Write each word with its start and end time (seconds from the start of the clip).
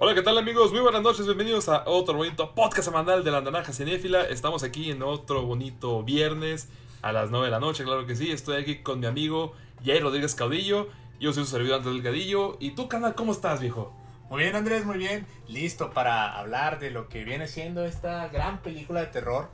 Hola, 0.00 0.14
¿qué 0.14 0.22
tal 0.22 0.38
amigos? 0.38 0.70
Muy 0.70 0.80
buenas 0.80 1.02
noches, 1.02 1.26
bienvenidos 1.26 1.68
a 1.68 1.82
otro 1.86 2.14
bonito 2.14 2.54
podcast 2.54 2.84
semanal 2.84 3.24
de 3.24 3.32
la 3.32 3.40
Naranja 3.40 3.72
Cinéfila. 3.72 4.22
Estamos 4.22 4.62
aquí 4.62 4.92
en 4.92 5.02
otro 5.02 5.42
bonito 5.42 6.04
viernes 6.04 6.68
a 7.02 7.10
las 7.10 7.32
9 7.32 7.46
de 7.46 7.50
la 7.50 7.58
noche, 7.58 7.82
claro 7.82 8.06
que 8.06 8.14
sí. 8.14 8.30
Estoy 8.30 8.62
aquí 8.62 8.76
con 8.76 9.00
mi 9.00 9.06
amigo 9.06 9.54
Jair 9.84 10.04
Rodríguez 10.04 10.36
Caudillo. 10.36 10.86
Yo 11.18 11.32
soy 11.32 11.42
su 11.42 11.50
servidor 11.50 11.78
Andrés 11.78 11.94
Delgadillo. 11.94 12.58
¿Y 12.60 12.76
tú, 12.76 12.86
canal, 12.86 13.16
cómo 13.16 13.32
estás, 13.32 13.60
viejo? 13.60 13.92
Muy 14.30 14.44
bien, 14.44 14.54
Andrés, 14.54 14.84
muy 14.84 14.98
bien. 14.98 15.26
Listo 15.48 15.90
para 15.90 16.38
hablar 16.38 16.78
de 16.78 16.92
lo 16.92 17.08
que 17.08 17.24
viene 17.24 17.48
siendo 17.48 17.84
esta 17.84 18.28
gran 18.28 18.62
película 18.62 19.00
de 19.00 19.08
terror. 19.08 19.48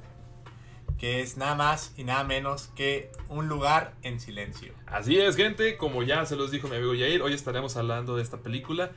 Que 0.98 1.22
es 1.22 1.38
nada 1.38 1.54
más 1.54 1.94
y 1.96 2.04
nada 2.04 2.22
menos 2.22 2.68
que 2.76 3.10
Un 3.30 3.48
lugar 3.48 3.94
en 4.02 4.20
silencio. 4.20 4.74
Así 4.84 5.18
es, 5.18 5.36
gente. 5.36 5.78
Como 5.78 6.02
ya 6.02 6.26
se 6.26 6.36
los 6.36 6.50
dijo 6.50 6.68
mi 6.68 6.76
amigo 6.76 6.92
Jair, 6.92 7.22
hoy 7.22 7.32
estaremos 7.32 7.78
hablando 7.78 8.14
de 8.14 8.22
esta 8.22 8.42
película. 8.42 8.90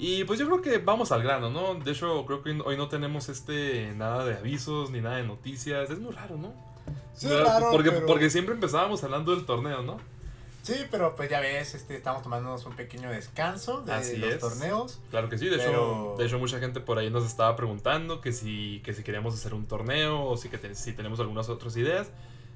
Y 0.00 0.22
pues 0.24 0.38
yo 0.38 0.46
creo 0.46 0.62
que 0.62 0.78
vamos 0.78 1.10
al 1.12 1.22
grano, 1.22 1.50
¿no? 1.50 1.74
De 1.74 1.90
hecho, 1.90 2.24
creo 2.24 2.42
que 2.42 2.50
hoy 2.64 2.76
no 2.76 2.88
tenemos 2.88 3.28
este 3.28 3.92
nada 3.96 4.24
de 4.24 4.36
avisos 4.36 4.90
ni 4.90 5.00
nada 5.00 5.16
de 5.16 5.24
noticias. 5.24 5.90
Es 5.90 5.98
muy 5.98 6.12
raro, 6.12 6.36
¿no? 6.36 6.52
Sí, 7.14 7.26
raro, 7.28 7.70
porque, 7.72 7.90
pero- 7.90 8.06
porque 8.06 8.30
siempre 8.30 8.54
empezábamos 8.54 9.02
hablando 9.02 9.34
del 9.34 9.44
torneo, 9.44 9.82
¿no? 9.82 9.98
Sí, 10.62 10.74
pero 10.90 11.16
pues 11.16 11.30
ya 11.30 11.40
ves, 11.40 11.74
este, 11.74 11.96
estamos 11.96 12.22
tomándonos 12.22 12.64
un 12.66 12.76
pequeño 12.76 13.10
descanso 13.10 13.80
de 13.80 13.92
Así 13.92 14.16
los 14.18 14.34
es. 14.34 14.38
torneos. 14.38 15.00
Claro 15.10 15.28
que 15.28 15.38
sí, 15.38 15.46
de, 15.48 15.56
Pero- 15.56 15.70
hecho, 16.12 16.14
de 16.18 16.26
hecho 16.26 16.38
mucha 16.38 16.58
gente 16.60 16.78
por 16.80 16.98
ahí 16.98 17.10
nos 17.10 17.24
estaba 17.24 17.56
preguntando 17.56 18.20
que 18.20 18.32
si, 18.32 18.80
que 18.84 18.92
si 18.92 19.02
queríamos 19.02 19.34
hacer 19.34 19.54
un 19.54 19.66
torneo 19.66 20.22
o 20.26 20.36
si, 20.36 20.48
que 20.48 20.58
te- 20.58 20.74
si 20.74 20.92
tenemos 20.92 21.18
algunas 21.20 21.48
otras 21.48 21.76
ideas. 21.76 22.10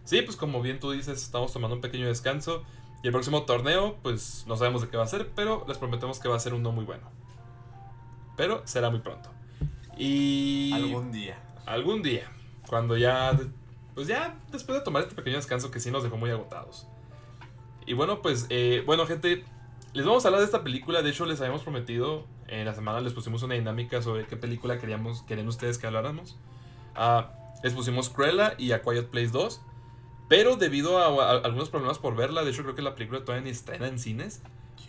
Sí, 0.04 0.20
pues 0.22 0.36
como 0.36 0.60
bien 0.62 0.78
tú 0.78 0.90
dices, 0.92 1.22
estamos 1.22 1.52
tomando 1.52 1.74
un 1.76 1.80
pequeño 1.80 2.06
descanso 2.06 2.62
y 3.02 3.06
el 3.06 3.12
próximo 3.12 3.42
torneo 3.44 3.96
pues 4.02 4.44
no 4.46 4.56
sabemos 4.56 4.82
de 4.82 4.88
qué 4.88 4.96
va 4.96 5.04
a 5.04 5.08
ser, 5.08 5.28
pero 5.34 5.64
les 5.66 5.78
prometemos 5.78 6.18
que 6.20 6.28
va 6.28 6.36
a 6.36 6.40
ser 6.40 6.54
uno 6.54 6.70
muy 6.70 6.84
bueno. 6.84 7.08
Pero 8.36 8.62
será 8.64 8.90
muy 8.90 9.00
pronto. 9.00 9.30
Y 9.96 10.72
Algún 10.72 11.12
día. 11.12 11.38
algún 11.66 12.02
día, 12.02 12.30
cuando 12.66 12.96
ya, 12.96 13.38
pues 13.94 14.06
ya 14.08 14.34
después 14.50 14.78
de 14.78 14.84
tomar 14.84 15.02
este 15.02 15.14
pequeño 15.14 15.36
descanso 15.36 15.70
que 15.70 15.80
sí 15.80 15.90
nos 15.90 16.02
dejó 16.02 16.16
muy 16.16 16.30
agotados. 16.30 16.86
Y 17.86 17.92
bueno, 17.94 18.22
pues, 18.22 18.46
eh, 18.48 18.82
bueno 18.86 19.06
gente, 19.06 19.44
les 19.92 20.06
vamos 20.06 20.24
a 20.24 20.28
hablar 20.28 20.40
de 20.40 20.46
esta 20.46 20.62
película, 20.62 21.02
de 21.02 21.10
hecho 21.10 21.26
les 21.26 21.40
habíamos 21.40 21.62
prometido, 21.62 22.26
en 22.48 22.64
la 22.64 22.74
semana 22.74 23.00
les 23.00 23.12
pusimos 23.12 23.42
una 23.42 23.54
dinámica 23.54 24.00
sobre 24.02 24.26
qué 24.26 24.36
película 24.36 24.78
queríamos, 24.78 25.22
querían 25.22 25.48
ustedes 25.48 25.78
que 25.78 25.86
habláramos. 25.86 26.36
Ah, 26.94 27.32
les 27.62 27.74
pusimos 27.74 28.08
Cruella 28.08 28.54
y 28.58 28.72
A 28.72 28.82
Quiet 28.82 29.08
Place 29.08 29.28
2, 29.28 29.60
pero 30.28 30.56
debido 30.56 30.98
a, 30.98 31.32
a 31.34 31.38
algunos 31.40 31.68
problemas 31.68 31.98
por 31.98 32.16
verla, 32.16 32.44
de 32.44 32.50
hecho 32.50 32.62
creo 32.62 32.74
que 32.74 32.82
la 32.82 32.94
película 32.94 33.24
todavía 33.24 33.44
ni 33.44 33.50
estrena 33.50 33.86
en 33.88 33.98
cines. 33.98 34.42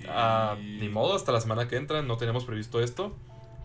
Ah, 0.08 0.58
ni 0.60 0.90
modo, 0.90 1.16
hasta 1.16 1.32
la 1.32 1.40
semana 1.42 1.68
que 1.68 1.78
entra 1.78 2.02
no 2.02 2.18
tenemos 2.18 2.46
previsto 2.46 2.80
esto. 2.82 3.16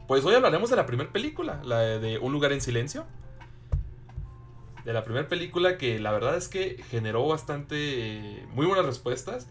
Pues 0.08 0.24
hoy 0.24 0.34
hablaremos 0.34 0.70
de 0.70 0.76
la 0.76 0.86
primera 0.86 1.12
película, 1.12 1.60
la 1.64 1.80
de 1.80 2.18
Un 2.18 2.32
lugar 2.32 2.52
en 2.52 2.62
silencio. 2.62 3.04
De 4.86 4.94
la 4.94 5.04
primera 5.04 5.28
película 5.28 5.76
que 5.76 5.98
la 5.98 6.12
verdad 6.12 6.34
es 6.34 6.48
que 6.48 6.82
generó 6.88 7.28
bastante, 7.28 7.76
eh, 7.76 8.46
muy 8.54 8.64
buenas 8.64 8.86
respuestas. 8.86 9.48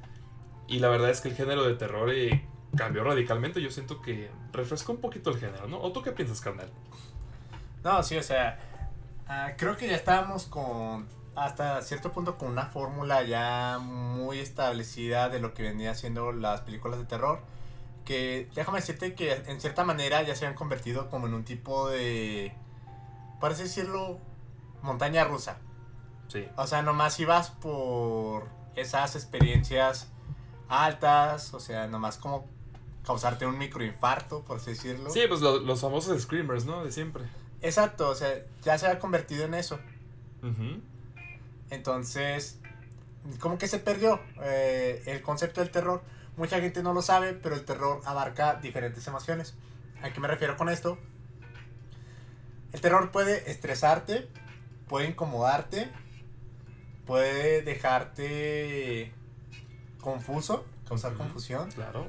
Y 0.67 0.79
la 0.79 0.89
verdad 0.89 1.11
es 1.11 1.21
que 1.21 1.29
el 1.29 1.35
género 1.35 1.63
de 1.63 1.75
terror 1.75 2.09
eh, 2.11 2.43
cambió 2.75 3.03
radicalmente. 3.03 3.61
Yo 3.61 3.69
siento 3.69 4.01
que 4.01 4.31
refrescó 4.51 4.93
un 4.93 4.97
poquito 4.99 5.29
el 5.29 5.37
género, 5.37 5.67
¿no? 5.67 5.79
¿O 5.79 5.91
tú 5.91 6.01
qué 6.01 6.11
piensas, 6.11 6.41
carnal? 6.41 6.71
No, 7.83 8.01
sí, 8.01 8.17
o 8.17 8.23
sea, 8.23 8.57
ah, 9.27 9.51
creo 9.57 9.77
que 9.77 9.87
ya 9.87 9.95
estábamos 9.95 10.45
con, 10.45 11.07
hasta 11.35 11.83
cierto 11.83 12.11
punto, 12.11 12.39
con 12.39 12.49
una 12.49 12.65
fórmula 12.65 13.21
ya 13.21 13.77
muy 13.79 14.39
establecida 14.39 15.29
de 15.29 15.39
lo 15.39 15.53
que 15.53 15.61
venía 15.61 15.93
siendo 15.93 16.31
las 16.31 16.61
películas 16.61 16.97
de 16.97 17.05
terror. 17.05 17.41
Que 18.07 18.49
déjame 18.55 18.79
decirte 18.79 19.15
que 19.15 19.33
en 19.33 19.59
cierta 19.59 19.83
manera 19.83 20.21
ya 20.23 20.33
se 20.33 20.45
han 20.45 20.53
convertido 20.53 21.09
como 21.09 21.27
en 21.27 21.33
un 21.33 21.43
tipo 21.43 21.89
de, 21.89 22.53
por 23.41 23.51
así 23.51 23.63
decirlo, 23.63 24.17
montaña 24.81 25.25
rusa. 25.25 25.57
Sí. 26.29 26.47
O 26.55 26.65
sea, 26.67 26.81
nomás 26.83 27.19
ibas 27.19 27.49
por 27.49 28.47
esas 28.77 29.15
experiencias 29.17 30.07
altas, 30.69 31.53
o 31.53 31.59
sea, 31.59 31.87
nomás 31.87 32.15
como 32.17 32.47
causarte 33.05 33.45
un 33.45 33.57
microinfarto, 33.57 34.41
por 34.45 34.57
así 34.57 34.69
decirlo. 34.71 35.09
Sí, 35.09 35.21
pues 35.27 35.41
lo- 35.41 35.59
los 35.59 35.81
famosos 35.81 36.21
screamers, 36.21 36.63
¿no? 36.65 36.85
De 36.85 36.93
siempre. 36.93 37.25
Exacto, 37.61 38.07
o 38.09 38.15
sea, 38.15 38.29
ya 38.63 38.77
se 38.77 38.87
ha 38.87 38.99
convertido 38.99 39.43
en 39.43 39.53
eso. 39.53 39.79
Entonces, 41.69 42.59
como 43.39 43.57
que 43.57 43.67
se 43.67 43.79
perdió 43.79 44.19
eh, 44.41 45.03
el 45.07 45.21
concepto 45.21 45.59
del 45.61 45.71
terror. 45.71 46.01
Mucha 46.37 46.61
gente 46.61 46.83
no 46.83 46.93
lo 46.93 47.01
sabe, 47.01 47.33
pero 47.33 47.55
el 47.55 47.65
terror 47.65 48.01
abarca 48.05 48.55
diferentes 48.55 49.05
emociones. 49.07 49.55
¿A 50.03 50.11
qué 50.11 50.19
me 50.19 50.27
refiero 50.27 50.55
con 50.55 50.69
esto? 50.69 50.99
El 52.71 52.79
terror 52.79 53.11
puede 53.11 53.49
estresarte, 53.49 54.29
puede 54.87 55.07
incomodarte, 55.07 55.89
puede 57.07 57.63
dejarte 57.63 59.11
confuso, 59.99 60.65
causar 60.87 61.13
confusión. 61.13 61.71
Claro. 61.71 62.07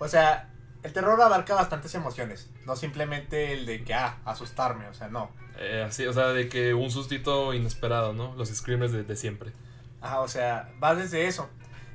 O 0.00 0.08
sea, 0.08 0.50
el 0.82 0.92
terror 0.92 1.20
abarca 1.22 1.54
bastantes 1.54 1.94
emociones, 1.94 2.50
no 2.66 2.74
simplemente 2.74 3.52
el 3.52 3.64
de 3.64 3.84
que, 3.84 3.94
ah, 3.94 4.18
asustarme, 4.24 4.88
o 4.88 4.94
sea, 4.94 5.08
no. 5.08 5.30
Eh, 5.56 5.84
así, 5.86 6.04
o 6.04 6.12
sea, 6.12 6.28
de 6.28 6.48
que 6.48 6.74
un 6.74 6.90
sustito 6.90 7.54
inesperado, 7.54 8.12
¿no? 8.12 8.34
Los 8.34 8.48
screamers 8.48 8.90
de, 8.90 9.04
de 9.04 9.14
siempre. 9.14 9.52
Ajá, 10.00 10.20
o 10.20 10.28
sea, 10.28 10.72
va 10.82 10.96
desde 10.96 11.28
eso. 11.28 11.48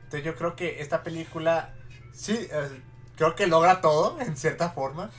Entonces 0.09 0.25
yo 0.25 0.33
creo 0.33 0.55
que 0.55 0.81
esta 0.81 1.03
película, 1.03 1.71
sí, 2.13 2.33
eh, 2.33 2.81
creo 3.15 3.35
que 3.35 3.45
logra 3.45 3.79
todo, 3.79 4.19
en 4.19 4.35
cierta 4.35 4.71
forma. 4.71 5.11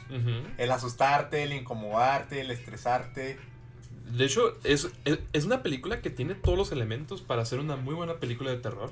El 0.58 0.72
asustarte, 0.72 1.44
el 1.44 1.52
incomodarte, 1.52 2.40
el 2.40 2.50
estresarte. 2.50 3.38
De 4.06 4.24
hecho, 4.24 4.58
es, 4.64 4.88
es, 5.04 5.20
es 5.32 5.44
una 5.44 5.62
película 5.62 6.00
que 6.00 6.10
tiene 6.10 6.34
todos 6.34 6.58
los 6.58 6.72
elementos 6.72 7.22
para 7.22 7.44
ser 7.44 7.60
una 7.60 7.76
muy 7.76 7.94
buena 7.94 8.14
película 8.14 8.50
de 8.50 8.56
terror. 8.56 8.90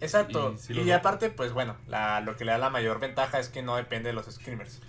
Exacto. 0.00 0.54
Y 0.54 0.58
sí 0.60 0.80
Y, 0.80 0.92
aparte, 0.92 1.30
pues 1.30 1.52
bueno, 1.52 1.76
la, 1.88 2.20
lo 2.20 2.36
que 2.36 2.44
le 2.44 2.52
da 2.52 2.58
la 2.58 2.70
mayor 2.70 3.00
ventaja 3.00 3.40
es 3.40 3.48
que 3.48 3.60
no 3.60 3.74
depende 3.74 4.10
de 4.10 4.12
los 4.12 4.26
screamers. 4.26 4.82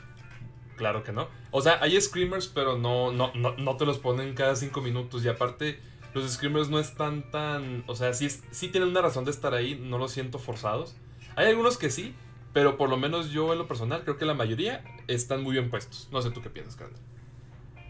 Claro 0.76 1.02
que 1.02 1.12
no. 1.12 1.28
O 1.50 1.62
sea, 1.64 1.80
hay 1.82 2.00
screamers, 2.00 2.50
pero 2.50 2.78
no, 2.78 3.12
no, 3.12 3.32
no, 3.34 3.58
no 3.58 3.78
te 3.78 3.88
los 3.88 3.98
ponen 3.98 4.36
cada 4.36 4.56
cinco 4.56 4.80
minutos. 4.82 5.26
Y 5.26 5.30
aparte, 5.30 5.80
los 6.14 6.32
screamers 6.32 6.70
no 6.70 6.80
están 6.80 7.30
tan. 7.32 7.84
O 7.88 7.96
sea, 7.96 8.14
sí, 8.14 8.30
sí 8.30 8.68
tienen 8.70 8.90
una 8.90 9.02
razón 9.02 9.26
de 9.26 9.32
estar 9.32 9.54
ahí, 9.54 9.76
no 9.76 9.98
los 9.98 10.12
siento 10.12 10.40
forzados. 10.40 10.96
Hay 11.36 11.48
algunos 11.48 11.78
que 11.78 11.90
sí, 11.90 12.16
pero 12.54 12.78
por 12.78 12.90
lo 12.90 12.98
menos 12.98 13.32
yo 13.32 13.52
en 13.52 13.60
lo 13.60 13.68
personal 13.68 14.04
creo 14.04 14.18
que 14.18 14.26
la 14.26 14.34
mayoría 14.34 14.84
están 15.08 15.42
muy 15.42 15.54
bien 15.54 15.70
puestos. 15.70 16.10
No 16.12 16.22
sé 16.22 16.32
tú 16.32 16.42
qué 16.42 16.50
piensas, 16.50 16.76
Carlos. 16.76 17.00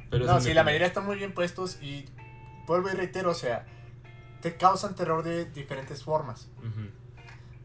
Pero 0.09 0.25
no, 0.25 0.40
sí, 0.40 0.53
la 0.53 0.64
mayoría 0.64 0.87
están 0.87 1.05
muy 1.05 1.17
bien 1.17 1.34
puestos 1.34 1.81
y 1.81 2.05
vuelvo 2.67 2.90
y 2.90 2.93
reitero, 2.93 3.31
o 3.31 3.34
sea, 3.34 3.66
te 4.41 4.55
causan 4.58 4.96
terror 4.96 5.23
de 5.23 5.46
diferentes 5.46 6.03
formas. 6.03 6.49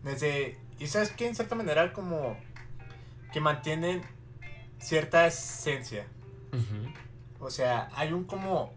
Desde, 0.03 0.59
y 0.79 0.87
sabes 0.87 1.11
que 1.11 1.29
en 1.29 1.35
cierta 1.35 1.55
manera 1.55 1.93
como 1.93 2.39
que 3.33 3.41
mantienen 3.41 4.03
cierta 4.79 5.27
esencia. 5.27 6.07
O 7.39 7.51
sea, 7.51 7.91
hay 7.95 8.13
un 8.13 8.25
como 8.25 8.73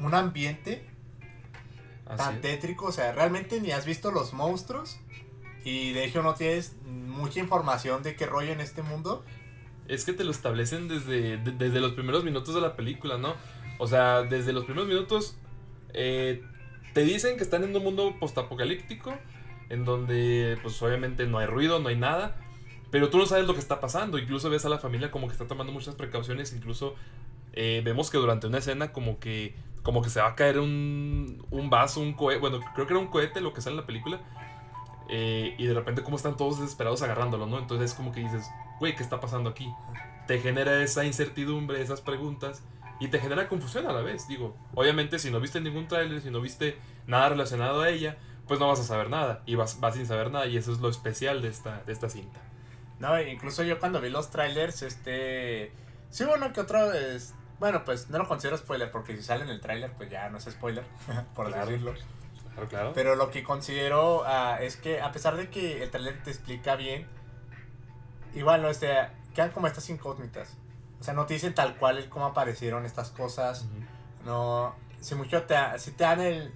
un 0.00 0.14
ambiente 0.14 0.84
tan 2.16 2.40
tétrico, 2.40 2.86
o 2.86 2.92
sea, 2.92 3.12
realmente 3.12 3.60
ni 3.60 3.70
has 3.70 3.84
visto 3.84 4.10
los 4.10 4.32
monstruos 4.32 4.98
y 5.64 5.92
de 5.92 6.04
hecho 6.04 6.22
no 6.22 6.34
tienes 6.34 6.74
mucha 6.86 7.40
información 7.40 8.02
de 8.02 8.16
qué 8.16 8.26
rollo 8.26 8.52
en 8.52 8.60
este 8.60 8.82
mundo. 8.82 9.24
Es 9.88 10.04
que 10.04 10.12
te 10.12 10.24
lo 10.24 10.30
establecen 10.30 10.88
desde, 10.88 11.36
de- 11.38 11.52
desde 11.52 11.80
los 11.80 11.92
primeros 11.92 12.24
minutos 12.24 12.54
de 12.54 12.60
la 12.60 12.76
película, 12.76 13.18
¿no? 13.18 13.34
O 13.78 13.86
sea, 13.86 14.22
desde 14.22 14.52
los 14.52 14.64
primeros 14.64 14.88
minutos 14.88 15.36
eh, 15.94 16.42
te 16.94 17.02
dicen 17.02 17.36
que 17.36 17.42
están 17.42 17.64
en 17.64 17.74
un 17.76 17.82
mundo 17.82 18.14
postapocalíptico, 18.18 19.14
en 19.68 19.84
donde 19.84 20.58
pues 20.62 20.80
obviamente 20.82 21.26
no 21.26 21.38
hay 21.38 21.46
ruido, 21.46 21.78
no 21.78 21.88
hay 21.88 21.96
nada, 21.96 22.36
pero 22.90 23.10
tú 23.10 23.18
no 23.18 23.26
sabes 23.26 23.46
lo 23.46 23.52
que 23.52 23.60
está 23.60 23.80
pasando, 23.80 24.16
incluso 24.18 24.48
ves 24.48 24.64
a 24.64 24.70
la 24.70 24.78
familia 24.78 25.10
como 25.10 25.26
que 25.26 25.32
está 25.32 25.46
tomando 25.46 25.72
muchas 25.72 25.94
precauciones, 25.94 26.54
incluso 26.54 26.94
eh, 27.52 27.82
vemos 27.84 28.10
que 28.10 28.16
durante 28.18 28.46
una 28.46 28.58
escena 28.58 28.92
como 28.92 29.18
que, 29.18 29.54
como 29.82 30.02
que 30.02 30.10
se 30.10 30.20
va 30.20 30.28
a 30.28 30.34
caer 30.34 30.58
un, 30.58 31.44
un 31.50 31.70
vaso, 31.70 32.00
un 32.00 32.12
cohete, 32.12 32.40
bueno, 32.40 32.60
creo 32.74 32.86
que 32.86 32.92
era 32.92 33.00
un 33.00 33.08
cohete 33.08 33.40
lo 33.40 33.52
que 33.52 33.60
sale 33.60 33.74
en 33.74 33.80
la 33.80 33.86
película, 33.86 34.20
eh, 35.08 35.54
y 35.56 35.66
de 35.66 35.74
repente 35.74 36.02
como 36.02 36.16
están 36.16 36.36
todos 36.36 36.60
desesperados 36.60 37.02
agarrándolo, 37.02 37.46
¿no? 37.46 37.58
Entonces 37.58 37.92
es 37.92 37.96
como 37.96 38.12
que 38.12 38.20
dices, 38.20 38.50
güey, 38.78 38.94
¿qué 38.94 39.02
está 39.02 39.20
pasando 39.20 39.50
aquí? 39.50 39.72
Te 40.26 40.40
genera 40.40 40.82
esa 40.82 41.04
incertidumbre, 41.04 41.80
esas 41.80 42.00
preguntas, 42.00 42.62
y 43.00 43.08
te 43.08 43.18
genera 43.18 43.48
confusión 43.48 43.86
a 43.86 43.92
la 43.92 44.02
vez. 44.02 44.28
Digo, 44.28 44.56
obviamente 44.74 45.18
si 45.18 45.30
no 45.30 45.40
viste 45.40 45.60
ningún 45.60 45.88
tráiler, 45.88 46.20
si 46.20 46.30
no 46.30 46.40
viste 46.40 46.76
nada 47.06 47.30
relacionado 47.30 47.80
a 47.80 47.88
ella, 47.88 48.18
pues 48.46 48.60
no 48.60 48.68
vas 48.68 48.80
a 48.80 48.84
saber 48.84 49.08
nada, 49.10 49.42
y 49.46 49.54
vas, 49.54 49.80
vas 49.80 49.94
sin 49.94 50.06
saber 50.06 50.30
nada, 50.30 50.46
y 50.46 50.56
eso 50.56 50.72
es 50.72 50.80
lo 50.80 50.88
especial 50.88 51.42
de 51.42 51.48
esta, 51.48 51.82
de 51.84 51.92
esta 51.92 52.08
cinta. 52.08 52.40
No, 52.98 53.20
incluso 53.20 53.62
yo 53.62 53.78
cuando 53.78 54.00
vi 54.00 54.10
los 54.10 54.30
trailers, 54.30 54.82
este... 54.82 55.72
Sí, 56.10 56.24
bueno, 56.24 56.52
que 56.52 56.60
otro 56.60 56.92
es... 56.92 57.34
Bueno, 57.58 57.84
pues 57.84 58.08
no 58.10 58.18
lo 58.18 58.28
considero 58.28 58.56
spoiler 58.56 58.90
porque 58.90 59.16
si 59.16 59.22
sale 59.22 59.44
en 59.44 59.50
el 59.50 59.60
tráiler, 59.60 59.92
pues 59.94 60.08
ya 60.10 60.28
no 60.30 60.38
es 60.38 60.44
spoiler, 60.44 60.84
por 61.34 61.48
Claro. 61.48 61.66
decirlo. 61.66 61.94
Claro, 62.54 62.68
claro. 62.68 62.92
Pero 62.94 63.14
lo 63.16 63.30
que 63.30 63.42
considero 63.42 64.22
ah, 64.26 64.58
es 64.60 64.76
que 64.76 65.00
a 65.00 65.10
pesar 65.12 65.36
de 65.36 65.48
que 65.50 65.82
el 65.82 65.90
trailer 65.90 66.22
te 66.22 66.30
explica 66.30 66.76
bien, 66.76 67.06
igual, 68.34 68.62
¿no? 68.62 68.68
Este, 68.68 68.92
quedan 69.34 69.50
como 69.50 69.66
estas 69.66 69.88
incógnitas. 69.90 70.56
O 71.00 71.04
sea, 71.04 71.14
no 71.14 71.26
te 71.26 71.34
dicen 71.34 71.54
tal 71.54 71.76
cual 71.76 71.98
el 71.98 72.08
cómo 72.08 72.26
aparecieron 72.26 72.84
estas 72.84 73.10
cosas. 73.10 73.66
No, 74.24 74.74
si 75.00 75.14
mucho 75.14 75.42
te, 75.44 75.54
si 75.78 75.92
te 75.92 76.02
dan 76.04 76.20
el, 76.20 76.52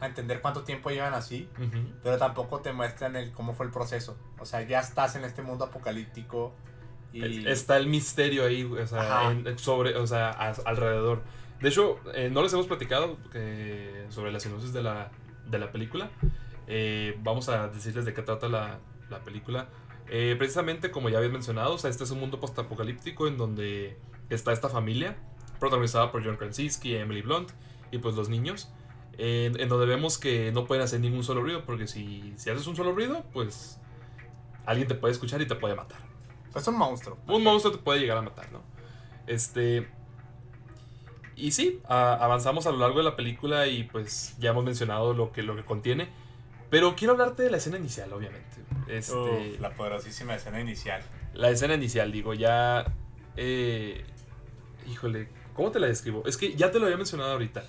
a 0.00 0.06
entender 0.06 0.40
cuánto 0.40 0.62
tiempo 0.62 0.90
llevan 0.90 1.14
así, 1.14 1.50
pero 2.02 2.16
tampoco 2.16 2.60
te 2.60 2.72
muestran 2.72 3.16
el 3.16 3.32
cómo 3.32 3.52
fue 3.54 3.66
el 3.66 3.72
proceso. 3.72 4.16
O 4.38 4.44
sea, 4.46 4.62
ya 4.62 4.78
estás 4.80 5.16
en 5.16 5.24
este 5.24 5.42
mundo 5.42 5.64
apocalíptico 5.64 6.52
y... 7.12 7.46
Está 7.46 7.76
el 7.76 7.86
misterio 7.86 8.44
ahí, 8.44 8.64
o 8.64 8.86
sea, 8.86 9.34
sobre, 9.56 9.96
o 9.96 10.06
sea, 10.06 10.30
alrededor. 10.30 11.22
De 11.60 11.68
hecho, 11.68 11.98
eh, 12.14 12.30
no 12.32 12.42
les 12.42 12.52
hemos 12.52 12.66
platicado 12.66 13.18
eh, 13.34 14.06
sobre 14.08 14.32
las 14.32 14.42
sinopsis 14.42 14.72
de 14.72 14.82
la, 14.82 15.10
de 15.46 15.58
la 15.58 15.70
película. 15.72 16.10
Eh, 16.66 17.18
vamos 17.22 17.48
a 17.48 17.68
decirles 17.68 18.04
de 18.04 18.14
qué 18.14 18.22
trata 18.22 18.48
la, 18.48 18.78
la 19.10 19.22
película. 19.24 19.68
precisamente, 20.06 20.90
como 20.90 21.08
ya 21.08 21.18
habéis 21.18 21.32
mencionado, 21.32 21.74
o 21.74 21.78
sea, 21.78 21.90
este 21.90 22.04
es 22.04 22.10
un 22.10 22.20
mundo 22.20 22.40
postapocalíptico 22.40 23.28
en 23.28 23.36
donde 23.36 23.98
está 24.30 24.52
esta 24.52 24.68
familia, 24.68 25.18
protagonizada 25.58 26.10
por 26.10 26.24
John 26.24 26.36
Krasinski, 26.36 26.94
Emily 26.94 27.22
Blunt 27.22 27.50
y 27.90 27.98
pues 27.98 28.14
los 28.14 28.28
niños. 28.28 28.72
En, 29.18 29.68
donde 29.68 29.84
vemos 29.84 30.16
que 30.16 30.50
no 30.50 30.64
pueden 30.64 30.82
hacer 30.82 31.00
ningún 31.00 31.24
solo 31.24 31.42
ruido, 31.42 31.66
porque 31.66 31.86
si, 31.86 32.32
si 32.36 32.48
haces 32.48 32.66
un 32.66 32.74
solo 32.74 32.92
ruido, 32.92 33.22
pues 33.34 33.78
alguien 34.64 34.88
te 34.88 34.94
puede 34.94 35.12
escuchar 35.12 35.42
y 35.42 35.46
te 35.46 35.56
puede 35.56 35.74
matar. 35.74 36.09
Es 36.54 36.66
un 36.66 36.76
monstruo. 36.76 37.16
Un 37.28 37.42
monstruo 37.44 37.72
te 37.72 37.78
puede 37.78 38.00
llegar 38.00 38.18
a 38.18 38.22
matar, 38.22 38.50
¿no? 38.52 38.62
Este. 39.26 39.88
Y 41.36 41.52
sí, 41.52 41.80
avanzamos 41.88 42.66
a 42.66 42.70
lo 42.70 42.78
largo 42.78 42.98
de 42.98 43.04
la 43.04 43.16
película 43.16 43.66
y 43.66 43.84
pues 43.84 44.36
ya 44.38 44.50
hemos 44.50 44.64
mencionado 44.64 45.14
lo 45.14 45.32
que, 45.32 45.42
lo 45.42 45.56
que 45.56 45.64
contiene. 45.64 46.08
Pero 46.68 46.94
quiero 46.94 47.14
hablarte 47.14 47.42
de 47.42 47.50
la 47.50 47.56
escena 47.56 47.78
inicial, 47.78 48.12
obviamente. 48.12 48.56
Este, 48.88 49.58
la 49.58 49.70
poderosísima 49.70 50.34
escena 50.34 50.60
inicial. 50.60 51.02
La 51.34 51.50
escena 51.50 51.74
inicial, 51.74 52.12
digo, 52.12 52.34
ya... 52.34 52.92
Eh, 53.36 54.04
híjole, 54.86 55.28
¿cómo 55.54 55.70
te 55.70 55.80
la 55.80 55.86
describo? 55.86 56.22
Es 56.26 56.36
que 56.36 56.54
ya 56.54 56.70
te 56.70 56.78
lo 56.78 56.84
había 56.84 56.96
mencionado 56.96 57.32
ahorita. 57.32 57.64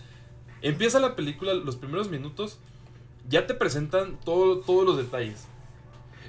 Empieza 0.61 0.99
la 0.99 1.15
película, 1.15 1.53
los 1.53 1.77
primeros 1.77 2.09
minutos, 2.09 2.59
ya 3.27 3.47
te 3.47 3.53
presentan 3.53 4.19
todos 4.19 4.85
los 4.85 4.97
detalles. 4.97 5.47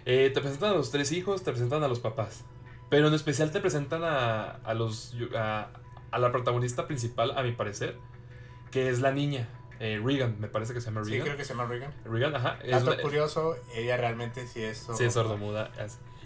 Eh, 0.05 0.31
te 0.35 0.41
presentan 0.41 0.71
a 0.71 0.75
los 0.75 0.91
tres 0.91 1.13
hijos, 1.13 1.43
te 1.43 1.51
presentan 1.51 1.83
a 1.83 1.89
los 1.89 2.01
papás. 2.01 2.45
Pero 2.91 3.09
en 3.09 3.15
especial 3.15 3.51
te 3.51 3.61
presentan 3.61 4.05
a, 4.05 4.51
a 4.51 4.75
los, 4.75 5.17
a, 5.35 5.71
a, 6.11 6.19
la 6.19 6.33
protagonista 6.33 6.87
principal, 6.87 7.37
a 7.37 7.43
mi 7.43 7.53
parecer, 7.53 7.97
que 8.71 8.89
es 8.91 9.01
la 9.01 9.13
niña. 9.13 9.49
Eh, 9.81 10.01
Regan, 10.05 10.37
me 10.39 10.49
parece 10.49 10.75
que 10.75 10.81
se 10.81 10.87
llama 10.87 11.01
Regan. 11.03 11.19
Sí, 11.19 11.23
creo 11.23 11.37
que 11.37 11.45
se 11.45 11.55
llama 11.55 11.67
Regan. 11.67 11.93
Regan, 12.05 12.37
ajá. 12.37 12.59
Dato 12.69 12.97
curioso, 13.01 13.57
ella 13.75 13.97
realmente 13.97 14.47
sí 14.47 14.63
es 14.63 14.79
sordomuda. 14.79 14.99
Sí, 14.99 15.05
es 15.05 15.13
sordomuda. 15.15 15.71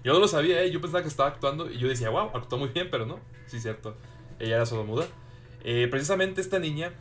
Yo 0.05 0.13
no 0.13 0.19
lo 0.21 0.29
sabía, 0.29 0.63
¿eh? 0.63 0.71
yo 0.71 0.81
pensaba 0.81 1.03
que 1.03 1.09
estaba 1.09 1.29
actuando 1.29 1.71
y 1.71 1.79
yo 1.79 1.89
decía, 1.89 2.11
wow, 2.11 2.31
actuó 2.35 2.59
muy 2.59 2.69
bien, 2.69 2.89
pero 2.91 3.07
no. 3.07 3.19
Sí, 3.47 3.61
cierto. 3.61 3.97
Ella 4.39 4.57
era 4.57 4.67
sordomuda. 4.67 5.07
Eh, 5.65 5.89
precisamente 5.91 6.41
esta 6.41 6.59
niña 6.59 6.93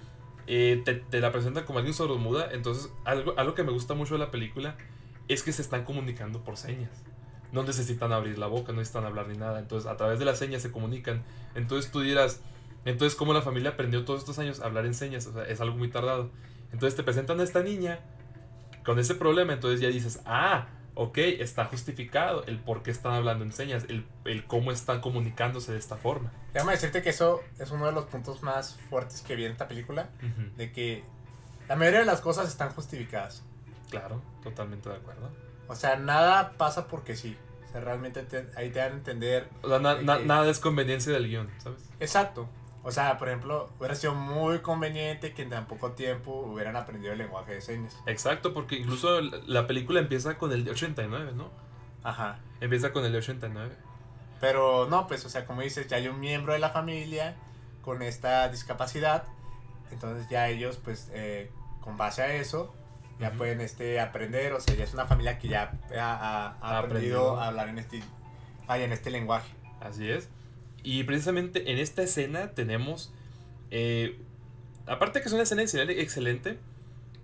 eh, 0.47 0.81
te, 0.85 0.95
te, 0.95 1.19
la 1.19 1.31
presenta 1.31 1.65
como 1.65 1.79
alguien 1.79 1.93
sordomuda. 1.93 2.49
Entonces, 2.51 2.91
algo, 3.03 3.33
algo 3.37 3.53
que 3.53 3.63
me 3.63 3.71
gusta 3.71 3.93
mucho 3.93 4.15
de 4.15 4.19
la 4.19 4.31
película 4.31 4.77
es 5.27 5.43
que 5.43 5.51
se 5.51 5.61
están 5.61 5.83
comunicando 5.83 6.43
por 6.43 6.57
señas. 6.57 6.91
No 7.51 7.63
necesitan 7.63 8.11
abrir 8.11 8.37
la 8.37 8.47
boca, 8.47 8.71
no 8.71 8.79
necesitan 8.79 9.05
hablar 9.05 9.27
ni 9.27 9.37
nada. 9.37 9.59
Entonces, 9.59 9.89
a 9.89 9.97
través 9.97 10.19
de 10.19 10.25
las 10.25 10.37
señas 10.37 10.61
se 10.61 10.71
comunican. 10.71 11.23
Entonces, 11.55 11.91
tú 11.91 12.01
dirás, 12.01 12.41
entonces, 12.85 13.17
¿cómo 13.17 13.33
la 13.33 13.41
familia 13.41 13.71
aprendió 13.71 14.03
todos 14.05 14.19
estos 14.19 14.39
años 14.39 14.59
a 14.59 14.65
hablar 14.65 14.85
en 14.85 14.93
señas? 14.93 15.25
O 15.27 15.33
sea, 15.33 15.45
es 15.45 15.61
algo 15.61 15.75
muy 15.77 15.89
tardado. 15.89 16.31
Entonces, 16.71 16.95
te 16.95 17.03
presentan 17.03 17.39
a 17.39 17.43
esta 17.43 17.63
niña 17.63 17.99
con 18.83 18.99
ese 18.99 19.15
problema. 19.15 19.53
Entonces, 19.53 19.79
ya 19.79 19.87
dices, 19.87 20.21
ah, 20.25 20.67
ok, 20.95 21.17
está 21.17 21.65
justificado 21.65 22.43
el 22.45 22.59
por 22.59 22.81
qué 22.83 22.91
están 22.91 23.13
hablando 23.13 23.43
en 23.43 23.51
señas, 23.51 23.85
el, 23.89 24.05
el 24.25 24.45
cómo 24.45 24.71
están 24.71 25.01
comunicándose 25.01 25.71
de 25.71 25.77
esta 25.77 25.97
forma. 25.97 26.31
Déjame 26.53 26.73
decirte 26.73 27.01
que 27.01 27.09
eso 27.09 27.41
es 27.59 27.71
uno 27.71 27.85
de 27.85 27.91
los 27.91 28.05
puntos 28.05 28.41
más 28.41 28.77
fuertes 28.89 29.21
que 29.21 29.35
vi 29.35 29.45
en 29.45 29.51
esta 29.51 29.67
película. 29.67 30.09
De 30.57 30.71
que 30.71 31.03
la 31.67 31.75
mayoría 31.75 31.99
de 31.99 32.05
las 32.05 32.21
cosas 32.21 32.47
están 32.47 32.69
justificadas. 32.69 33.43
Claro, 33.89 34.21
totalmente 34.43 34.89
de 34.89 34.95
acuerdo. 34.95 35.29
O 35.67 35.75
sea, 35.75 35.95
nada 35.95 36.53
pasa 36.57 36.87
porque 36.87 37.15
sí. 37.15 37.37
O 37.67 37.71
sea, 37.71 37.81
realmente 37.81 38.25
ahí 38.55 38.69
te 38.69 38.79
dan 38.79 38.91
a 38.91 38.95
entender. 38.95 39.49
O 39.61 39.69
sea, 39.69 39.79
nada 39.79 40.49
es 40.49 40.59
conveniencia 40.59 41.11
del 41.13 41.27
guion, 41.27 41.49
¿sabes? 41.59 41.89
Exacto. 41.99 42.47
O 42.87 42.91
sea, 42.91 43.17
por 43.17 43.29
ejemplo, 43.29 43.71
hubiera 43.79 43.95
sido 43.95 44.13
muy 44.13 44.59
conveniente 44.59 45.33
que 45.33 45.41
en 45.41 45.49
tan 45.49 45.65
poco 45.65 45.93
tiempo 45.93 46.31
hubieran 46.31 46.75
aprendido 46.75 47.13
el 47.13 47.17
lenguaje 47.17 47.55
de 47.55 47.61
señas. 47.61 47.97
Exacto, 48.05 48.53
porque 48.53 48.75
incluso 48.75 49.21
la 49.21 49.65
película 49.65 49.99
empieza 49.99 50.37
con 50.37 50.51
el 50.51 50.63
de 50.63 50.69
89, 50.69 51.31
¿no? 51.35 51.49
Ajá. 52.03 52.37
Empieza 52.61 52.93
con 52.93 53.03
el 53.03 53.11
de 53.11 53.17
89. 53.17 53.75
Pero 54.39 54.85
no, 54.87 55.07
pues, 55.07 55.25
o 55.25 55.29
sea, 55.29 55.45
como 55.45 55.61
dices, 55.61 55.87
ya 55.87 55.97
hay 55.97 56.07
un 56.07 56.19
miembro 56.19 56.53
de 56.53 56.59
la 56.59 56.69
familia 56.69 57.35
con 57.81 58.03
esta 58.03 58.47
discapacidad. 58.49 59.23
Entonces 59.91 60.29
ya 60.29 60.47
ellos, 60.49 60.77
pues, 60.77 61.09
eh, 61.11 61.51
con 61.81 61.97
base 61.97 62.21
a 62.21 62.35
eso, 62.35 62.75
ya 63.19 63.31
pueden 63.31 63.61
este, 63.61 63.99
aprender, 63.99 64.53
o 64.53 64.59
sea, 64.59 64.75
ya 64.75 64.83
es 64.83 64.93
una 64.93 65.05
familia 65.05 65.37
que 65.37 65.47
ya 65.47 65.77
ha, 65.97 66.77
aprendido, 66.77 67.39
a 67.39 67.47
hablar 67.47 67.69
en 67.69 67.79
este, 67.79 68.01
en 68.69 68.91
este 68.91 69.09
lenguaje. 69.09 69.53
Así 69.79 70.09
es. 70.09 70.29
Y 70.83 71.03
precisamente 71.03 71.71
en 71.71 71.77
esta 71.77 72.03
escena 72.03 72.51
tenemos, 72.51 73.13
eh, 73.71 74.19
aparte 74.85 75.21
que 75.21 75.27
es 75.27 75.33
una 75.33 75.43
escena 75.43 75.63
excelente, 75.63 76.59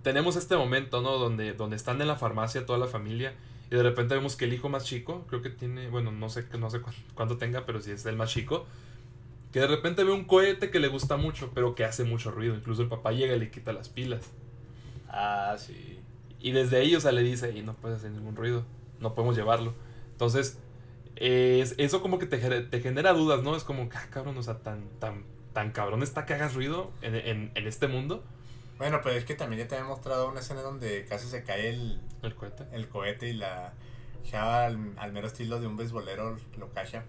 tenemos 0.02 0.36
este 0.36 0.56
momento, 0.56 1.02
¿no? 1.02 1.18
Donde, 1.18 1.54
donde 1.54 1.76
están 1.76 2.02
en 2.02 2.08
la 2.08 2.16
farmacia 2.16 2.66
toda 2.66 2.80
la 2.80 2.88
familia 2.88 3.34
y 3.72 3.76
de 3.76 3.84
repente 3.84 4.16
vemos 4.16 4.36
que 4.36 4.46
el 4.46 4.54
hijo 4.54 4.68
más 4.68 4.84
chico, 4.84 5.26
creo 5.30 5.42
que 5.42 5.50
tiene, 5.50 5.88
bueno, 5.88 6.12
no 6.12 6.30
sé, 6.30 6.46
no 6.60 6.70
sé 6.70 6.82
cuánto 7.14 7.38
tenga, 7.38 7.66
pero 7.66 7.80
si 7.82 7.92
es 7.92 8.06
el 8.06 8.18
más 8.18 8.30
chico, 8.30 8.66
que 9.54 9.62
de 9.62 9.68
repente 9.68 10.04
ve 10.04 10.12
un 10.12 10.26
cohete 10.26 10.70
que 10.70 10.80
le 10.80 10.90
gusta 10.90 11.16
mucho, 11.16 11.52
pero 11.54 11.74
que 11.74 11.86
hace 11.86 12.04
mucho 12.04 12.32
ruido. 12.32 12.54
Incluso 12.56 12.82
el 12.82 12.90
papá 12.90 13.14
llega 13.14 13.34
y 13.34 13.40
le 13.40 13.50
quita 13.50 13.72
las 13.72 13.88
pilas. 13.88 14.30
Ah, 15.12 15.56
sí. 15.58 16.00
Y 16.40 16.52
desde 16.54 16.78
ahí, 16.78 16.96
o 16.96 17.02
sea, 17.02 17.12
le 17.12 17.22
dice, 17.22 17.52
y 17.52 17.62
no 17.62 17.76
puedes 17.76 18.00
hacer 18.00 18.12
ningún 18.12 18.36
ruido, 18.36 18.66
no 19.00 19.14
podemos 19.14 19.36
llevarlo. 19.36 19.74
Entonces, 20.12 20.58
es, 21.18 21.76
eso 21.78 22.02
como 22.02 22.18
que 22.18 22.26
te, 22.26 22.38
te, 22.62 22.80
genera 22.80 23.14
dudas, 23.14 23.44
¿no? 23.44 23.56
Es 23.56 23.64
como, 23.64 23.90
ah, 23.94 24.06
cabrón, 24.10 24.38
o 24.38 24.44
sea, 24.44 24.60
tan, 24.60 24.88
tan, 25.00 25.26
tan 25.54 25.72
cabrón 25.72 26.02
está 26.02 26.26
que 26.26 26.34
hagas 26.34 26.56
ruido 26.56 26.92
en, 27.02 27.16
en, 27.16 27.52
en 27.54 27.68
este 27.68 27.88
mundo. 27.88 28.24
Bueno, 28.78 29.02
pero 29.04 29.16
es 29.16 29.26
que 29.26 29.36
también 29.36 29.62
ya 29.62 29.68
te 29.68 29.76
he 29.76 29.84
mostrado 29.84 30.30
una 30.30 30.40
escena 30.40 30.62
donde 30.62 31.06
casi 31.06 31.28
se 31.28 31.44
cae 31.44 31.70
el, 31.70 32.02
el 32.24 32.34
cohete. 32.34 32.66
El 32.72 32.88
cohete 32.88 33.30
y 33.30 33.34
la 33.34 33.74
Java 34.30 34.66
al, 34.66 34.94
al, 34.98 35.12
mero 35.12 35.28
estilo 35.28 35.60
de 35.60 35.68
un 35.68 35.78
beisbolero 35.78 36.38
lo 36.58 36.70
cacha. 36.72 37.04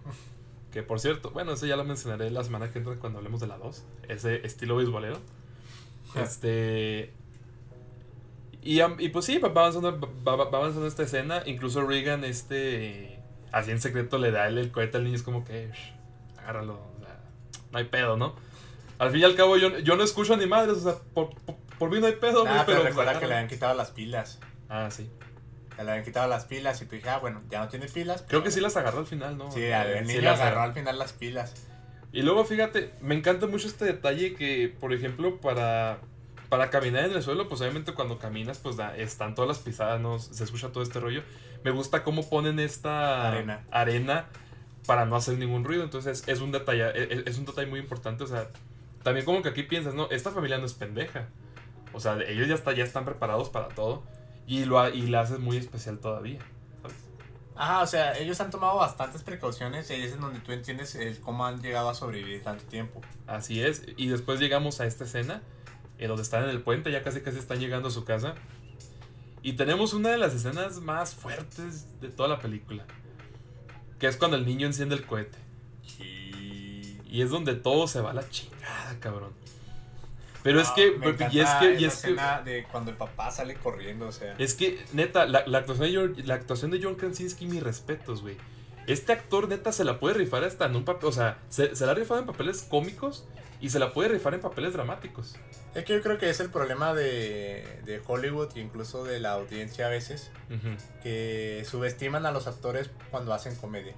Que 0.71 0.83
por 0.83 1.01
cierto, 1.01 1.31
bueno, 1.31 1.53
eso 1.53 1.67
ya 1.67 1.77
lo 1.77 1.85
mencionaré 1.85 2.31
la 2.31 2.43
semana 2.45 2.71
que 2.71 2.79
entra 2.79 2.97
cuando 2.97 3.19
hablemos 3.19 3.41
de 3.41 3.47
la 3.47 3.59
2. 3.59 3.85
Ese 4.09 4.47
estilo 4.47 4.77
beisbolero. 4.77 5.19
este. 6.15 7.13
Y, 8.63 8.81
y 8.81 9.09
pues 9.09 9.25
sí, 9.25 9.39
va 9.39 9.49
avanzando, 9.49 9.99
va, 10.27 10.33
avanzando 10.35 10.87
esta 10.87 11.03
escena. 11.03 11.43
Incluso 11.47 11.83
Regan, 11.83 12.25
este. 12.25 13.19
Así 13.51 13.71
en 13.71 13.81
secreto 13.81 14.19
le 14.19 14.31
da 14.31 14.47
el, 14.47 14.71
cohete 14.71 14.97
al 14.97 15.05
niño. 15.05 15.17
Es 15.17 15.23
como 15.23 15.45
que. 15.45 15.71
agárralo. 16.39 16.75
O 16.75 17.01
sea, 17.01 17.19
no 17.73 17.79
hay 17.79 17.85
pedo, 17.85 18.17
¿no? 18.17 18.37
Al 18.99 19.11
fin 19.11 19.21
y 19.21 19.25
al 19.25 19.35
cabo, 19.35 19.57
yo, 19.57 19.79
yo 19.81 19.97
no 19.97 20.05
escucho 20.05 20.35
a 20.35 20.37
ni 20.37 20.47
madres. 20.47 20.79
O 20.79 20.81
sea, 20.81 20.95
por, 21.13 21.31
por, 21.79 21.91
mí 21.91 21.99
no 21.99 22.07
hay 22.07 22.15
pedo, 22.15 22.45
pero. 22.45 22.63
pero 22.65 22.83
recuerda 22.85 23.19
que 23.19 23.27
le 23.27 23.35
habían 23.35 23.49
quitado 23.49 23.75
las 23.75 23.91
pilas. 23.91 24.39
Ah, 24.69 24.89
sí. 24.91 25.11
Le 25.77 25.91
habían 25.91 26.05
quitado 26.05 26.29
las 26.29 26.45
pilas 26.45 26.81
y 26.83 26.87
tú 26.87 26.95
dije, 26.95 27.09
ah, 27.09 27.19
bueno, 27.19 27.43
ya 27.51 27.59
no 27.59 27.69
tiene 27.69 27.87
pilas. 27.87 28.25
Creo 28.29 28.45
que 28.45 28.53
sí 28.53 28.61
las 28.61 28.77
agarró 28.77 29.01
al 29.01 29.07
final, 29.07 29.37
¿no? 29.37 29.51
Sí, 29.51 29.65
el 29.65 30.07
niño 30.07 30.31
agarró 30.31 30.61
al 30.61 30.75
final 30.75 30.99
las 30.99 31.13
pilas. 31.13 31.55
Y 32.13 32.23
luego, 32.23 32.45
fíjate, 32.45 32.93
me 33.01 33.15
encanta 33.17 33.47
mucho 33.47 33.67
este 33.67 33.87
detalle 33.87 34.35
que, 34.35 34.73
por 34.79 34.93
ejemplo, 34.93 35.41
para 35.41 35.99
para 36.53 36.69
caminar 36.69 37.07
en 37.07 37.13
el 37.13 37.23
suelo, 37.23 37.49
pues 37.49 37.63
obviamente 37.63 37.95
cuando 37.95 38.19
caminas, 38.19 38.59
pues 38.59 38.77
están 38.99 39.35
todas 39.35 39.49
las 39.49 39.59
pisadas, 39.61 40.03
¿no? 40.03 40.19
Se 40.19 40.45
escucha 40.45 40.69
todo 40.69 40.83
este 40.83 41.01
rollo. 41.01 41.23
Me 41.65 41.71
gusta 41.71 42.05
cómo 42.05 42.29
ponen 42.29 42.59
esta 42.59 43.27
arena, 43.27 43.65
arena 43.71 44.27
para 44.87 45.07
no 45.07 45.17
hacer 45.17 45.39
ningún 45.39 45.65
ruido. 45.65 45.83
Entonces 45.83 46.25
es 46.27 46.43
un 46.43 46.53
detalle, 46.53 46.91
e, 46.91 47.05
e, 47.05 47.23
es, 47.25 47.39
un 47.39 47.47
detalle 47.47 47.69
muy 47.69 47.81
importante. 47.81 48.23
O 48.25 48.27
sea, 48.27 48.49
también 49.03 49.25
como 49.25 49.41
que 49.41 49.49
aquí 49.49 49.63
piensas, 49.63 49.95
no, 49.95 50.11
esta 50.11 50.31
familia 50.31 50.59
no 50.59 50.67
es 50.67 50.75
pendeja. 50.75 51.27
O 51.95 52.01
sea, 52.01 52.21
ellos 52.21 52.47
ya, 52.47 52.55
está, 52.55 52.75
ya 52.75 52.85
están 52.85 53.07
preparados 53.07 53.49
para 53.49 53.69
todo. 53.69 54.03
Y, 54.47 54.67
lo, 54.67 54.87
y 54.91 55.07
la 55.07 55.23
haces 55.23 55.39
muy 55.39 55.57
especial 55.57 56.01
todavía. 56.01 56.41
¿sabes? 56.83 56.99
Ajá, 57.57 57.81
o 57.81 57.87
sea, 57.87 58.19
ellos 58.19 58.39
han 58.43 58.51
tomado 58.51 58.77
bastantes 58.77 59.23
precauciones 59.23 59.89
y 59.89 59.95
ahí 59.95 60.03
es 60.03 60.21
donde 60.21 60.41
tú 60.41 60.53
entiendes 60.53 60.97
el 60.97 61.19
cómo 61.19 61.47
han 61.47 61.63
llegado 61.63 61.89
a 61.89 61.95
sobrevivir 61.95 62.43
tanto 62.43 62.65
tiempo. 62.65 63.01
Así 63.27 63.63
es. 63.63 63.85
Y 63.97 64.09
después 64.09 64.39
llegamos 64.39 64.83
a 64.83 64.85
esta 64.85 65.05
escena 65.05 65.41
en 66.03 66.09
donde 66.09 66.25
están 66.25 66.43
en 66.43 66.51
el 66.51 66.61
puente, 66.61 66.91
ya 66.91 67.03
casi 67.03 67.21
casi 67.21 67.39
están 67.39 67.61
llegando 67.61 67.89
a 67.89 67.91
su 67.93 68.05
casa. 68.05 68.35
Y 69.43 69.53
tenemos 69.55 69.95
una 69.95 70.11
de 70.11 70.19
las 70.19 70.35
escenas 70.35 70.81
más 70.81 71.15
fuertes 71.15 72.01
de 72.01 72.09
toda 72.09 72.29
la 72.29 72.41
película. 72.41 72.85
Que 74.01 74.09
es 74.09 74.17
cuando 74.17 74.37
el 74.37 74.45
niño 74.45 74.67
enciende 74.67 74.97
el 74.97 75.07
cohete. 75.07 75.39
Y 75.99 77.23
es 77.23 77.31
donde 77.31 77.55
todo 77.55 77.87
se 77.87 78.01
va 78.01 78.11
a 78.11 78.15
la 78.15 78.29
chingada, 78.29 78.99
cabrón. 78.99 79.33
Pero 80.43 80.61
es 80.61 80.71
que. 80.71 80.99
y 81.31 81.41
es 81.41 81.51
que. 81.61 81.75
Y 81.79 81.85
es 81.85 82.03
que 82.03 82.17
de 82.45 82.67
cuando 82.71 82.91
el 82.91 82.97
papá 82.97 83.31
sale 83.31 83.55
corriendo, 83.55 84.09
o 84.09 84.13
sea. 84.13 84.35
Es 84.39 84.55
que, 84.55 84.85
neta, 84.93 85.27
la, 85.27 85.39
actuación, 85.59 86.15
de, 86.15 86.25
la 86.25 86.35
actuación 86.35 86.73
de 86.73 86.81
John 86.83 86.97
Krasinski, 86.97 87.47
mis 87.47 87.63
respetos, 87.63 88.23
güey. 88.23 88.37
este 88.89 89.13
actor 89.13 89.49
neta 89.49 89.71
se 89.71 89.85
la 89.85 90.01
puede 90.01 90.15
rifar 90.15 90.43
hasta 90.43 90.67
en 90.67 90.75
un 90.75 90.85
papel, 90.85 91.09
o 91.11 91.13
sea, 91.13 91.39
se, 91.49 91.77
se 91.77 91.87
la 91.87 91.93
ha 91.93 91.95
rifado 91.95 92.19
en 92.19 92.27
papeles 92.27 92.67
cómicos 92.69 93.25
y 93.61 93.71
se 93.71 93.79
la 93.79 93.93
puede 93.93 94.09
rifar 94.09 94.35
en 94.35 94.41
papeles 94.41 94.73
dramáticos. 94.73 95.37
Es 95.75 95.85
que 95.85 95.95
yo 95.95 96.03
creo 96.03 96.19
que 96.19 96.29
es 96.29 96.39
el 96.41 96.51
problema 96.51 96.93
de, 96.95 97.81
de 97.85 98.03
Hollywood 98.07 98.51
e 98.57 98.61
incluso 98.61 99.05
de 99.05 99.21
la 99.21 99.33
audiencia 99.33 99.87
a 99.87 99.89
veces, 99.89 100.31
Ujú, 100.51 100.77
que 101.03 101.65
subestiman 101.69 102.27
a 102.27 102.31
los 102.31 102.47
actores 102.47 102.91
cuando 103.11 103.33
hacen 103.33 103.57
comedia. 103.57 103.95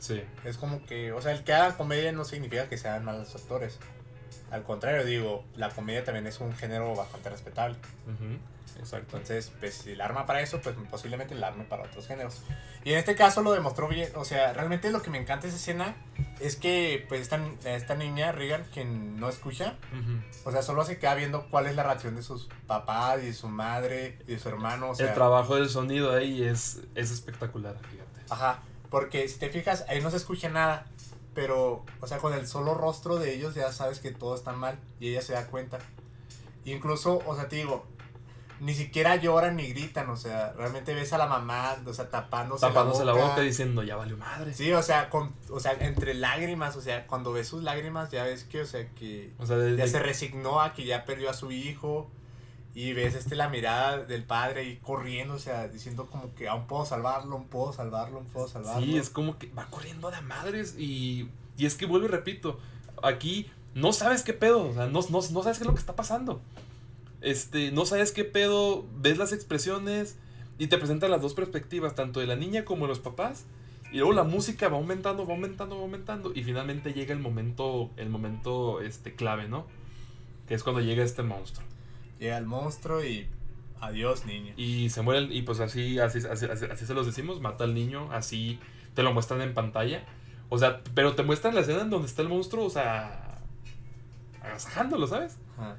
Sí. 0.00 0.22
Es 0.44 0.56
como 0.56 0.84
que, 0.84 1.12
o 1.12 1.22
sea, 1.22 1.30
el 1.32 1.44
que 1.44 1.52
haga 1.52 1.76
comedia 1.76 2.10
no 2.10 2.24
significa 2.24 2.68
que 2.68 2.76
sean 2.76 3.04
malos 3.04 3.34
actores. 3.36 3.78
Al 4.50 4.64
contrario, 4.64 5.04
digo, 5.04 5.44
la 5.54 5.70
comedia 5.70 6.04
también 6.04 6.26
es 6.26 6.40
un 6.40 6.52
género 6.56 6.94
bastante 6.96 7.30
respetable. 7.30 7.76
Ujú, 8.06 8.80
Exacto. 8.80 9.16
Entonces, 9.16 9.52
pues 9.60 9.74
si 9.74 9.94
la 9.94 10.06
arma 10.06 10.26
para 10.26 10.40
eso, 10.40 10.60
pues 10.60 10.74
posiblemente 10.90 11.36
la 11.36 11.48
arme 11.48 11.64
para 11.64 11.84
otros 11.84 12.06
géneros. 12.08 12.42
Y 12.84 12.92
en 12.92 12.98
este 12.98 13.14
caso 13.14 13.42
lo 13.42 13.52
demostró 13.52 13.86
bien. 13.86 14.10
O 14.16 14.24
sea, 14.24 14.52
realmente 14.52 14.90
lo 14.90 15.02
que 15.02 15.10
me 15.10 15.18
encanta 15.18 15.46
esa 15.46 15.56
escena 15.56 15.94
es 16.42 16.56
que, 16.56 17.04
pues, 17.08 17.20
esta, 17.20 17.40
esta 17.64 17.94
niña, 17.94 18.32
Regan, 18.32 18.64
que 18.72 18.84
no 18.84 19.28
escucha, 19.28 19.76
o 20.44 20.50
sea, 20.50 20.62
solo 20.62 20.84
se 20.84 20.98
queda 20.98 21.14
viendo 21.14 21.46
cuál 21.50 21.66
es 21.66 21.76
la 21.76 21.82
reacción 21.82 22.16
de 22.16 22.22
sus 22.22 22.48
papás 22.66 23.22
y 23.22 23.26
de 23.26 23.32
su 23.32 23.48
madre 23.48 24.18
y 24.26 24.32
de 24.32 24.38
su 24.38 24.48
hermano. 24.48 24.90
O 24.90 24.94
sea, 24.94 25.08
el 25.08 25.14
trabajo 25.14 25.56
del 25.56 25.68
sonido 25.68 26.12
ahí 26.12 26.42
es, 26.42 26.80
es 26.94 27.10
espectacular, 27.10 27.76
fíjate. 27.90 28.20
Ajá, 28.30 28.62
porque 28.90 29.28
si 29.28 29.38
te 29.38 29.48
fijas, 29.50 29.84
ahí 29.88 30.00
no 30.00 30.10
se 30.10 30.18
escucha 30.18 30.48
nada. 30.48 30.86
Pero, 31.34 31.84
o 32.00 32.06
sea, 32.06 32.18
con 32.18 32.34
el 32.34 32.46
solo 32.46 32.74
rostro 32.74 33.16
de 33.18 33.34
ellos 33.34 33.54
ya 33.54 33.72
sabes 33.72 34.00
que 34.00 34.10
todo 34.10 34.34
está 34.34 34.52
mal 34.52 34.78
y 35.00 35.08
ella 35.08 35.22
se 35.22 35.32
da 35.32 35.46
cuenta. 35.46 35.78
Incluso, 36.64 37.22
o 37.26 37.34
sea, 37.34 37.48
te 37.48 37.56
digo, 37.56 37.86
ni 38.62 38.74
siquiera 38.74 39.16
lloran 39.16 39.56
ni 39.56 39.66
gritan, 39.72 40.08
o 40.08 40.16
sea, 40.16 40.52
realmente 40.52 40.94
ves 40.94 41.12
a 41.12 41.18
la 41.18 41.26
mamá, 41.26 41.76
o 41.84 41.92
sea, 41.92 42.08
tapándose, 42.10 42.60
Tapándose 42.64 43.04
la 43.04 43.12
boca 43.12 43.40
diciendo, 43.40 43.82
ya 43.82 43.96
valió 43.96 44.16
madre. 44.16 44.54
Sí, 44.54 44.72
o 44.72 44.82
sea, 44.84 45.10
con, 45.10 45.32
o 45.50 45.58
sea, 45.58 45.72
entre 45.80 46.14
lágrimas, 46.14 46.76
o 46.76 46.80
sea, 46.80 47.08
cuando 47.08 47.32
ves 47.32 47.48
sus 47.48 47.64
lágrimas 47.64 48.12
ya 48.12 48.22
ves 48.22 48.44
que, 48.44 48.60
o 48.60 48.66
sea, 48.66 48.88
que 48.90 49.32
O 49.38 49.46
sea, 49.46 49.56
desde- 49.56 49.78
ya 49.78 49.88
se 49.88 49.98
resignó 49.98 50.60
a 50.60 50.74
que 50.74 50.84
ya 50.84 51.04
perdió 51.04 51.28
a 51.28 51.34
su 51.34 51.50
hijo 51.50 52.08
y 52.72 52.92
ves 52.92 53.16
este 53.16 53.34
la 53.34 53.48
mirada 53.48 53.98
del 53.98 54.22
padre 54.22 54.60
ahí 54.60 54.76
corriendo, 54.76 55.34
o 55.34 55.38
sea, 55.40 55.66
diciendo 55.66 56.06
como 56.06 56.32
que 56.36 56.48
aún 56.48 56.68
puedo 56.68 56.86
salvarlo, 56.86 57.34
aún 57.34 57.48
puedo 57.48 57.72
salvarlo, 57.72 58.18
aún 58.18 58.26
puedo 58.28 58.46
salvarlo. 58.46 58.86
Sí, 58.86 58.96
es 58.96 59.10
como 59.10 59.38
que 59.38 59.48
va 59.52 59.66
corriendo 59.70 60.08
de 60.12 60.20
madres 60.20 60.76
y, 60.78 61.28
y 61.58 61.66
es 61.66 61.74
que 61.74 61.86
vuelvo 61.86 62.06
y 62.06 62.10
repito, 62.10 62.60
aquí 63.02 63.50
no 63.74 63.92
sabes 63.92 64.22
qué 64.22 64.34
pedo, 64.34 64.68
o 64.68 64.72
sea, 64.72 64.86
no, 64.86 65.00
no, 65.10 65.18
no 65.18 65.42
sabes 65.42 65.58
qué 65.58 65.64
es 65.64 65.66
lo 65.66 65.74
que 65.74 65.80
está 65.80 65.96
pasando. 65.96 66.40
Este, 67.22 67.70
no 67.72 67.86
sabes 67.86 68.12
qué 68.12 68.24
pedo, 68.24 68.84
ves 68.96 69.16
las 69.18 69.32
expresiones 69.32 70.18
y 70.58 70.66
te 70.66 70.76
presentan 70.78 71.10
las 71.10 71.22
dos 71.22 71.34
perspectivas, 71.34 71.94
tanto 71.94 72.20
de 72.20 72.26
la 72.26 72.36
niña 72.36 72.64
como 72.64 72.82
de 72.82 72.88
los 72.88 72.98
papás. 72.98 73.44
Y 73.92 73.98
luego 73.98 74.12
la 74.12 74.24
música 74.24 74.68
va 74.68 74.76
aumentando, 74.78 75.26
va 75.26 75.34
aumentando, 75.34 75.76
va 75.76 75.82
aumentando. 75.82 76.32
Y 76.34 76.42
finalmente 76.42 76.92
llega 76.94 77.12
el 77.12 77.20
momento, 77.20 77.90
el 77.96 78.08
momento 78.08 78.80
este, 78.80 79.14
clave, 79.14 79.48
¿no? 79.48 79.66
Que 80.48 80.54
es 80.54 80.62
cuando 80.62 80.80
llega 80.80 81.04
este 81.04 81.22
monstruo. 81.22 81.66
Llega 82.18 82.38
el 82.38 82.46
monstruo 82.46 83.04
y 83.04 83.26
adiós, 83.80 84.24
niño. 84.24 84.54
Y 84.56 84.88
se 84.90 85.02
muere, 85.02 85.20
el- 85.20 85.32
y 85.32 85.42
pues 85.42 85.60
así, 85.60 85.98
así, 85.98 86.18
así, 86.28 86.46
así- 86.46 86.64
así 86.66 86.86
se 86.86 86.94
los 86.94 87.04
decimos, 87.06 87.40
mata 87.40 87.64
al 87.64 87.74
niño, 87.74 88.10
así 88.12 88.58
te 88.94 89.02
lo 89.02 89.12
muestran 89.12 89.42
en 89.42 89.52
pantalla. 89.54 90.04
O 90.48 90.58
sea, 90.58 90.82
pero 90.94 91.14
te 91.14 91.22
muestran 91.22 91.54
la 91.54 91.60
escena 91.62 91.82
en 91.82 91.90
donde 91.90 92.06
está 92.08 92.22
el 92.22 92.28
monstruo, 92.28 92.64
o 92.64 92.70
sea, 92.70 93.38
agasajándolo, 94.42 95.06
¿sabes? 95.06 95.36
Ajá. 95.56 95.76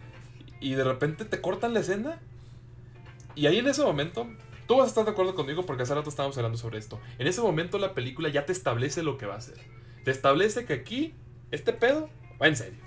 Y 0.63 0.75
de 0.75 0.83
repente 0.85 1.25
te 1.25 1.41
cortan 1.41 1.73
la 1.73 1.81
escena. 1.81 2.19
Y 3.35 3.47
ahí 3.47 3.57
en 3.57 3.67
ese 3.67 3.83
momento, 3.83 4.27
tú 4.65 4.77
vas 4.77 4.85
a 4.85 4.87
estar 4.87 5.03
de 5.03 5.11
acuerdo 5.11 5.35
conmigo 5.35 5.65
porque 5.65 5.83
hace 5.83 5.93
rato 5.93 6.09
estábamos 6.09 6.37
hablando 6.37 6.57
sobre 6.57 6.79
esto. 6.79 6.99
En 7.17 7.27
ese 7.27 7.41
momento 7.41 7.77
la 7.79 7.93
película 7.93 8.29
ya 8.29 8.45
te 8.45 8.53
establece 8.53 9.03
lo 9.03 9.17
que 9.17 9.25
va 9.25 9.33
a 9.33 9.37
hacer. 9.39 9.57
Te 10.05 10.11
establece 10.11 10.63
que 10.65 10.73
aquí, 10.73 11.13
este 11.51 11.73
pedo, 11.73 12.09
va 12.41 12.47
en 12.47 12.55
serio. 12.55 12.79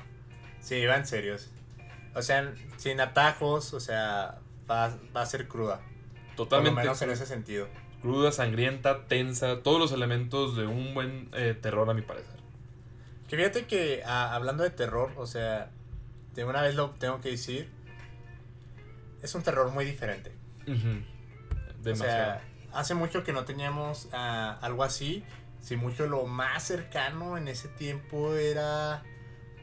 Sí, 0.61 0.87
va 0.87 0.97
en 0.97 1.07
serios. 1.07 1.51
O 2.15 2.23
sea, 2.23 2.55
sin 2.79 2.99
atajos, 3.01 3.75
o 3.75 3.81
sea, 3.81 4.39
va, 4.71 4.97
va 5.15 5.23
a 5.23 5.27
ser 5.27 5.47
cruda. 5.49 5.77
Por 5.79 5.91
lo 6.31 6.35
Totalmente 6.37 6.81
menos 6.81 7.03
en 7.03 7.11
ese 7.11 7.27
sentido. 7.27 7.69
cruda, 8.01 8.33
sangrienta, 8.33 9.07
tensa, 9.07 9.63
todos 9.63 9.79
los 9.79 9.93
elementos 9.93 10.57
de 10.57 10.67
un 10.67 10.95
buen 10.95 11.29
eh, 11.35 11.55
terror 11.61 11.91
a 11.91 11.95
mi 11.95 12.03
parecer. 12.03 12.37
Que 13.29 13.37
fíjate 13.37 13.67
que 13.67 14.03
ah, 14.07 14.35
hablando 14.35 14.63
de 14.63 14.71
terror, 14.71 15.13
o 15.17 15.27
sea, 15.27 15.71
de 16.37 16.45
una 16.45 16.63
vez 16.63 16.75
lo 16.75 16.91
tengo 16.91 17.21
que 17.21 17.31
decir, 17.31 17.71
es 19.23 19.35
un 19.35 19.43
terror 19.43 19.71
muy 19.73 19.85
diferente. 19.87 20.33
Ujú. 20.69 21.03
O 21.81 21.83
Demasiado. 21.83 22.41
sea, 22.41 22.43
hace 22.75 22.95
mucho 22.95 23.25
que 23.25 23.33
no 23.33 23.45
teníamos 23.45 24.09
ah, 24.13 24.59
algo 24.61 24.85
así. 24.85 25.25
Si 25.61 25.77
mucho 25.77 26.07
lo 26.07 26.27
más 26.27 26.63
cercano 26.63 27.39
en 27.39 27.49
ese 27.49 27.69
tiempo 27.69 28.35
era, 28.35 29.03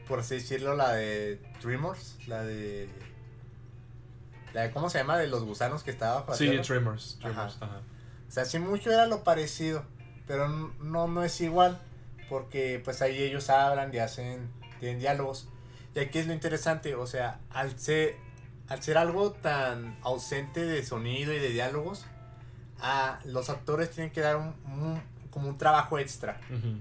por 0.08 0.18
así 0.18 0.34
decirlo, 0.34 0.74
la 0.74 0.92
de 0.92 1.40
Dreamers, 1.62 2.18
la 2.26 2.42
de... 2.42 2.88
La 4.52 4.62
de, 4.62 4.70
¿cómo 4.72 4.90
se 4.90 4.98
llama? 4.98 5.16
De 5.16 5.28
los 5.28 5.44
gusanos 5.44 5.82
que 5.82 5.90
estaba 5.90 6.26
sí. 6.34 6.58
Tremors, 6.60 7.18
ajá. 7.22 7.48
O 8.28 8.30
sea, 8.30 8.44
sí 8.44 8.58
mucho 8.58 8.90
era 8.90 9.06
lo 9.06 9.24
parecido, 9.24 9.84
pero 10.26 10.48
no, 10.48 11.08
no 11.08 11.24
es 11.24 11.40
igual, 11.40 11.80
porque 12.28 12.80
pues 12.84 13.00
ahí 13.00 13.22
ellos 13.22 13.48
hablan 13.50 13.94
y 13.94 13.98
hacen, 13.98 14.50
tienen 14.80 14.98
diálogos. 14.98 15.48
Y 15.94 16.00
aquí 16.00 16.18
es 16.18 16.26
lo 16.26 16.32
interesante, 16.32 16.94
o 16.94 17.06
sea, 17.06 17.38
al 17.50 17.78
ser, 17.78 18.16
al 18.68 18.82
ser 18.82 18.98
algo 18.98 19.32
tan 19.32 19.96
ausente 20.02 20.64
de 20.64 20.82
sonido 20.84 21.32
y 21.32 21.38
de 21.38 21.50
diálogos, 21.50 22.04
a 22.80 23.20
los 23.24 23.48
actores 23.50 23.90
tienen 23.90 24.12
que 24.12 24.20
dar 24.20 24.36
un, 24.36 24.54
un- 24.66 25.02
como 25.30 25.48
un 25.48 25.58
trabajo 25.58 25.98
extra, 25.98 26.40
Ujú. 26.50 26.78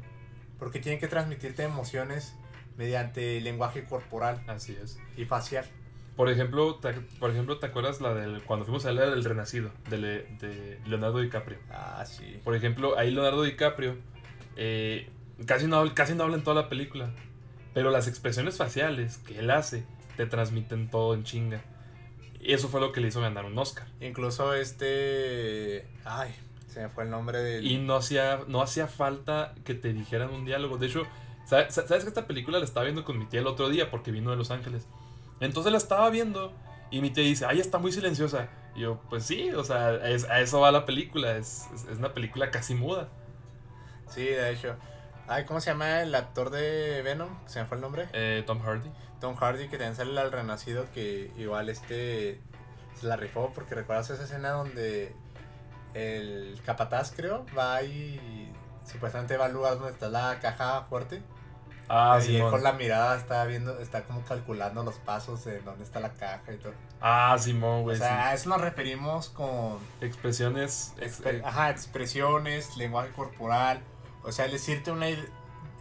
porque 0.60 0.80
tienen 0.80 1.00
que 1.00 1.08
transmitirte 1.08 1.64
emociones 1.64 2.36
mediante 2.78 3.40
lenguaje 3.42 3.84
corporal 3.86 4.44
Así 4.48 4.76
es. 4.82 4.98
y 5.16 5.26
facial. 5.26 5.66
Por 6.16 6.30
ejemplo, 6.30 6.76
te, 6.76 6.94
por 7.20 7.32
ejemplo, 7.32 7.58
¿te 7.60 7.66
acuerdas 7.68 8.00
la 8.02 8.14
del 8.14 8.44
cuando 8.44 8.66
fuimos 8.66 8.86
a 8.86 8.92
leer 8.92 9.10
El 9.10 9.24
Renacido 9.24 9.72
de, 9.90 9.98
de 9.98 10.80
Leonardo 10.86 11.20
DiCaprio? 11.20 11.58
Ah, 11.72 12.04
sí. 12.06 12.40
Por 12.44 12.56
ejemplo, 12.56 12.98
ahí 12.98 13.10
Leonardo 13.12 13.42
DiCaprio 13.44 13.98
eh, 14.56 15.10
casi, 15.48 15.66
no, 15.68 15.92
casi 15.96 16.14
no 16.14 16.24
habla 16.24 16.38
en 16.38 16.44
toda 16.44 16.62
la 16.64 16.70
película. 16.70 17.10
Pero 17.74 17.90
las 17.92 18.08
expresiones 18.08 18.58
faciales 18.58 19.18
que 19.20 19.40
él 19.40 19.50
hace 19.50 19.86
te 20.18 20.26
transmiten 20.26 20.90
todo 20.90 21.14
en 21.14 21.24
chinga. 21.24 21.62
Y 22.40 22.54
eso 22.54 22.68
fue 22.70 22.82
lo 22.82 22.92
que 22.92 23.02
le 23.02 23.08
hizo 23.08 23.22
ganar 23.22 23.46
un 23.46 23.58
Oscar. 23.58 23.88
Incluso 24.02 24.54
este... 24.54 25.88
Ay, 26.06 26.36
se 26.68 26.82
me 26.82 26.90
fue 26.90 27.06
el 27.06 27.10
nombre 27.10 27.40
del... 27.40 27.66
Y 27.66 27.78
no 27.80 27.96
hacía, 27.96 28.42
no 28.48 28.62
hacía 28.62 28.88
falta 28.88 29.54
que 29.64 29.74
te 29.74 29.94
dijeran 29.94 30.30
un 30.30 30.46
diálogo. 30.46 30.78
De 30.78 30.88
hecho, 30.88 31.04
¿sabes, 31.46 31.74
sabes 31.74 32.04
que 32.04 32.10
esta 32.10 32.28
película 32.28 32.60
la 32.60 32.66
estaba 32.66 32.84
viendo 32.84 33.06
con 33.06 33.18
mi 33.18 33.26
tía 33.26 33.40
el 33.40 33.48
otro 33.48 33.70
día 33.70 33.90
porque 33.90 34.12
vino 34.12 34.30
de 34.32 34.38
Los 34.38 34.52
Ángeles? 34.52 34.86
Entonces 35.40 35.72
la 35.72 35.78
estaba 35.78 36.10
viendo 36.10 36.54
y 36.92 37.02
mi 37.02 37.10
tía 37.10 37.24
dice, 37.24 37.46
ay, 37.46 37.60
está 37.60 37.78
muy 37.80 37.92
silenciosa. 37.92 38.50
Y 38.76 38.82
yo, 38.82 39.02
pues 39.10 39.24
sí, 39.24 39.50
o 39.52 39.64
sea, 39.64 39.96
es- 40.10 40.26
a 40.30 40.42
eso 40.42 40.60
va 40.60 40.72
la 40.72 40.86
película. 40.86 41.38
Es, 41.38 41.68
es- 41.74 41.86
es 41.88 41.98
una 41.98 42.14
película 42.14 42.52
casi 42.52 42.76
muda. 42.76 43.08
Sí, 44.10 44.24
de 44.24 44.52
hecho. 44.52 44.76
Ay, 45.28 45.46
¿cómo 45.46 45.62
se 45.62 45.72
llama 45.72 46.02
el 46.02 46.14
actor 46.16 46.50
de 46.50 47.02
Venom? 47.02 47.30
Se 47.46 47.60
me 47.60 47.66
fue 47.66 47.78
el 47.78 47.82
nombre. 47.82 48.08
Eh, 48.14 48.44
Tom 48.46 48.60
Hardy. 48.62 48.92
Tom 49.22 49.36
Hardy, 49.36 49.68
que 49.70 49.78
también 49.78 49.96
sale 49.96 50.20
al 50.20 50.32
Renacido, 50.32 50.86
que 50.94 51.32
igual 51.38 51.70
este 51.70 52.42
se 53.00 53.08
la 53.08 53.16
rifó, 53.16 53.52
porque 53.56 53.74
recuerdas 53.74 54.10
esa 54.10 54.24
escena 54.24 54.50
donde 54.52 55.16
el 55.94 56.60
capataz, 56.66 57.14
creo, 57.16 57.46
va 57.58 57.82
y 57.84 58.52
supuestamente 58.86 59.38
va 59.38 59.46
al 59.46 59.54
lugar 59.54 59.76
donde 59.76 59.92
está 59.92 60.10
la 60.10 60.40
caja 60.42 60.84
fuerte. 60.90 61.22
Ah, 61.90 62.18
y 62.26 62.38
él 62.38 62.50
con 62.50 62.64
la 62.64 62.74
mirada 62.74 63.16
está 63.18 63.44
viendo, 63.46 63.78
está 63.80 64.04
como 64.04 64.24
calculando 64.24 64.84
los 64.84 64.96
pasos 64.96 65.44
de 65.46 65.60
dónde 65.62 65.84
está 65.84 66.00
la 66.00 66.12
caja 66.14 66.54
y 66.54 66.58
todo. 66.58 66.74
Ah, 67.02 67.36
Simón, 67.40 67.80
O 67.80 67.84
güey. 67.84 67.98
sea, 67.98 68.30
a 68.30 68.34
eso 68.34 68.50
nos 68.50 68.62
referimos 68.62 69.30
con. 69.30 69.78
Expresiones. 70.02 70.94
ex- 70.98 71.22
Exper- 71.22 71.42
ajá, 71.46 71.70
expresiones, 71.70 72.76
lenguaje 72.78 73.10
corporal. 73.12 73.82
O 74.24 74.32
sea, 74.32 74.48
decirte 74.48 74.92
una 74.92 75.08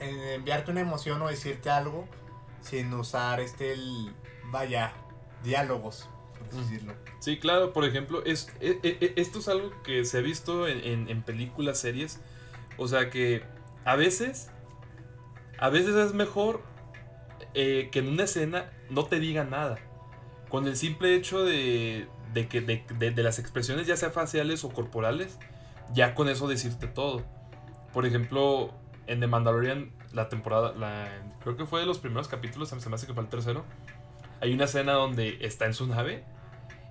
enviarte 0.00 0.70
una 0.70 0.80
emoción 0.80 1.22
o 1.22 1.28
decirte 1.28 1.70
algo 1.70 2.08
sin 2.60 2.92
usar 2.94 3.40
este 3.40 3.72
el 3.72 4.12
vaya 4.50 4.92
diálogos, 5.44 6.08
por 6.38 6.48
así 6.48 6.58
decirlo. 6.58 6.94
Sí, 7.20 7.38
claro, 7.38 7.72
por 7.72 7.84
ejemplo, 7.84 8.24
es, 8.24 8.48
e- 8.60 8.78
e- 8.82 8.98
e- 9.00 9.12
esto 9.16 9.38
es 9.38 9.48
algo 9.48 9.70
que 9.82 10.04
se 10.04 10.18
ha 10.18 10.20
visto 10.20 10.66
en, 10.66 10.78
en- 10.84 11.08
en 11.08 11.22
películas, 11.22 11.78
series. 11.78 12.20
O 12.78 12.88
sea 12.88 13.10
que 13.10 13.44
a 13.84 13.96
veces, 13.96 14.50
a 15.58 15.68
veces 15.68 15.94
es 15.94 16.14
mejor 16.14 16.62
eh, 17.54 17.88
que 17.92 17.98
en 18.00 18.08
una 18.08 18.24
escena 18.24 18.70
no 18.90 19.04
te 19.06 19.20
diga 19.20 19.44
nada. 19.44 19.78
Con 20.48 20.66
el 20.66 20.76
simple 20.76 21.14
hecho 21.14 21.44
de, 21.44 22.08
de 22.32 22.48
que 22.48 22.60
de, 22.60 22.84
de- 22.98 23.10
de 23.12 23.22
las 23.22 23.38
expresiones, 23.38 23.86
ya 23.86 23.96
sea 23.96 24.10
faciales 24.10 24.64
o 24.64 24.70
corporales, 24.70 25.38
ya 25.92 26.14
con 26.14 26.28
eso 26.28 26.48
decirte 26.48 26.86
todo. 26.88 27.24
Por 27.92 28.06
ejemplo, 28.06 28.72
en 29.06 29.20
The 29.20 29.26
Mandalorian, 29.26 29.92
la 30.12 30.28
temporada, 30.28 30.72
la, 30.72 31.08
creo 31.42 31.56
que 31.56 31.66
fue 31.66 31.80
de 31.80 31.86
los 31.86 31.98
primeros 31.98 32.28
capítulos, 32.28 32.68
se 32.68 32.88
me 32.88 32.94
hace 32.94 33.06
que 33.06 33.14
fue 33.14 33.22
el 33.22 33.28
tercero. 33.28 33.64
Hay 34.40 34.52
una 34.52 34.64
escena 34.64 34.92
donde 34.92 35.38
está 35.40 35.66
en 35.66 35.74
su 35.74 35.86
nave 35.86 36.24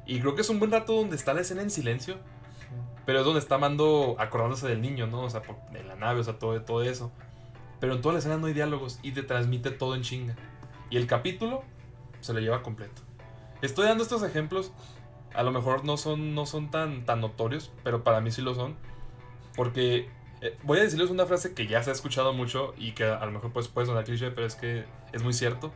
y 0.05 0.19
creo 0.19 0.35
que 0.35 0.41
es 0.41 0.49
un 0.49 0.59
buen 0.59 0.71
rato 0.71 0.93
donde 0.93 1.15
está 1.15 1.33
la 1.33 1.41
escena 1.41 1.61
en 1.61 1.69
silencio. 1.69 2.17
Pero 3.05 3.19
es 3.19 3.25
donde 3.25 3.39
está 3.39 3.57
Mando 3.57 4.15
acordándose 4.19 4.67
del 4.67 4.81
niño, 4.81 5.07
¿no? 5.07 5.23
O 5.23 5.29
sea, 5.29 5.41
por, 5.41 5.57
de 5.71 5.83
la 5.83 5.95
nave, 5.95 6.19
o 6.19 6.23
sea, 6.23 6.37
todo, 6.37 6.61
todo 6.61 6.83
eso. 6.83 7.11
Pero 7.79 7.95
en 7.95 8.01
toda 8.01 8.13
la 8.13 8.19
escena 8.19 8.37
no 8.37 8.45
hay 8.45 8.53
diálogos 8.53 8.99
y 9.01 9.11
te 9.11 9.23
transmite 9.23 9.71
todo 9.71 9.95
en 9.95 10.03
chinga. 10.03 10.35
Y 10.89 10.97
el 10.97 11.07
capítulo 11.07 11.63
se 12.19 12.33
lo 12.33 12.39
lleva 12.39 12.61
completo. 12.61 13.01
Estoy 13.61 13.87
dando 13.87 14.03
estos 14.03 14.23
ejemplos. 14.23 14.71
A 15.33 15.43
lo 15.43 15.51
mejor 15.51 15.83
no 15.83 15.97
son, 15.97 16.35
no 16.35 16.45
son 16.45 16.69
tan, 16.69 17.05
tan 17.05 17.21
notorios, 17.21 17.71
pero 17.83 18.03
para 18.03 18.21
mí 18.21 18.31
sí 18.31 18.41
lo 18.41 18.53
son. 18.53 18.75
Porque 19.55 20.09
eh, 20.41 20.57
voy 20.63 20.79
a 20.79 20.83
decirles 20.83 21.09
una 21.09 21.25
frase 21.25 21.53
que 21.53 21.67
ya 21.67 21.81
se 21.83 21.89
ha 21.91 21.93
escuchado 21.93 22.33
mucho 22.33 22.73
y 22.77 22.91
que 22.93 23.03
a 23.05 23.25
lo 23.25 23.31
mejor 23.31 23.51
pues, 23.53 23.67
puede 23.67 23.87
sonar 23.87 24.03
cliché, 24.03 24.31
pero 24.31 24.47
es 24.47 24.55
que 24.55 24.85
es 25.13 25.23
muy 25.23 25.33
cierto. 25.33 25.71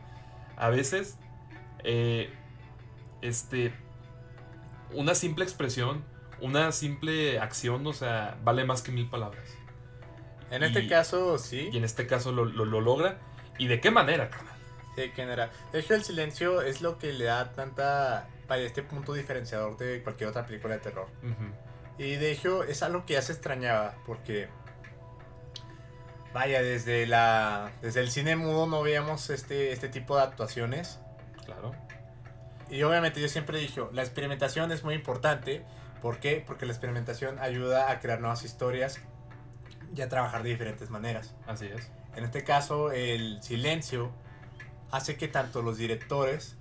A 0.56 0.70
veces, 0.70 1.16
eh, 1.84 2.30
este, 3.22 3.72
una 4.92 5.14
simple 5.14 5.44
expresión, 5.44 6.04
una 6.40 6.72
simple 6.72 7.38
acción, 7.38 7.86
o 7.86 7.92
sea, 7.92 8.38
vale 8.44 8.64
más 8.64 8.82
que 8.82 8.92
mil 8.92 9.08
palabras. 9.08 9.48
En 10.50 10.62
este 10.62 10.86
caso, 10.86 11.38
sí. 11.38 11.70
Y 11.72 11.76
en 11.76 11.84
este 11.84 12.06
caso 12.06 12.30
lo, 12.32 12.44
lo- 12.44 12.64
lo 12.64 12.80
logra. 12.80 13.18
¿Y 13.58 13.66
de 13.66 13.80
qué 13.80 13.90
manera, 13.90 14.30
carnal? 14.30 14.54
Sí, 14.94 15.10
que 15.14 15.22
era. 15.22 15.50
De 15.72 15.80
hecho, 15.80 15.94
el 15.94 16.04
silencio 16.04 16.62
es 16.62 16.80
lo 16.82 16.98
que 16.98 17.12
le 17.12 17.24
da 17.24 17.52
tanta. 17.52 18.28
Vaya, 18.48 18.64
este 18.64 18.82
punto 18.82 19.12
diferenciador 19.12 19.76
de 19.76 20.02
cualquier 20.04 20.30
otra 20.30 20.46
película 20.46 20.74
de 20.74 20.80
terror. 20.80 21.08
Ujú. 21.22 21.52
Y 21.98 22.16
de 22.16 22.32
hecho, 22.32 22.62
es 22.64 22.82
algo 22.82 23.06
que 23.06 23.14
ya 23.14 23.22
se 23.22 23.32
extrañaba, 23.32 23.94
porque. 24.06 24.48
Vaya, 26.32 26.62
desde 26.62 27.06
la. 27.06 27.72
Desde 27.82 28.00
el 28.00 28.10
cine 28.10 28.36
mudo 28.36 28.66
no 28.66 28.82
veíamos 28.82 29.30
este, 29.30 29.72
este 29.72 29.88
tipo 29.88 30.16
de 30.16 30.22
actuaciones. 30.22 30.98
Claro. 31.44 31.72
Y 32.68 32.82
obviamente 32.82 33.20
yo 33.20 33.28
siempre 33.28 33.58
dicho, 33.58 33.90
la 33.92 34.02
experimentación 34.02 34.72
es 34.72 34.84
muy 34.84 34.94
importante. 34.94 35.64
¿Por 36.02 36.18
qué? 36.18 36.42
Porque 36.46 36.66
la 36.66 36.72
experimentación 36.72 37.38
ayuda 37.38 37.90
a 37.90 38.00
crear 38.00 38.20
nuevas 38.20 38.44
historias 38.44 39.00
y 39.94 40.00
a 40.02 40.08
trabajar 40.08 40.42
de 40.42 40.50
diferentes 40.50 40.90
maneras. 40.90 41.34
Así 41.46 41.66
es. 41.66 41.90
En 42.16 42.24
este 42.24 42.44
caso, 42.44 42.92
el 42.92 43.42
silencio 43.42 44.12
hace 44.90 45.16
que 45.16 45.28
tanto 45.28 45.62
los 45.62 45.78
directores 45.78 46.56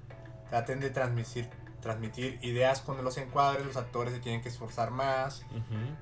traten 0.50 0.80
de 0.80 0.89
transmitir, 0.89 1.50
transmitir 1.86 2.39
ideas 2.42 2.82
con 2.82 3.04
los 3.04 3.15
encuadres, 3.18 3.63
los 3.63 3.77
actores 3.77 4.12
se 4.12 4.20
tienen 4.20 4.42
que 4.42 4.50
esforzar 4.50 4.89
más, 4.89 5.46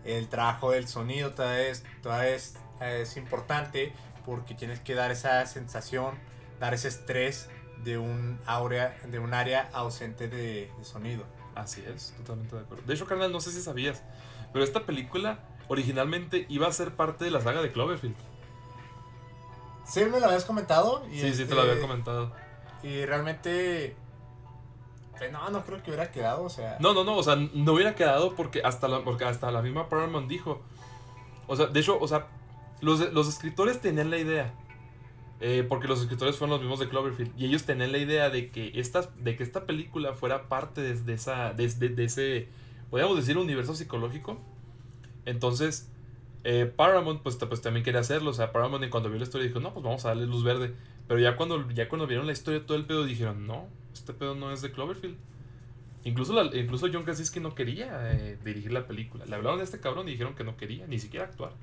el 0.05 0.29
trabajo 0.29 0.71
del 0.71 0.87
sonido 0.87 1.31
todavía 1.31 1.67
es, 1.67 1.83
todavía 2.01 2.29
es, 2.29 2.55
es 2.79 3.17
importante 3.17 3.91
porque 4.25 4.55
tienes 4.55 4.79
que 4.79 4.95
dar 4.95 5.11
esa 5.11 5.45
sensación, 5.45 6.15
dar 6.61 6.73
ese 6.73 6.87
estrés 6.87 7.49
de 7.83 7.97
un, 7.97 8.39
área, 8.45 8.97
de 9.05 9.19
un 9.19 9.33
área 9.33 9.69
ausente 9.73 10.29
de, 10.29 10.71
de 10.77 10.85
sonido. 10.85 11.25
Así 11.53 11.84
es, 11.86 12.13
totalmente 12.15 12.55
de 12.55 12.62
acuerdo. 12.62 12.84
De 12.88 12.93
hecho, 12.93 13.05
carnal, 13.05 13.34
no 13.34 13.41
sé 13.41 13.51
si 13.51 13.62
sabías, 13.62 14.01
pero 14.53 14.63
esta 14.63 14.86
película 14.86 15.39
originalmente 15.67 16.45
iba 16.47 16.65
a 16.65 16.71
ser 16.71 16.95
parte 16.95 17.25
de 17.25 17.31
la 17.31 17.41
saga 17.41 17.62
de 17.62 17.73
Cloverfield. 17.73 18.15
Sí, 19.86 20.05
me 20.05 20.21
lo 20.21 20.27
habías 20.27 20.45
comentado. 20.45 21.05
Y 21.12 21.19
Sí, 21.19 21.31
sí, 21.31 21.36
te 21.36 21.43
este, 21.43 21.55
lo 21.55 21.62
había 21.62 21.81
comentado. 21.81 22.31
Y 22.84 23.03
realmente... 23.03 23.97
no, 25.32 25.49
no 25.49 25.63
creo 25.63 25.82
que 25.82 25.91
hubiera 25.91 26.12
quedado, 26.12 26.43
o 26.43 26.49
sea... 26.49 26.78
No, 26.80 26.93
no, 26.93 27.04
no, 27.04 27.15
o 27.15 27.23
sea, 27.23 27.36
no 27.36 27.73
hubiera 27.73 27.95
quedado 27.95 28.36
porque 28.36 28.62
hasta 28.63 28.88
la, 28.88 29.04
porque 29.04 29.26
hasta 29.26 29.52
la 29.52 29.62
misma 29.62 29.88
Paramount 29.89 30.28
dijo. 30.30 30.62
O 31.47 31.56
sea, 31.56 31.67
de 31.67 31.80
hecho, 31.80 31.97
o 31.99 32.08
sea, 32.08 32.28
los, 32.82 33.12
los 33.13 33.28
escritores 33.30 33.80
tenían 33.80 34.10
la 34.10 34.17
idea. 34.17 34.54
eh, 35.39 35.65
porque 35.67 35.88
los 35.88 36.02
escritores 36.02 36.38
fueron 36.38 36.52
los 36.52 36.62
mismos 36.62 36.80
de 36.80 36.88
Cloverfield. 36.89 37.32
Y 37.39 37.45
ellos 37.45 37.63
tenían 37.63 37.91
la 37.91 37.97
idea 37.97 38.30
de 38.30 38.49
que 38.49 38.71
esta, 38.76 39.02
de 39.19 39.36
que 39.36 39.43
esta 39.43 39.65
película 39.65 40.13
fuera 40.13 40.47
parte 40.49 40.82
de, 40.95 41.13
esa, 41.13 41.54
de, 41.54 41.67
de- 41.67 41.89
de 41.89 42.04
ese, 42.06 42.47
podríamos 42.89 43.15
decir, 43.17 43.38
universo 43.38 43.76
psicológico. 43.76 44.38
Entonces, 45.26 45.89
eh, 46.43 46.65
Paramount 46.76 47.21
pues, 47.21 47.36
pues 47.38 47.62
también 47.62 47.84
quería 47.84 48.02
hacerlo. 48.02 48.32
O 48.32 48.34
sea, 48.34 48.52
Paramount 48.52 48.89
cuando 48.89 49.10
vio 49.10 49.17
la 49.19 49.23
historia 49.26 49.47
dijo, 49.47 49.60
no, 49.60 49.73
pues 49.73 49.84
vamos 49.84 50.06
a 50.06 50.10
darle 50.10 50.26
luz 50.26 50.43
verde. 50.43 50.73
Pero 51.08 51.19
ya 51.19 51.36
cuando, 51.36 51.69
ya 51.71 51.88
cuando 51.89 52.08
vieron 52.08 52.26
la 52.26 52.34
historia, 52.34 52.65
todo 52.65 52.78
el 52.78 52.86
pedo 52.86 53.04
dijeron, 53.04 53.45
no, 53.45 53.67
este 53.93 54.13
pedo 54.13 54.36
no 54.36 54.51
es 54.51 54.62
de 54.62 54.71
Cloverfield. 54.71 55.17
Incluso, 56.06 56.34
la- 56.34 56.56
incluso 56.58 56.88
John 56.91 57.03
Krasinski 57.03 57.39
no 57.39 57.56
quería 57.56 58.12
eh, 58.12 58.38
dirigir 58.43 58.71
la 58.73 58.86
película. 58.88 59.25
Le 59.25 59.36
hablaron 59.36 59.60
de 59.60 59.63
este 59.65 59.79
cabrón 59.79 60.08
y 60.10 60.12
dijeron 60.12 60.36
que 60.36 60.43
no 60.43 60.58
quería, 60.58 60.86
ni 60.88 60.99
siquiera 60.99 61.25
actuar. 61.25 61.53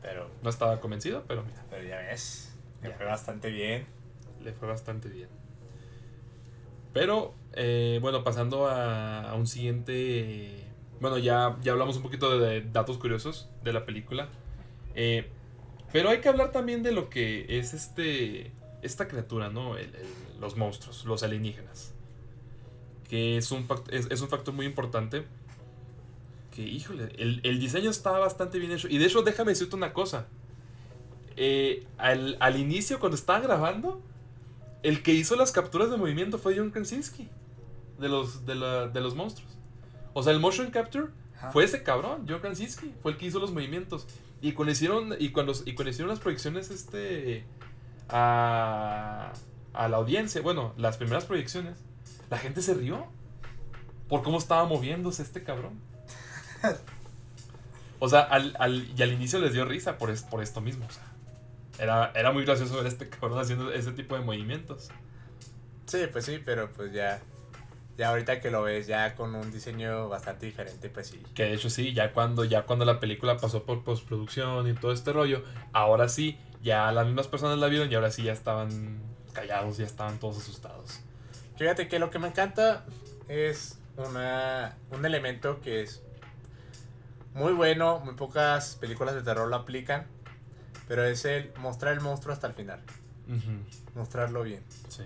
Pero, 0.00 0.28
No 0.42 0.50
estaba 0.50 0.80
convencido, 0.80 1.24
pero 1.28 1.44
mira, 1.44 1.64
pero 1.70 1.84
ya 1.84 1.98
ves, 1.98 2.54
Ya. 2.82 2.90
fue 2.92 3.06
bastante 3.06 3.50
bien. 3.50 3.86
le 4.42 4.52
fue 4.52 4.66
bastante 4.66 5.08
bien. 5.08 5.28
Pero, 6.92 7.32
eh, 7.52 7.98
bueno, 8.02 8.24
pasando 8.24 8.66
a, 8.66 9.30
a 9.30 9.34
un 9.34 9.46
siguiente... 9.46 10.66
Bueno, 11.00 11.16
ya, 11.18 11.56
ya 11.62 11.72
hablamos 11.72 11.96
un 11.96 12.02
poquito 12.02 12.38
de, 12.40 12.60
datos 12.60 12.98
curiosos 12.98 13.48
de 13.62 13.72
la 13.72 13.84
película. 13.86 14.28
Eh, 14.96 15.28
pero 15.92 16.08
hay 16.10 16.20
que 16.20 16.28
hablar 16.28 16.50
también 16.52 16.82
de 16.82 16.90
lo 16.92 17.08
que 17.08 17.58
es 17.58 17.72
este 17.74 18.50
esta 18.82 19.06
criatura, 19.06 19.48
¿no? 19.48 19.76
El- 19.76 19.94
el- 19.94 20.06
los 20.42 20.56
monstruos, 20.58 21.06
los 21.06 21.22
alienígenas. 21.22 21.94
Que 23.08 23.38
es 23.38 23.50
un, 23.50 23.66
es, 23.90 24.08
es 24.10 24.20
un 24.20 24.28
factor 24.28 24.52
muy 24.52 24.66
importante. 24.66 25.24
Que, 26.54 26.62
híjole, 26.62 27.10
el, 27.16 27.40
el 27.44 27.58
diseño 27.58 27.88
está 27.90 28.10
bastante 28.18 28.58
bien 28.58 28.72
hecho. 28.72 28.88
Y 28.88 28.98
de 28.98 29.06
hecho, 29.06 29.22
déjame 29.22 29.52
decirte 29.52 29.74
una 29.76 29.94
cosa. 29.94 30.26
Eh, 31.36 31.86
al, 31.96 32.36
al 32.40 32.58
inicio, 32.58 33.00
cuando 33.00 33.16
estaba 33.16 33.40
grabando, 33.40 34.02
el 34.82 35.02
que 35.02 35.14
hizo 35.14 35.36
las 35.36 35.52
capturas 35.52 35.90
de 35.90 35.96
movimiento 35.96 36.36
fue 36.38 36.54
John 36.56 36.70
Krasinski. 36.70 37.28
De 37.98 38.08
los, 38.08 38.44
de, 38.44 38.54
la- 38.56 38.88
de 38.88 39.00
los 39.00 39.14
monstruos. 39.14 39.50
O 40.12 40.22
sea, 40.22 40.32
el 40.32 40.40
motion 40.40 40.70
capture 40.70 41.06
fue 41.52 41.64
ese 41.64 41.82
cabrón, 41.82 42.26
John 42.28 42.40
Krasinski. 42.40 42.92
Fue 43.02 43.12
el 43.12 43.16
que 43.18 43.26
hizo 43.26 43.38
los 43.38 43.52
movimientos. 43.52 44.06
Y 44.40 44.52
cuando 44.52 44.72
hicieron, 44.72 45.14
y 45.18 45.30
cuando, 45.30 45.52
y 45.64 45.74
cuando 45.74 45.90
hicieron 45.90 46.08
las 46.10 46.18
proyecciones 46.18 46.70
este, 46.70 47.44
a, 48.08 49.32
a 49.74 49.88
la 49.88 49.96
audiencia, 49.98 50.40
bueno, 50.42 50.72
las 50.76 50.96
primeras 50.96 51.24
proyecciones, 51.24 51.78
la 52.30 52.38
gente 52.38 52.62
se 52.62 52.74
rió. 52.74 53.06
Por 54.08 54.22
cómo 54.22 54.36
estaba 54.38 54.64
moviéndose 54.66 55.22
este 55.22 55.42
cabrón. 55.42 55.80
O 57.98 58.08
sea, 58.08 58.20
al, 58.20 58.54
al- 58.58 58.86
y 58.96 59.02
al 59.02 59.12
inicio 59.12 59.38
les 59.38 59.52
dio 59.52 59.64
risa 59.64 59.96
por, 59.98 60.10
es- 60.10 60.22
por 60.22 60.42
esto 60.42 60.60
mismo. 60.60 60.86
O 60.86 60.90
sea, 60.90 61.04
era, 61.78 62.12
era 62.14 62.32
muy 62.32 62.44
gracioso 62.44 62.76
ver 62.76 62.86
a 62.86 62.88
este 62.88 63.08
cabrón 63.08 63.38
haciendo 63.38 63.72
ese 63.72 63.92
tipo 63.92 64.16
de 64.16 64.22
movimientos. 64.22 64.90
Sí, 65.86 65.98
pues 66.10 66.24
sí, 66.24 66.40
pero 66.44 66.70
pues 66.72 66.92
ya. 66.92 67.20
Ya 67.98 68.08
ahorita 68.08 68.40
que 68.40 68.50
lo 68.50 68.62
ves 68.62 68.86
ya 68.86 69.14
con 69.14 69.34
un 69.34 69.52
diseño 69.52 70.08
bastante 70.08 70.46
diferente, 70.46 70.88
pues 70.88 71.08
sí. 71.08 71.22
Que 71.34 71.44
de 71.44 71.54
hecho 71.54 71.68
sí, 71.68 71.92
ya 71.92 72.12
cuando, 72.12 72.44
ya 72.44 72.62
cuando 72.62 72.86
la 72.86 72.98
película 73.00 73.36
pasó 73.36 73.64
por 73.64 73.84
postproducción 73.84 74.66
y 74.66 74.72
todo 74.72 74.92
este 74.92 75.12
rollo, 75.12 75.44
ahora 75.74 76.08
sí, 76.08 76.38
ya 76.62 76.90
las 76.90 77.04
mismas 77.06 77.28
personas 77.28 77.58
la 77.58 77.66
vieron 77.68 77.92
y 77.92 77.94
ahora 77.94 78.10
sí 78.10 78.22
ya 78.22 78.32
estaban 78.32 78.98
callados, 79.32 79.78
ya 79.78 79.84
estaban 79.86 80.18
todos 80.18 80.38
asustados. 80.38 81.00
Fíjate 81.56 81.88
que 81.88 81.98
lo 81.98 82.10
que 82.10 82.18
me 82.18 82.28
encanta 82.28 82.84
es 83.28 83.78
una, 83.96 84.76
un 84.90 85.04
elemento 85.04 85.60
que 85.60 85.82
es 85.82 86.02
muy 87.34 87.52
bueno, 87.52 88.00
muy 88.00 88.14
pocas 88.14 88.76
películas 88.76 89.14
de 89.14 89.22
terror 89.22 89.48
lo 89.48 89.56
aplican, 89.56 90.06
pero 90.88 91.04
es 91.04 91.24
el 91.24 91.52
mostrar 91.58 91.94
el 91.94 92.00
monstruo 92.00 92.32
hasta 92.32 92.46
el 92.46 92.54
final, 92.54 92.80
mostrarlo 93.94 94.42
bien. 94.42 94.62
sí. 94.88 95.02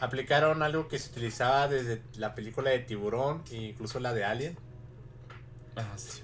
Aplicaron 0.00 0.62
algo 0.62 0.88
que 0.88 0.98
se 0.98 1.10
utilizaba 1.10 1.68
desde 1.68 2.00
la 2.16 2.34
película 2.34 2.70
de 2.70 2.78
Tiburón 2.78 3.42
e 3.50 3.56
incluso 3.56 4.00
la 4.00 4.14
de 4.14 4.24
Alien, 4.24 4.56
Ah, 5.76 5.92
sí, 5.96 6.22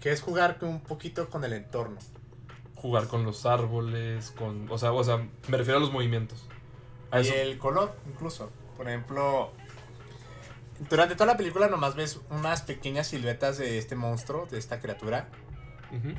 que 0.00 0.12
es 0.12 0.20
jugar 0.20 0.58
un 0.60 0.80
poquito 0.80 1.28
con 1.30 1.44
el 1.44 1.54
entorno. 1.54 1.98
Jugar 2.74 3.08
con 3.08 3.24
los 3.24 3.46
árboles, 3.46 4.30
con. 4.32 4.70
O 4.70 4.78
sea, 4.78 4.92
o 4.92 5.02
sea, 5.02 5.26
me 5.48 5.56
refiero 5.56 5.78
a 5.78 5.80
los 5.80 5.90
movimientos. 5.90 6.46
Y 7.22 7.28
el 7.28 7.58
color, 7.58 7.94
incluso. 8.06 8.50
Por 8.76 8.88
ejemplo, 8.88 9.52
durante 10.88 11.14
toda 11.14 11.26
la 11.26 11.36
película 11.36 11.68
nomás 11.68 11.94
ves 11.94 12.20
unas 12.30 12.62
pequeñas 12.62 13.08
siluetas 13.08 13.58
de 13.58 13.78
este 13.78 13.94
monstruo, 13.94 14.46
de 14.46 14.58
esta 14.58 14.80
criatura. 14.80 15.28
Ujú, 15.92 16.14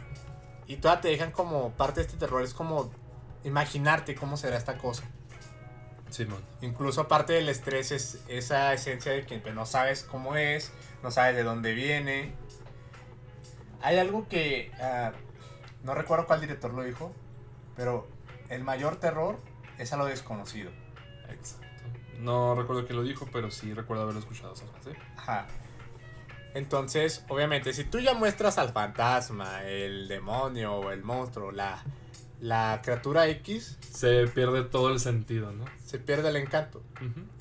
Y 0.67 0.77
todas 0.77 1.01
te 1.01 1.09
dejan 1.09 1.31
como 1.31 1.71
parte 1.71 1.99
de 1.99 2.07
este 2.07 2.17
terror, 2.17 2.41
es 2.43 2.53
como 2.53 2.91
imaginarte 3.43 4.15
cómo 4.15 4.37
será 4.37 4.57
esta 4.57 4.77
cosa. 4.77 5.03
Simón. 6.09 6.41
Incluso 6.61 7.07
parte 7.07 7.33
del 7.33 7.49
estrés 7.49 7.91
es 7.91 8.23
esa 8.27 8.73
esencia 8.73 9.11
de 9.11 9.25
que 9.25 9.39
pues, 9.39 9.53
no 9.53 9.65
sabes 9.65 10.03
cómo 10.03 10.35
es, 10.35 10.71
no 11.03 11.11
sabes 11.11 11.35
de 11.35 11.43
dónde 11.43 11.73
viene. 11.73 12.33
Hay 13.81 13.97
algo 13.97 14.27
que 14.27 14.71
ah, 14.79 15.11
no 15.83 15.93
recuerdo 15.93 16.25
cuál 16.25 16.41
director 16.41 16.73
lo 16.73 16.83
dijo, 16.83 17.11
pero 17.75 18.07
el 18.49 18.63
mayor 18.63 18.95
terror 18.95 19.39
es 19.77 19.91
a 19.93 19.97
lo 19.97 20.05
desconocido. 20.05 20.71
Exacto. 21.29 21.65
No 22.19 22.55
recuerdo 22.55 22.85
quién 22.85 22.97
lo 22.97 23.03
dijo, 23.03 23.27
pero 23.31 23.51
sí 23.51 23.73
recuerdo 23.73 24.03
haberlo 24.03 24.19
escuchado 24.21 24.53
esa 24.53 24.65
frase. 24.65 24.95
Ajá. 25.17 25.47
Entonces, 26.53 27.25
obviamente, 27.27 27.73
si 27.73 27.83
tú 27.83 27.99
ya 27.99 28.13
muestras 28.13 28.57
al 28.57 28.69
fantasma, 28.71 29.63
el 29.63 30.07
demonio 30.07 30.75
o 30.75 30.91
el 30.91 31.03
monstruo, 31.03 31.51
la, 31.51 31.83
la 32.39 32.79
criatura 32.81 33.27
X, 33.27 33.77
Se 33.91 34.27
pierde 34.27 34.63
todo 34.63 34.89
el 34.91 34.99
sentido, 35.01 35.51
¿no? 35.51 35.65
se 35.85 35.99
pierde 35.99 36.29
el 36.29 36.37
encanto. 36.37 36.81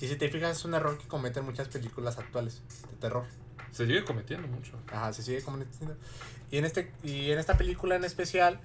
Y 0.00 0.08
si 0.08 0.16
te 0.16 0.28
fijas, 0.28 0.58
es 0.58 0.64
un 0.64 0.74
error 0.74 0.98
que 0.98 1.06
cometen 1.06 1.44
muchas 1.44 1.68
películas 1.68 2.18
actuales 2.18 2.62
de 2.90 2.96
terror. 2.96 3.24
Se 3.70 3.86
sigue 3.86 4.04
cometiendo 4.04 4.46
mucho. 4.48 4.78
Ajá, 4.92 5.12
se 5.12 5.22
sigue 5.22 5.42
cometiendo. 5.42 5.96
Y 6.50 6.58
en, 6.58 6.64
este, 6.64 6.92
y 7.02 7.30
en 7.30 7.38
esta 7.38 7.56
película 7.56 7.96
en 7.96 8.04
especial 8.04 8.60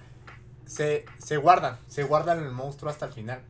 se, 0.66 1.04
se 1.18 1.36
guardan, 1.36 1.78
se 1.88 2.04
guardan 2.04 2.42
el 2.44 2.50
monstruo 2.50 2.90
hasta 2.90 3.06
el 3.06 3.12
final. 3.12 3.42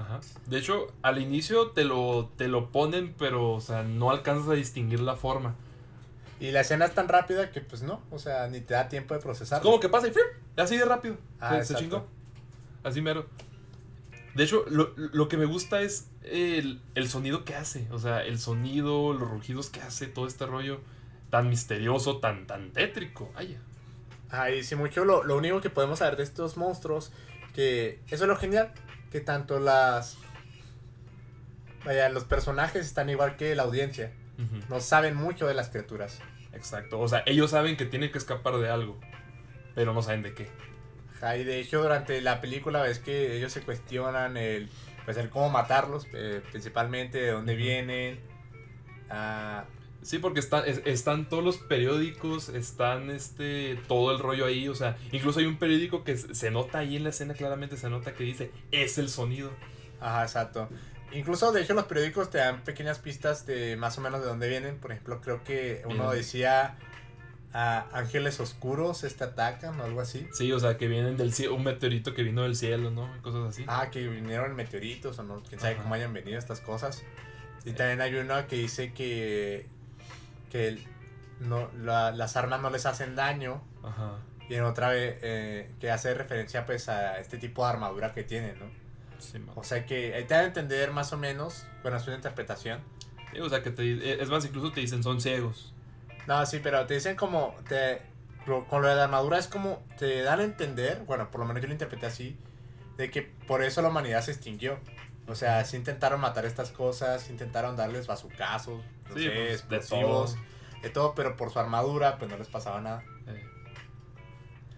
Ajá. 0.00 0.20
De 0.46 0.58
hecho, 0.58 0.92
al 1.02 1.18
inicio 1.18 1.68
te 1.70 1.84
lo, 1.84 2.30
te 2.36 2.48
lo 2.48 2.70
ponen, 2.70 3.14
pero, 3.18 3.52
o 3.52 3.60
sea, 3.60 3.82
no 3.82 4.10
alcanzas 4.10 4.48
a 4.48 4.54
distinguir 4.54 5.00
la 5.00 5.16
forma. 5.16 5.54
Y 6.40 6.52
la 6.52 6.60
escena 6.62 6.86
es 6.86 6.94
tan 6.94 7.08
rápida 7.08 7.50
que, 7.50 7.60
pues 7.60 7.82
no, 7.82 8.00
o 8.10 8.18
sea, 8.18 8.48
ni 8.48 8.60
te 8.60 8.74
da 8.74 8.88
tiempo 8.88 9.14
de 9.14 9.20
procesar. 9.20 9.60
Como 9.60 9.78
que 9.78 9.88
pasa 9.88 10.08
y 10.08 10.10
¡frim! 10.10 10.24
así 10.56 10.76
de 10.76 10.84
rápido. 10.84 11.16
Ah, 11.38 11.58
se, 11.58 11.74
se 11.74 11.74
chingó. 11.74 12.06
Así 12.82 13.02
mero. 13.02 13.26
De 14.34 14.44
hecho, 14.44 14.64
lo, 14.70 14.94
lo 14.96 15.28
que 15.28 15.36
me 15.36 15.44
gusta 15.44 15.82
es 15.82 16.08
el, 16.22 16.80
el 16.94 17.08
sonido 17.08 17.44
que 17.44 17.54
hace. 17.54 17.86
O 17.90 17.98
sea, 17.98 18.24
el 18.24 18.38
sonido, 18.38 19.12
los 19.12 19.28
rugidos 19.28 19.68
que 19.68 19.80
hace, 19.82 20.06
todo 20.06 20.26
este 20.26 20.46
rollo 20.46 20.80
tan 21.30 21.48
misterioso, 21.48 22.18
tan, 22.18 22.46
tan 22.46 22.70
tétrico. 22.70 23.30
Vaya. 23.34 23.58
Ahí 24.30 24.62
sí, 24.62 24.76
mucho 24.76 25.04
lo, 25.04 25.24
lo 25.24 25.36
único 25.36 25.60
que 25.60 25.70
podemos 25.70 25.98
saber 25.98 26.16
de 26.16 26.22
estos 26.22 26.56
monstruos, 26.56 27.12
que 27.54 28.00
eso 28.08 28.24
es 28.24 28.28
lo 28.28 28.36
genial, 28.36 28.72
que 29.10 29.20
tanto 29.20 29.58
las... 29.60 30.16
Vaya, 31.84 32.08
los 32.08 32.24
personajes 32.24 32.86
están 32.86 33.08
igual 33.08 33.36
que 33.36 33.54
la 33.54 33.62
audiencia. 33.62 34.12
No 34.70 34.80
saben 34.80 35.16
mucho 35.16 35.46
de 35.46 35.52
las 35.52 35.68
criaturas. 35.68 36.18
Exacto. 36.54 36.98
O 36.98 37.08
sea, 37.08 37.22
ellos 37.26 37.50
saben 37.50 37.76
que 37.76 37.84
tienen 37.84 38.10
que 38.10 38.18
escapar 38.18 38.56
de 38.56 38.70
algo, 38.70 38.98
pero 39.74 39.92
no 39.92 40.02
saben 40.02 40.22
de 40.22 40.34
qué. 40.34 40.48
Ajá, 41.16 41.36
Y 41.36 41.44
de 41.44 41.60
hecho, 41.60 41.82
durante 41.82 42.20
la 42.22 42.40
película 42.40 42.80
ves 42.82 42.98
que 42.98 43.36
ellos 43.36 43.52
se 43.52 43.60
cuestionan 43.60 44.36
el, 44.38 44.70
pues, 45.04 45.16
el 45.18 45.28
cómo 45.28 45.50
matarlos, 45.50 46.06
eh, 46.14 46.40
principalmente 46.50 47.18
de 47.18 47.32
dónde 47.32 47.54
vienen. 47.54 48.20
Ah, 49.10 49.64
Sí, 50.02 50.18
porque 50.18 50.40
está- 50.40 50.64
es- 50.66 50.80
están 50.86 51.28
todos 51.28 51.44
los 51.44 51.58
periódicos, 51.58 52.48
están 52.48 53.10
este 53.10 53.78
todo 53.86 54.12
el 54.12 54.18
rollo 54.18 54.46
ahí, 54.46 54.66
o 54.68 54.74
sea, 54.74 54.96
incluso 55.12 55.40
hay 55.40 55.46
un 55.46 55.58
periódico 55.58 56.04
que 56.04 56.16
se 56.16 56.50
nota 56.50 56.78
ahí 56.78 56.96
en 56.96 57.04
la 57.04 57.10
escena 57.10 57.34
claramente 57.34 57.76
se 57.76 57.90
nota 57.90 58.14
que 58.14 58.24
dice 58.24 58.50
es 58.72 58.96
el 58.98 59.08
sonido. 59.10 59.50
Ajá, 60.00 60.22
exacto. 60.22 60.68
Incluso, 61.12 61.50
de 61.52 61.60
hecho, 61.62 61.74
los 61.74 61.84
periódicos 61.84 62.30
te 62.30 62.38
dan 62.38 62.62
pequeñas 62.62 62.98
pistas 63.00 63.44
de 63.44 63.76
más 63.76 63.98
o 63.98 64.00
menos 64.00 64.20
de 64.20 64.26
dónde 64.28 64.48
vienen. 64.48 64.78
Por 64.78 64.92
ejemplo, 64.92 65.20
creo 65.20 65.42
que 65.44 65.82
uno 65.84 66.10
decía 66.12 66.78
ah, 67.52 67.88
ángeles 67.92 68.38
oscuros 68.38 69.02
este 69.02 69.24
atacan 69.24 69.78
o 69.80 69.84
algo 69.84 70.00
así. 70.00 70.26
Sí, 70.32 70.52
o 70.52 70.60
sea, 70.60 70.76
que 70.78 70.86
vienen 70.86 71.16
del 71.16 71.32
cielo, 71.32 71.56
un 71.56 71.64
meteorito 71.64 72.14
que 72.14 72.22
vino 72.22 72.42
del 72.44 72.54
cielo, 72.54 72.92
¿no? 72.92 73.10
Cosas 73.22 73.42
así. 73.48 73.64
Ah, 73.66 73.90
que 73.90 74.06
vinieron 74.06 74.54
meteoritos 74.54 75.18
o 75.18 75.24
no, 75.24 75.42
quién 75.42 75.60
sabe 75.60 75.74
Ajá. 75.74 75.82
cómo 75.82 75.94
hayan 75.96 76.12
venido 76.12 76.38
estas 76.38 76.60
cosas. 76.60 77.02
Y 77.64 77.70
Sí. 77.70 77.74
también 77.76 78.00
hay 78.00 78.14
uno 78.14 78.46
que 78.46 78.54
dice 78.56 78.92
que, 78.92 79.66
que 80.50 80.68
el- 80.68 80.84
no, 81.40 81.70
la- 81.78 82.10
las 82.12 82.36
armas 82.36 82.60
no 82.60 82.68
les 82.70 82.84
hacen 82.86 83.16
daño. 83.16 83.62
Ajá. 83.82 84.18
Y 84.48 84.56
en 84.56 84.64
otra 84.64 84.88
vez 84.90 85.16
eh, 85.22 85.70
que 85.80 85.90
hace 85.90 86.12
referencia 86.12 86.66
pues 86.66 86.88
a 86.88 87.18
este 87.18 87.38
tipo 87.38 87.64
de 87.64 87.70
armadura 87.70 88.12
que 88.12 88.24
tienen, 88.24 88.58
¿no? 88.58 88.66
Sí. 89.20 89.42
O 89.54 89.62
sea 89.64 89.86
que 89.86 90.14
ahí 90.14 90.24
te 90.24 90.34
dan 90.34 90.44
a 90.44 90.46
entender 90.48 90.90
más 90.92 91.12
o 91.12 91.16
menos, 91.16 91.64
bueno, 91.82 91.96
es 91.98 92.06
una 92.06 92.16
interpretación. 92.16 92.80
Sí, 93.32 93.38
o 93.40 93.48
sea, 93.48 93.62
que 93.62 93.70
te 93.70 93.82
eh, 93.84 94.18
es 94.20 94.28
más 94.28 94.44
incluso 94.44 94.72
te 94.72 94.80
dicen 94.80 95.02
son 95.02 95.20
ciegos. 95.20 95.72
No, 96.26 96.44
sí, 96.46 96.58
pero 96.62 96.84
te 96.86 96.94
dicen 96.94 97.16
como, 97.16 97.54
te, 97.68 98.02
con 98.68 98.82
lo 98.82 98.88
de 98.88 98.96
la 98.96 99.04
armadura 99.04 99.38
es 99.38 99.46
como, 99.46 99.82
te 99.98 100.22
dan 100.22 100.40
a 100.40 100.44
entender, 100.44 101.02
bueno, 101.06 101.30
por 101.30 101.40
lo 101.40 101.46
menos 101.46 101.62
yo 101.62 101.68
lo 101.68 101.72
interpreté 101.74 102.06
así, 102.06 102.36
de 102.96 103.10
que 103.10 103.22
por 103.22 103.62
eso 103.62 103.82
la 103.82 103.88
humanidad 103.88 104.20
se 104.22 104.32
extinguió. 104.32 104.78
O 105.28 105.34
sea, 105.34 105.64
sí 105.64 105.76
intentaron 105.76 106.20
matar 106.20 106.44
estas 106.44 106.70
cosas, 106.72 107.30
intentaron 107.30 107.76
darles 107.76 108.06
bazucazos, 108.08 108.82
Sí, 109.14 109.28
pues, 109.28 109.68
de 109.68 109.76
explosivos, 109.76 110.36
de 110.82 110.90
todo, 110.90 111.14
pero 111.14 111.36
por 111.36 111.50
su 111.50 111.58
armadura, 111.58 112.18
pues 112.18 112.30
no 112.30 112.36
les 112.36 112.48
pasaba 112.48 112.80
nada. 112.80 113.04
Eh, 113.26 113.44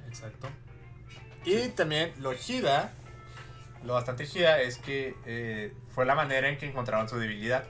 exacto. 0.09 0.49
Y 1.45 1.68
también 1.68 2.12
lo 2.18 2.35
chida, 2.35 2.92
lo 3.85 3.95
bastante 3.95 4.27
chida 4.27 4.61
es 4.61 4.79
que 4.79 5.16
eh, 5.27 5.75
fue 5.88 6.07
la 6.07 6.14
manera 6.14 6.49
en 6.49 6.59
que 6.59 6.66
encontraron 6.66 7.09
su 7.09 7.18
debilidad. 7.18 7.64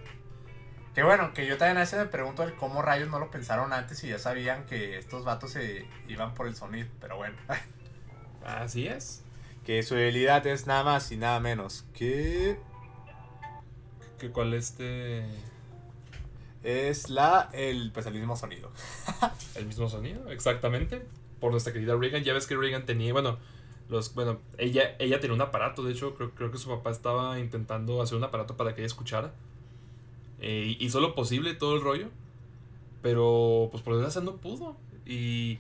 Que 0.95 1.03
bueno, 1.03 1.33
que 1.33 1.47
yo 1.47 1.57
también 1.57 1.79
a 1.79 1.81
veces 1.81 1.99
me 1.99 2.07
pregunto 2.07 2.43
el 2.43 2.55
cómo 2.55 2.83
rayos 2.83 3.09
no 3.09 3.19
lo 3.19 3.31
pensaron 3.31 3.73
antes 3.73 4.05
y 4.05 4.09
ya 4.09 4.19
sabían 4.19 4.67
que 4.67 4.99
estos 4.99 5.25
vatos 5.25 5.53
se 5.53 5.87
iban 6.07 6.35
por 6.35 6.47
el 6.47 6.55
sonido, 6.55 6.89
pero 7.01 7.17
bueno. 7.17 7.37
Así 8.45 8.87
es. 8.87 9.23
que 9.65 9.83
su 9.83 9.95
debilidad 9.95 10.47
es 10.47 10.67
nada 10.67 10.85
más 10.85 11.11
y 11.13 11.17
nada 11.17 11.39
menos 11.41 11.85
que 11.95 12.59
Que 14.19 14.31
cuál 14.31 14.53
este 14.53 15.25
es 16.63 17.11
la 17.11 17.51
el 17.53 17.91
pues 17.93 18.07
el 18.07 18.15
mismo 18.15 18.37
sonido. 18.37 18.71
el 19.55 19.67
mismo 19.67 19.89
sonido, 19.89 20.31
exactamente. 20.31 21.05
Por 21.41 21.51
nuestra 21.51 21.73
querida 21.73 21.97
Reagan. 21.97 22.23
Ya 22.23 22.33
ves 22.35 22.47
que 22.47 22.57
Reagan 22.57 22.87
tenía, 22.87 23.13
bueno, 23.13 23.39
los, 23.89 24.15
bueno, 24.15 24.39
ella, 24.59 24.95
ella 24.99 25.21
tenía 25.21 25.35
un 25.35 25.41
aparato. 25.41 25.83
De 25.83 25.93
hecho, 25.93 26.15
creo, 26.15 26.31
creo 26.31 26.51
que 26.51 26.59
su 26.59 26.69
papá 26.69 26.91
estaba 26.91 27.39
intentando 27.41 28.01
hacer 28.01 28.17
un 28.17 28.25
aparato 28.25 28.57
para 28.57 28.75
que 28.75 28.83
ella 28.83 28.87
escuchara. 28.87 29.35
Eh, 30.41 30.77
hizo 30.79 31.01
lo 31.01 31.15
posible 31.15 31.55
todo 31.55 31.75
el 31.75 31.83
rollo. 31.83 32.09
Pero, 33.03 33.69
pues 33.73 33.83
por 33.83 33.95
desgracia 33.95 34.21
no 34.21 34.37
pudo. 34.37 34.77
Y, 35.05 35.59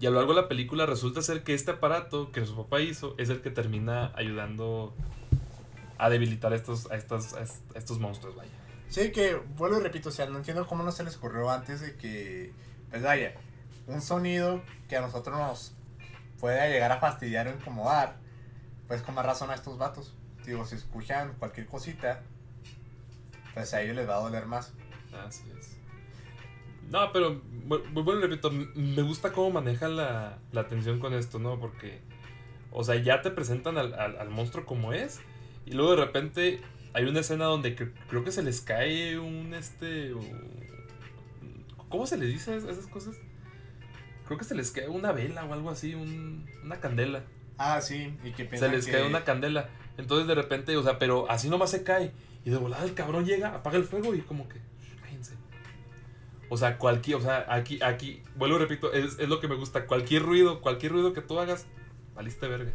y 0.00 0.06
a 0.06 0.10
lo 0.10 0.16
largo 0.16 0.34
de 0.34 0.42
la 0.42 0.48
película 0.48 0.86
resulta 0.86 1.22
ser 1.22 1.44
que 1.44 1.54
este 1.54 1.70
aparato 1.70 2.32
que 2.32 2.44
su 2.44 2.56
papá 2.56 2.80
hizo 2.80 3.14
es 3.18 3.28
el 3.28 3.40
que 3.40 3.50
termina 3.50 4.12
ayudando 4.16 4.92
a 5.98 6.10
debilitar 6.10 6.52
a 6.52 6.56
estos, 6.56 6.90
a 6.90 6.94
a 6.94 7.78
estos 7.78 8.00
monstruos, 8.00 8.34
vaya. 8.34 8.50
Sí, 8.88 9.12
que 9.12 9.34
vuelvo 9.34 9.78
y 9.80 9.82
repito, 9.82 10.08
o 10.08 10.12
sea, 10.12 10.26
no 10.26 10.38
entiendo 10.38 10.66
cómo 10.66 10.82
no 10.82 10.92
se 10.92 11.04
les 11.04 11.16
ocurrió 11.16 11.50
antes 11.50 11.80
de 11.80 11.94
que, 11.96 12.52
pues 12.90 13.02
vaya, 13.02 13.34
un 13.86 14.00
sonido 14.00 14.62
que 14.88 14.96
a 14.96 15.00
nosotros 15.00 15.36
nos 15.36 15.72
pueda 16.40 16.66
llegar 16.68 16.90
a 16.92 16.98
fastidiar 16.98 17.48
o 17.48 17.50
incomodar, 17.50 18.16
pues 18.86 19.02
con 19.02 19.14
más 19.14 19.26
razón 19.26 19.50
a 19.50 19.54
estos 19.54 19.76
vatos. 19.76 20.14
Digo, 20.46 20.64
si 20.64 20.76
escuchan 20.76 21.34
cualquier 21.38 21.66
cosita, 21.66 22.22
pues 23.54 23.74
a 23.74 23.82
ellos 23.82 23.96
les 23.96 24.08
va 24.08 24.16
a 24.16 24.20
doler 24.20 24.46
más. 24.46 24.72
Así 25.26 25.44
es. 25.58 25.76
No, 26.90 27.12
pero 27.12 27.42
bu- 27.66 28.02
bueno, 28.02 28.20
repito, 28.22 28.50
me 28.50 29.02
gusta 29.02 29.32
cómo 29.32 29.50
maneja 29.50 29.88
la, 29.88 30.38
la 30.52 30.66
tensión 30.68 30.98
con 31.00 31.12
esto, 31.12 31.38
¿no? 31.38 31.60
Porque, 31.60 32.00
o 32.72 32.82
sea, 32.82 32.94
ya 32.96 33.20
te 33.20 33.30
presentan 33.30 33.76
al- 33.76 33.92
al 33.94 34.30
monstruo 34.30 34.64
como 34.64 34.94
es, 34.94 35.20
y 35.66 35.72
luego 35.72 35.90
de 35.96 35.96
repente 36.06 36.62
hay 36.94 37.04
una 37.04 37.20
escena 37.20 37.44
donde 37.46 37.76
cre- 37.76 37.92
creo 38.08 38.24
que 38.24 38.32
se 38.32 38.42
les 38.42 38.60
cae 38.60 39.18
un 39.18 39.54
este. 39.54 40.12
¿Cómo 41.88 42.06
se 42.06 42.16
les 42.18 42.28
dice 42.28 42.52
a 42.52 42.56
esas 42.56 42.86
cosas? 42.86 43.16
Creo 44.26 44.38
que 44.38 44.44
se 44.44 44.54
les 44.54 44.70
cae 44.70 44.88
una 44.88 45.12
vela 45.12 45.44
o 45.44 45.52
algo 45.54 45.70
así, 45.70 45.94
un- 45.94 46.46
una 46.62 46.80
candela. 46.80 47.22
Ah, 47.56 47.80
sí, 47.80 48.16
y 48.22 48.32
que 48.32 48.48
Se 48.56 48.68
les 48.68 48.86
que... 48.86 48.92
cae 48.92 49.06
una 49.06 49.24
candela. 49.24 49.68
Entonces 49.96 50.28
de 50.28 50.34
repente, 50.34 50.76
o 50.76 50.82
sea, 50.82 50.98
pero 50.98 51.30
así 51.30 51.48
nomás 51.48 51.70
se 51.70 51.82
cae. 51.82 52.12
Y 52.44 52.50
de 52.50 52.56
volada 52.56 52.84
el 52.84 52.94
cabrón 52.94 53.24
llega, 53.24 53.54
apaga 53.54 53.78
el 53.78 53.84
fuego 53.84 54.14
y 54.14 54.20
como 54.20 54.48
que, 54.48 54.58
"Shh, 54.58 55.00
cállense. 55.02 55.34
O 56.50 56.56
sea, 56.56 56.78
cualquier, 56.78 57.16
o 57.16 57.20
sea, 57.20 57.46
aquí, 57.48 57.80
aquí, 57.82 58.22
vuelvo 58.36 58.56
y 58.56 58.58
repito, 58.60 58.92
es, 58.92 59.18
es 59.18 59.28
lo 59.28 59.40
que 59.40 59.48
me 59.48 59.54
gusta. 59.56 59.86
Cualquier 59.86 60.22
ruido, 60.22 60.60
cualquier 60.60 60.92
ruido 60.92 61.12
que 61.12 61.20
tú 61.20 61.38
hagas, 61.40 61.66
valiste 62.14 62.46
verga. 62.46 62.72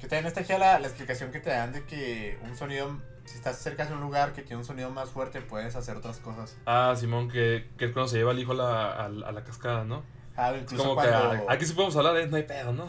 Que 0.00 0.06
también 0.06 0.26
está 0.26 0.40
aquí 0.40 0.52
la, 0.52 0.78
la 0.78 0.86
explicación 0.86 1.32
que 1.32 1.40
te 1.40 1.50
dan 1.50 1.72
de 1.72 1.82
que 1.84 2.38
un 2.42 2.56
sonido, 2.56 3.00
si 3.24 3.36
estás 3.36 3.58
cerca 3.58 3.86
de 3.86 3.94
un 3.94 4.00
lugar 4.00 4.32
que 4.32 4.42
tiene 4.42 4.56
un 4.58 4.64
sonido 4.64 4.90
más 4.90 5.10
fuerte, 5.10 5.40
puedes 5.40 5.76
hacer 5.76 5.96
otras 5.96 6.18
cosas. 6.18 6.56
Ah, 6.66 6.94
Simón, 6.96 7.28
que, 7.30 7.68
que 7.78 7.86
es 7.86 7.92
cuando 7.92 8.08
se 8.08 8.18
lleva 8.18 8.32
al 8.32 8.38
hijo 8.38 8.52
a 8.52 8.54
la, 8.56 8.92
a 8.92 9.08
la- 9.08 9.28
a 9.28 9.32
la 9.32 9.44
cascada, 9.44 9.84
¿no? 9.84 10.02
Ah, 10.36 10.52
incluso 10.60 10.82
como 10.82 10.94
cuando... 10.94 11.30
que 11.30 11.36
ah, 11.36 11.44
aquí 11.48 11.64
sí 11.64 11.72
podemos 11.74 11.96
hablar, 11.96 12.16
¿eh? 12.18 12.26
no 12.26 12.36
hay 12.36 12.42
pedo, 12.42 12.72
¿no? 12.72 12.86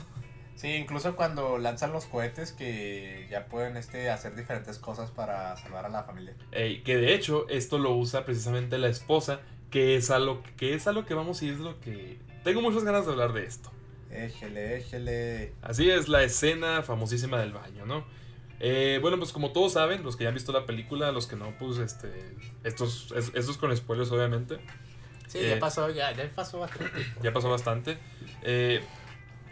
Sí, 0.56 0.70
incluso 0.76 1.16
cuando 1.18 1.58
lanzan 1.58 1.92
los 1.92 2.06
cohetes 2.06 2.54
que 2.54 3.28
ya 3.30 3.46
pueden 3.48 3.76
este, 3.78 4.10
hacer 4.10 4.36
diferentes 4.36 4.80
cosas 4.80 5.12
para 5.12 5.56
salvar 5.58 5.86
a 5.86 5.90
la 5.90 6.04
familia. 6.04 6.34
Ey, 6.52 6.82
que 6.82 6.96
de 6.98 7.14
hecho, 7.14 7.48
esto 7.50 7.78
lo 7.78 7.92
usa 7.92 8.24
precisamente 8.26 8.78
la 8.78 8.88
esposa, 8.88 9.42
que 9.70 9.98
es 9.98 10.10
algo 10.12 10.42
que 10.56 10.74
es 10.74 10.88
algo 10.88 11.06
que 11.06 11.14
vamos 11.14 11.42
y 11.44 11.50
es 11.50 11.60
lo 11.60 11.80
que. 11.82 12.20
Tengo 12.46 12.62
muchas 12.62 12.84
ganas 12.86 13.06
de 13.06 13.12
hablar 13.12 13.34
de 13.34 13.46
esto. 13.46 13.70
Éjele, 14.10 14.78
éjele. 14.78 15.54
Así 15.62 15.90
es, 15.90 16.08
la 16.08 16.24
escena 16.24 16.82
famosísima 16.84 17.38
del 17.40 17.52
baño, 17.52 17.86
¿no? 17.86 18.06
Eh, 18.60 19.00
bueno, 19.02 19.18
pues 19.18 19.32
como 19.34 19.52
todos 19.52 19.74
saben, 19.74 20.04
los 20.04 20.16
que 20.16 20.24
ya 20.24 20.30
han 20.30 20.34
visto 20.36 20.52
la 20.54 20.66
película, 20.66 21.12
los 21.12 21.28
que 21.28 21.36
no, 21.36 21.54
pues 21.60 21.78
este. 21.80 22.36
Estos, 22.64 23.12
es- 23.16 23.32
estos 23.36 23.58
con 23.58 23.76
spoilers, 23.76 24.12
obviamente. 24.12 24.60
Sí, 25.28 25.40
Eh, 25.40 25.50
ya 25.56 25.60
pasó, 25.60 25.90
ya, 25.90 26.12
ya 26.14 26.30
pasó 26.34 26.60
bastante. 26.60 26.92
Ya 27.22 27.34
pasó 27.34 27.50
bastante. 27.50 27.98
Eh, 28.44 28.82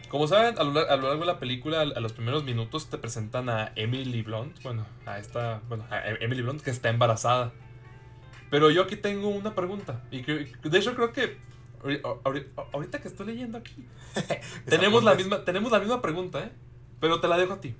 como 0.07 0.27
saben, 0.27 0.57
a 0.59 0.63
lo, 0.63 0.71
lar- 0.71 0.87
a 0.89 0.95
lo 0.95 1.07
largo 1.07 1.21
de 1.21 1.25
la 1.25 1.39
película, 1.39 1.81
a, 1.81 1.85
los 1.85 2.13
primeros 2.13 2.43
minutos 2.43 2.89
te 2.89 2.97
presentan 2.97 3.49
a 3.49 3.71
Emily 3.75 4.21
Blunt. 4.21 4.61
Bueno, 4.63 4.85
a 5.05 5.17
esta. 5.19 5.61
Bueno, 5.67 5.85
a 5.89 5.97
E- 6.07 6.17
Emily 6.23 6.41
Blunt 6.43 6.61
que 6.61 6.69
está 6.71 6.89
embarazada. 6.89 7.51
Pero 8.49 8.69
yo 8.69 8.83
aquí 8.83 8.95
tengo 8.95 9.29
una 9.29 9.55
pregunta. 9.55 10.03
Y 10.11 10.21
que, 10.21 10.45
de 10.63 10.77
hecho, 10.77 10.95
creo 10.95 11.11
que. 11.11 11.37
ahori- 11.83 12.01
ahori- 12.01 12.47
Ahorita 12.71 13.01
que 13.01 13.07
estoy 13.07 13.25
leyendo 13.25 13.57
aquí. 13.57 13.85
tenemos, 14.65 15.03
la 15.03 15.15
misma, 15.15 15.43
tenemos 15.43 15.71
la 15.71 15.79
misma 15.79 16.01
pregunta, 16.01 16.39
¿eh? 16.43 16.51
Pero 16.99 17.19
te 17.19 17.27
la 17.27 17.37
dejo 17.37 17.53
a 17.53 17.59
ti. 17.61 17.75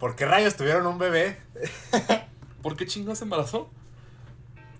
¿Por 0.00 0.16
qué 0.16 0.24
rayos 0.26 0.56
tuvieron 0.56 0.86
un 0.86 0.98
bebé? 0.98 1.38
¿Por 2.62 2.76
qué 2.76 2.86
chingados 2.86 3.18
se 3.18 3.24
embarazó? 3.24 3.70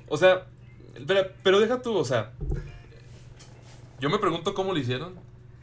O 0.09 0.17
sea, 0.17 0.47
Pero, 1.07 1.29
pero 1.45 1.61
deja 1.61 1.81
tú, 1.81 1.97
o 1.97 2.05
sea. 2.05 2.33
Yo 4.01 4.11
me 4.11 4.19
pregunto 4.19 4.55
cómo 4.55 4.73
lo 4.73 4.79
hicieron. 4.79 5.15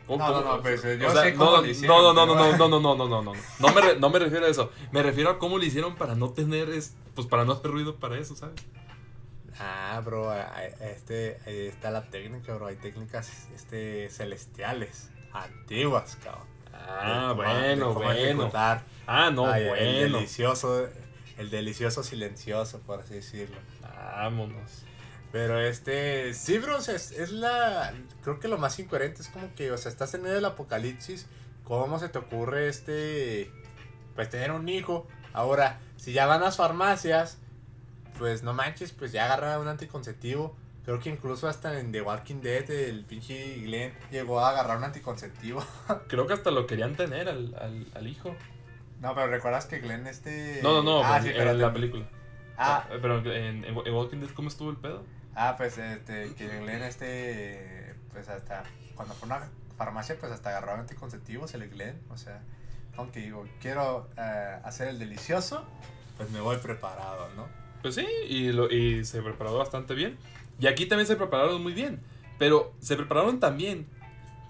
¿Cómo- 0.06 0.26
No, 0.26 0.42
no, 0.42 0.56
no, 0.58 0.62
pues, 0.62 0.86
eh, 0.86 0.98
yo 1.02 1.10
o 1.10 1.12
sea, 1.12 1.24
sé 1.24 1.34
cómo 1.34 1.52
no, 1.52 1.58
lo 1.58 1.64
no, 1.64 1.68
hicieron, 1.68 1.98
No, 1.98 2.14
no, 2.14 2.26
no, 2.26 2.36
no, 2.36 2.58
no, 2.58 2.68
no, 2.70 2.80
no, 2.80 2.96
no, 2.96 3.08
no, 3.08 3.34
no. 3.34 3.34
No 3.60 3.74
me, 3.74 3.82
re- 3.82 4.00
no 4.00 4.10
me 4.10 4.20
refiero 4.20 4.46
a 4.46 4.50
eso. 4.50 4.72
Me 4.92 5.04
refiero 5.04 5.30
a 5.32 5.38
cómo 5.40 5.58
lo 5.58 5.66
hicieron 5.66 5.96
para 5.96 6.16
no 6.16 6.30
tener, 6.30 6.70
es, 6.70 6.96
pues 7.14 7.28
para 7.28 7.44
no 7.44 7.54
hacer 7.54 7.72
ruido 7.72 7.96
para 7.98 8.18
eso, 8.18 8.36
¿sabes? 8.36 8.56
Ah, 9.60 10.00
bro, 10.06 10.32
este, 10.82 11.40
ahí 11.48 11.66
está 11.68 11.90
la 11.92 12.04
técnica, 12.10 12.54
bro. 12.54 12.68
Hay 12.68 12.76
técnicas 12.78 13.48
este, 13.56 14.08
celestiales, 14.12 15.10
antiguas, 15.34 16.16
cabrón. 16.24 16.46
Ah, 16.88 17.34
bueno, 17.36 17.94
cómo 17.94 18.06
bueno. 18.06 18.52
Ah, 19.08 19.32
no, 19.32 19.48
Ay, 19.48 19.64
El 19.64 19.70
bueno. 19.70 20.18
delicioso, 20.18 20.88
el 21.38 21.50
delicioso 21.50 22.04
silencioso, 22.04 22.80
por 22.82 23.00
así 23.02 23.16
decirlo. 23.16 23.58
Vámonos. 23.82 24.84
Pero 25.32 25.60
este, 25.60 26.34
sí, 26.34 26.58
bro, 26.58 26.78
o 26.78 26.82
sea, 26.82 26.96
es, 26.96 27.12
es 27.12 27.32
la, 27.32 27.94
creo 28.24 28.40
que 28.40 28.48
lo 28.48 28.58
más 28.58 28.80
incoherente 28.80 29.22
es 29.22 29.28
como 29.28 29.54
que, 29.56 29.72
o 29.72 29.78
sea, 29.78 29.92
estás 29.92 30.14
en 30.14 30.22
medio 30.24 30.36
del 30.36 30.46
apocalipsis, 30.46 31.28
¿cómo 31.64 32.00
se 32.00 32.10
te 32.10 32.18
ocurre 32.18 32.70
este, 32.70 33.52
pues 34.16 34.30
tener 34.30 34.52
un 34.52 34.68
hijo? 34.70 35.08
Ahora, 35.34 35.80
si 35.98 36.14
ya 36.14 36.26
van 36.26 36.42
a 36.42 36.46
las 36.46 36.58
farmacias, 36.58 37.38
pues 38.18 38.42
no 38.42 38.54
manches, 38.54 38.94
pues 38.94 39.12
ya 39.12 39.26
agarra 39.26 39.60
un 39.60 39.68
anticonceptivo. 39.68 40.56
Creo 40.88 41.02
que 41.02 41.10
incluso 41.10 41.50
hasta 41.50 41.82
en 41.82 41.92
The 41.92 42.02
Walking 42.02 42.40
Dead 42.40 42.72
el 42.72 43.04
pinche 43.04 43.56
Glenn 43.58 43.92
llegó 44.10 44.40
a 44.40 44.52
agarrar 44.52 44.78
un 44.78 44.86
anticonceptivo. 44.86 45.62
Creo 46.08 46.28
que 46.28 46.34
hasta 46.34 46.50
lo 46.50 46.66
querían 46.66 46.96
tener 46.96 47.28
al, 47.28 47.54
al, 47.60 47.88
al 47.94 48.08
hijo. 48.08 48.34
No, 49.02 49.14
pero 49.14 49.28
recuerdas 49.28 49.66
que 49.66 49.80
Glenn 49.80 50.08
este... 50.08 50.62
No, 50.64 50.82
no, 50.82 50.84
no, 50.84 51.04
ah, 51.04 51.20
sí, 51.22 51.28
en 51.28 51.34
espérate. 51.34 51.58
la 51.58 51.74
película. 51.74 52.06
Ah, 52.58 52.88
Eh, 52.90 53.00
Pero 53.02 53.20
en, 53.20 53.66
en, 53.66 53.66
en 53.66 53.94
Walking 53.94 54.20
Dead, 54.20 54.30
¿cómo 54.30 54.48
estuvo 54.48 54.70
el 54.70 54.78
pedo? 54.78 55.04
Ah, 55.36 55.56
pues 55.58 55.78
este, 55.78 56.34
que 56.36 56.48
Glenn 56.62 56.82
este, 56.84 57.94
pues 58.14 58.30
hasta, 58.30 58.64
cuando 58.96 59.14
fue 59.14 59.30
a 59.30 59.36
una 59.36 59.50
farmacia, 59.78 60.18
pues 60.18 60.32
hasta 60.32 60.52
agarró 60.52 60.72
anticonceptivos 60.72 61.54
el 61.54 61.70
Glenn, 61.70 62.00
o 62.10 62.16
sea, 62.16 62.42
como 62.96 63.12
que 63.12 63.20
digo, 63.20 63.46
quiero 63.60 64.08
eh, 64.18 64.58
hacer 64.64 64.88
el 64.88 65.00
delicioso, 65.00 65.66
pues 66.16 66.30
me 66.32 66.40
voy 66.40 66.56
preparado, 66.60 67.28
¿no? 67.36 67.46
Pues 67.82 67.94
sí, 67.96 68.08
y, 68.30 68.54
lo, 68.54 68.72
y 68.72 69.04
se 69.04 69.22
preparó 69.22 69.58
bastante 69.58 69.94
bien. 69.94 70.18
Y 70.60 70.68
aquí 70.68 70.86
también 70.86 71.08
se 71.08 71.16
prepararon 71.16 71.62
muy 71.62 71.74
bien. 71.74 72.02
Pero 72.40 72.74
se 72.80 72.96
prepararon 72.96 73.40
también 73.40 73.88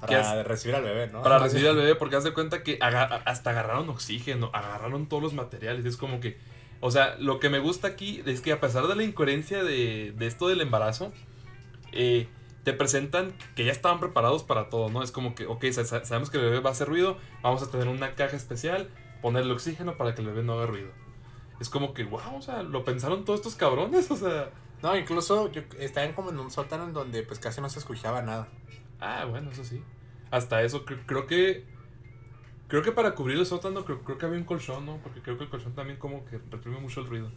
Para 0.02 0.44
recibir 0.44 0.76
al 0.76 0.84
bebé, 0.84 1.08
¿no? 1.08 1.22
para 1.24 1.40
recibir 1.44 1.68
al 1.68 1.76
bebé, 1.76 1.96
porque 1.96 2.16
haz 2.18 2.24
de 2.24 2.34
cuenta 2.34 2.64
que 2.64 2.78
aga- 2.82 3.22
hasta 3.26 3.50
agarraron 3.52 3.90
oxígeno, 3.90 4.50
agarraron 4.54 5.08
todos 5.08 5.24
los 5.24 5.34
materiales. 5.34 5.86
Es 5.86 5.98
como 5.98 6.20
que, 6.20 6.38
o 6.82 6.92
sea, 6.92 7.16
lo 7.20 7.40
que 7.40 7.50
me 7.50 7.60
gusta 7.60 7.88
aquí 7.88 8.22
es 8.26 8.42
que 8.42 8.52
a 8.52 8.60
pesar 8.60 8.88
de 8.88 8.96
la 8.96 9.04
incoherencia 9.04 9.64
de, 9.64 10.14
de 10.16 10.28
esto 10.28 10.48
del 10.50 10.62
embarazo, 10.62 11.12
eh, 11.92 12.28
te 12.64 12.74
presentan 12.74 13.34
que 13.56 13.64
ya 13.64 13.72
estaban 13.72 14.00
preparados 14.02 14.44
para 14.44 14.70
todo, 14.70 14.90
¿no? 14.90 15.02
Es 15.02 15.12
como 15.12 15.34
que, 15.36 15.46
ok, 15.46 15.66
sa- 15.72 15.86
sa- 15.86 16.04
sabemos 16.06 16.30
que 16.30 16.38
el 16.38 16.44
bebé 16.44 16.60
va 16.60 16.70
a 16.70 16.74
hacer 16.74 16.88
ruido, 16.90 17.18
vamos 17.42 17.64
a 17.64 17.72
tener 17.72 17.88
una 17.88 18.14
caja 18.16 18.36
especial, 18.36 18.90
ponerle 19.22 19.54
oxígeno 19.54 19.96
para 19.98 20.14
que 20.14 20.22
el 20.22 20.28
bebé 20.28 20.44
no 20.44 20.54
haga 20.54 20.66
ruido. 20.68 20.90
Es 21.62 21.70
como 21.70 21.94
que, 21.94 22.04
wow, 22.04 22.36
o 22.38 22.42
sea, 22.42 22.62
lo 22.64 22.84
pensaron 22.84 23.24
todos 23.26 23.40
estos 23.40 23.56
cabrones, 23.56 24.12
o 24.12 24.18
sea. 24.18 24.50
No, 24.84 24.96
incluso 24.96 25.52
yo, 25.52 25.62
estaban 25.80 26.14
como 26.14 26.30
en 26.30 26.40
un 26.40 26.52
sótano 26.52 26.86
en 26.86 26.94
donde 26.94 27.24
pues 27.24 27.40
casi 27.40 27.62
no 27.62 27.70
se 27.70 27.80
escuchaba 27.80 28.22
nada. 28.22 28.48
Ah, 29.00 29.26
bueno, 29.26 29.52
eso 29.52 29.64
sí. 29.64 29.82
Hasta 30.32 30.62
eso, 30.62 30.86
cre- 30.86 31.04
creo 31.06 31.26
que. 31.28 31.66
Creo 32.68 32.82
que 32.84 32.92
para 32.92 33.16
cubrir 33.16 33.38
el 33.38 33.46
sótano, 33.46 33.86
creo, 33.86 34.04
creo 34.04 34.18
que 34.18 34.26
había 34.26 34.38
un 34.38 34.44
colchón, 34.46 34.86
¿no? 34.86 34.98
Porque 34.98 35.22
creo 35.22 35.38
que 35.38 35.46
el 35.46 35.50
colchón 35.50 35.74
también 35.74 35.98
como 35.98 36.26
que 36.26 36.38
reprime 36.52 36.80
mucho 36.80 37.00
el 37.02 37.08
ruido. 37.08 37.32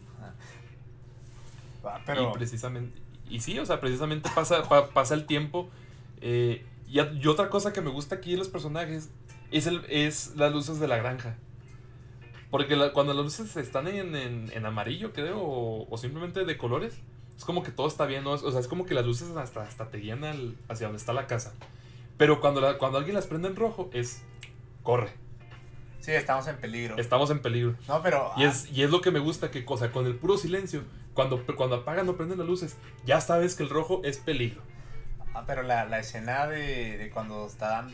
Ah, 1.83 1.99
Pero, 2.05 2.29
Y 2.29 2.33
precisamente. 2.33 2.99
Y 3.29 3.39
sí, 3.39 3.57
o 3.59 3.65
sea, 3.65 3.79
precisamente 3.79 4.29
pasa, 4.35 4.63
pa- 4.67 4.89
pasa 4.89 5.13
el 5.13 5.25
tiempo. 5.25 5.69
eh, 6.21 6.65
y 6.87 6.99
otra 7.27 7.49
cosa 7.49 7.71
que 7.71 7.79
me 7.81 7.89
gusta 7.89 8.15
aquí 8.15 8.31
de 8.31 8.37
los 8.37 8.49
personajes 8.49 9.09
es, 9.51 9.65
el, 9.65 9.85
es 9.87 10.35
las 10.35 10.51
luces 10.51 10.77
de 10.81 10.89
la 10.89 10.97
granja. 10.97 11.37
Porque 12.49 12.75
la- 12.75 12.91
cuando 12.91 13.13
las 13.13 13.23
luces 13.23 13.55
están 13.55 13.87
en, 13.87 14.13
en, 14.15 14.51
en 14.53 14.65
amarillo, 14.65 15.13
creo, 15.13 15.39
o, 15.39 15.87
o 15.89 15.97
simplemente 15.97 16.43
de 16.43 16.57
colores, 16.57 16.99
es 17.41 17.45
como 17.45 17.63
que 17.63 17.71
todo 17.71 17.87
está 17.87 18.05
bien, 18.05 18.23
¿no? 18.23 18.33
O 18.33 18.51
sea, 18.51 18.59
es 18.59 18.67
como 18.67 18.85
que 18.85 18.93
las 18.93 19.03
luces 19.03 19.35
hasta, 19.35 19.63
hasta 19.63 19.89
te 19.89 19.97
guían 19.97 20.23
al- 20.23 20.55
hacia 20.69 20.85
donde 20.85 20.99
está 20.99 21.11
la 21.11 21.25
casa. 21.25 21.53
Pero 22.17 22.39
cuando, 22.39 22.61
la- 22.61 22.77
cuando 22.77 22.99
alguien 22.99 23.15
las 23.15 23.25
prende 23.25 23.47
en 23.47 23.55
rojo, 23.55 23.89
es. 23.93 24.21
Corre, 24.83 25.09
sí, 26.01 26.11
estamos 26.11 26.45
en 26.47 26.57
peligro. 26.57 26.97
estamos 26.99 27.31
en 27.31 27.41
peligro. 27.41 27.75
No, 27.87 28.03
pero... 28.03 28.31
Y 28.37 28.43
es, 28.43 28.71
y 28.71 28.83
es 28.83 28.91
lo 28.91 29.01
que 29.01 29.09
me 29.09 29.17
gusta, 29.19 29.49
que 29.49 29.65
cosa, 29.65 29.91
con 29.91 30.05
el 30.05 30.15
puro 30.15 30.37
silencio, 30.37 30.83
cuando, 31.15 31.43
cuando 31.55 31.77
apagan 31.77 32.07
o 32.09 32.15
prenden 32.15 32.37
las 32.37 32.47
luces, 32.47 32.75
ya 33.05 33.19
sabes 33.21 33.55
que 33.55 33.63
el 33.63 33.69
rojo 33.69 34.01
es 34.03 34.17
peligro. 34.19 34.61
Ah, 35.33 35.43
pero 35.47 35.63
la, 35.63 35.85
la 35.85 35.97
escena 35.99 36.45
de, 36.45 36.97
de 36.99 37.09
cuando 37.09 37.47
está 37.47 37.87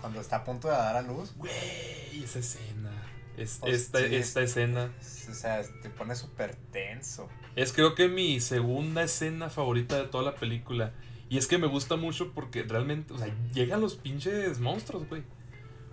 cuando 0.00 0.20
está 0.20 0.36
a 0.36 0.44
punto 0.44 0.68
de 0.68 0.74
dar 0.74 0.96
a 0.96 1.02
luz, 1.02 1.32
Güey, 1.36 2.22
esa 2.22 2.38
escena. 2.40 2.90
Es- 3.36 3.60
esta, 3.66 4.00
esta 4.00 4.42
escena. 4.42 4.90
o 5.30 5.34
sea, 5.34 5.62
te 5.82 5.90
pone 5.90 6.14
súper 6.14 6.54
tenso. 6.72 7.28
Es 7.56 7.72
creo 7.72 7.94
que 7.94 8.08
mi 8.08 8.40
segunda 8.40 9.02
escena 9.02 9.50
favorita 9.50 9.96
de 9.96 10.04
toda 10.08 10.24
la 10.24 10.34
película. 10.34 10.92
Y 11.28 11.38
es 11.38 11.46
que 11.46 11.58
me 11.58 11.66
gusta 11.66 11.96
mucho 11.96 12.32
porque 12.32 12.62
realmente, 12.62 13.12
o 13.14 13.18
sea, 13.18 13.28
llegan 13.52 13.80
los 13.80 13.94
pinches 13.96 14.60
monstruos, 14.60 15.08
güey. 15.08 15.22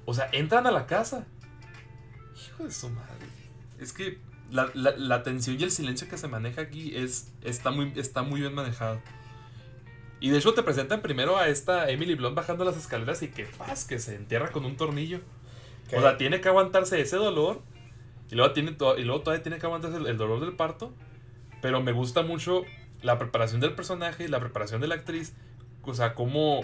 O 0.06 0.14
sea, 0.14 0.30
entran 0.34 0.68
a 0.68 0.72
la 0.72 0.86
casa. 0.86 1.26
Hijo 2.48 2.64
de 2.66 2.72
su 2.72 2.90
madre. 2.90 3.26
Es 3.80 3.94
que 3.94 4.20
la, 4.52 4.70
la- 4.74 4.96
la 4.98 5.24
tensión 5.24 5.60
y 5.60 5.64
el 5.64 5.72
silencio 5.72 6.08
que 6.10 6.18
se 6.18 6.28
maneja 6.28 6.62
aquí 6.62 6.96
es, 6.96 7.32
está, 7.44 7.72
muy, 7.72 7.94
está 7.96 8.22
muy 8.24 8.42
bien 8.42 8.54
manejado. 8.54 9.02
Y 10.20 10.30
de 10.30 10.38
hecho 10.38 10.54
te 10.54 10.62
presentan 10.62 11.02
primero 11.02 11.38
a 11.38 11.48
esta 11.48 11.90
Emily 11.90 12.14
Blunt 12.16 12.36
bajando 12.36 12.64
las 12.64 12.78
escaleras 12.78 13.24
y 13.24 13.30
que 13.30 13.46
paz, 13.46 13.86
que 13.86 13.98
se 13.98 14.16
entierra 14.16 14.52
con 14.52 14.66
un 14.66 14.76
tornillo. 14.78 15.22
O 15.96 16.02
sea, 16.02 16.18
tiene 16.18 16.40
que 16.42 16.50
aguantarse 16.50 17.00
ese 17.02 17.18
dolor. 17.18 17.62
Y 18.30 18.36
luego, 18.36 18.54
tiene 18.54 18.72
y 18.98 19.02
luego 19.04 19.22
todavía 19.22 19.44
tiene 19.44 19.58
que 19.60 19.66
aguantarse 19.66 19.98
el, 19.98 20.08
el 20.08 20.18
dolor 20.18 20.40
del 20.40 20.54
parto. 20.54 20.94
Pero 21.62 21.82
me 21.82 21.92
gusta 21.92 22.22
mucho 22.22 22.64
la 23.02 23.18
preparación 23.20 23.60
del 23.62 23.74
personaje, 23.74 24.28
la 24.30 24.40
preparación 24.40 24.80
de 24.82 24.88
la 24.88 24.96
actriz. 24.96 25.34
O 25.84 25.94
sea, 25.94 26.14
cómo. 26.16 26.64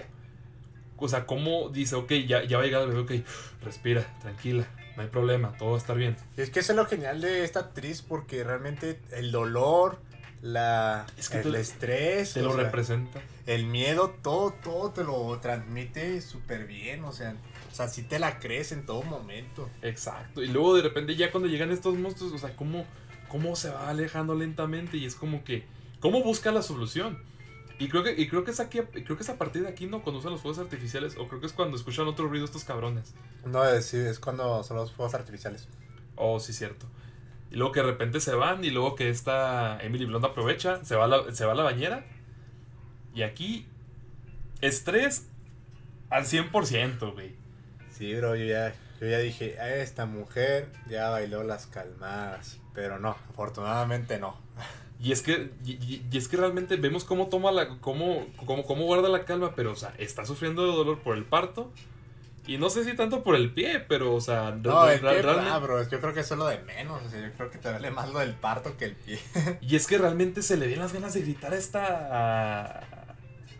O 1.00 1.08
sea, 1.08 1.26
cómo 1.26 1.68
dice, 1.68 1.94
ok, 1.94 2.10
ya, 2.26 2.42
ya 2.42 2.56
va 2.56 2.64
a 2.64 2.66
llegar 2.66 2.82
el 2.82 2.88
bebé, 2.88 3.20
ok, 3.20 3.26
respira, 3.62 4.04
tranquila, 4.20 4.66
no 4.96 5.02
hay 5.02 5.08
problema, 5.08 5.56
todo 5.56 5.68
va 5.70 5.74
a 5.76 5.78
estar 5.78 5.96
bien. 5.96 6.16
Y 6.36 6.40
es 6.40 6.50
que 6.50 6.58
eso 6.58 6.72
es 6.72 6.76
lo 6.76 6.86
genial 6.86 7.20
de 7.20 7.44
esta 7.44 7.60
actriz 7.60 8.02
porque 8.02 8.42
realmente 8.42 9.00
el 9.12 9.30
dolor, 9.30 10.00
la, 10.42 11.06
Es 11.16 11.28
que 11.28 11.38
el 11.38 11.52
te- 11.52 11.60
estrés, 11.60 12.32
Te 12.34 12.42
lo 12.42 12.52
sea, 12.52 12.64
representa. 12.64 13.20
el 13.46 13.66
miedo, 13.66 14.12
todo, 14.24 14.50
todo 14.64 14.90
te 14.90 15.04
lo 15.04 15.38
transmite 15.40 16.20
súper 16.20 16.66
bien, 16.66 17.04
o 17.04 17.12
sea, 17.12 17.36
sea, 17.78 17.88
sí 17.88 18.02
te 18.02 18.18
la 18.18 18.38
crees 18.38 18.72
en 18.72 18.84
todo 18.84 19.02
momento. 19.02 19.70
Exacto. 19.82 20.42
Y 20.42 20.48
luego 20.48 20.76
de 20.76 20.82
repente 20.82 21.16
ya 21.16 21.30
cuando 21.30 21.48
llegan 21.48 21.70
estos 21.70 21.96
monstruos, 21.96 22.32
o 22.32 22.38
sea, 22.38 22.54
cómo, 22.56 22.84
cómo 23.28 23.56
se 23.56 23.70
va 23.70 23.88
alejando 23.88 24.34
lentamente 24.34 24.96
y 24.96 25.06
es 25.06 25.14
como 25.14 25.44
que, 25.44 25.64
¿cómo 26.00 26.22
busca 26.22 26.52
la 26.52 26.62
solución? 26.62 27.18
Y 27.78 27.88
creo 27.88 28.02
que, 28.02 28.12
y 28.20 28.28
creo 28.28 28.42
que 28.42 28.50
es 28.50 28.58
aquí, 28.58 28.80
creo 28.80 29.16
que 29.16 29.22
es 29.22 29.28
a 29.28 29.38
partir 29.38 29.62
de 29.62 29.68
aquí, 29.68 29.86
¿no? 29.86 30.02
Cuando 30.02 30.18
usan 30.18 30.32
los 30.32 30.40
fuegos 30.40 30.58
artificiales, 30.58 31.16
o 31.16 31.28
creo 31.28 31.40
que 31.40 31.46
es 31.46 31.52
cuando 31.52 31.76
escuchan 31.76 32.08
otro 32.08 32.26
ruido 32.26 32.44
estos 32.44 32.64
cabrones. 32.64 33.14
No, 33.46 33.64
es, 33.64 33.86
sí, 33.86 33.98
es 33.98 34.18
cuando 34.18 34.64
son 34.64 34.76
los 34.76 34.92
fuegos 34.92 35.14
artificiales. 35.14 35.68
Oh, 36.16 36.40
sí, 36.40 36.52
cierto. 36.52 36.86
Y 37.50 37.56
luego 37.56 37.72
que 37.72 37.80
de 37.80 37.86
repente 37.86 38.20
se 38.20 38.34
van 38.34 38.64
y 38.64 38.70
luego 38.70 38.96
que 38.96 39.08
esta 39.08 39.78
Emily 39.80 40.06
Blunt 40.06 40.24
aprovecha, 40.24 40.84
se 40.84 40.96
va 40.96 41.04
a 41.04 41.08
la, 41.08 41.34
se 41.34 41.44
va 41.44 41.52
a 41.52 41.54
la 41.54 41.62
bañera. 41.62 42.04
Y 43.14 43.22
aquí, 43.22 43.66
estrés 44.60 45.28
al 46.10 46.24
100%, 46.24 47.14
güey. 47.14 47.37
Sí, 47.98 48.14
bro, 48.14 48.36
yo 48.36 48.44
ya, 48.46 48.72
yo 49.00 49.06
ya 49.08 49.18
dije, 49.18 49.56
"Ah, 49.60 49.68
esta 49.70 50.06
mujer 50.06 50.68
ya 50.88 51.10
bailó 51.10 51.42
las 51.42 51.66
calmadas, 51.66 52.58
pero 52.74 52.98
no, 52.98 53.16
afortunadamente 53.30 54.18
no. 54.18 54.36
Y 55.00 55.12
es 55.12 55.22
que, 55.22 55.52
y, 55.64 55.72
y- 56.12 56.16
es 56.18 56.26
que 56.26 56.36
realmente 56.36 56.74
vemos 56.76 57.04
cómo 57.04 57.28
toma 57.28 57.52
la, 57.52 57.68
cómo, 57.80 58.26
cómo, 58.44 58.64
cómo 58.64 58.84
guarda 58.84 59.08
la 59.08 59.24
calma, 59.24 59.54
pero, 59.54 59.70
o 59.70 59.76
sea, 59.76 59.94
está 59.98 60.24
sufriendo 60.24 60.66
de 60.66 60.72
dolor 60.72 60.98
por 61.00 61.16
el 61.16 61.24
parto. 61.24 61.70
Y 62.48 62.56
no 62.58 62.68
sé 62.70 62.82
si 62.82 62.96
tanto 62.96 63.22
por 63.22 63.36
el 63.36 63.52
pie, 63.52 63.78
pero, 63.78 64.12
o 64.14 64.20
sea, 64.20 64.50
No, 64.52 64.88
el 64.88 64.98
pie, 65.00 65.22
realmente- 65.22 65.50
ah, 65.52 65.58
bro, 65.58 65.88
yo 65.88 66.00
creo 66.00 66.14
que 66.14 66.20
eso 66.20 66.34
es 66.34 66.38
lo 66.40 66.46
de 66.48 66.58
menos, 66.60 67.00
o 67.04 67.08
sea, 67.10 67.20
yo 67.20 67.30
creo 67.36 67.48
que 67.50 67.58
te 67.58 67.70
duele 67.70 67.90
más 67.92 68.08
lo 68.12 68.18
del 68.20 68.32
parto 68.34 68.76
que 68.76 68.86
el 68.86 68.96
pie. 68.96 69.20
Y 69.60 69.76
es 69.76 69.86
que 69.86 69.98
realmente 69.98 70.42
se 70.42 70.56
le 70.56 70.66
ven 70.66 70.80
las 70.80 70.92
ganas 70.92 71.14
de 71.14 71.20
gritar 71.20 71.52
a 71.52 71.56
esta. 71.56 72.08
A, 72.10 72.80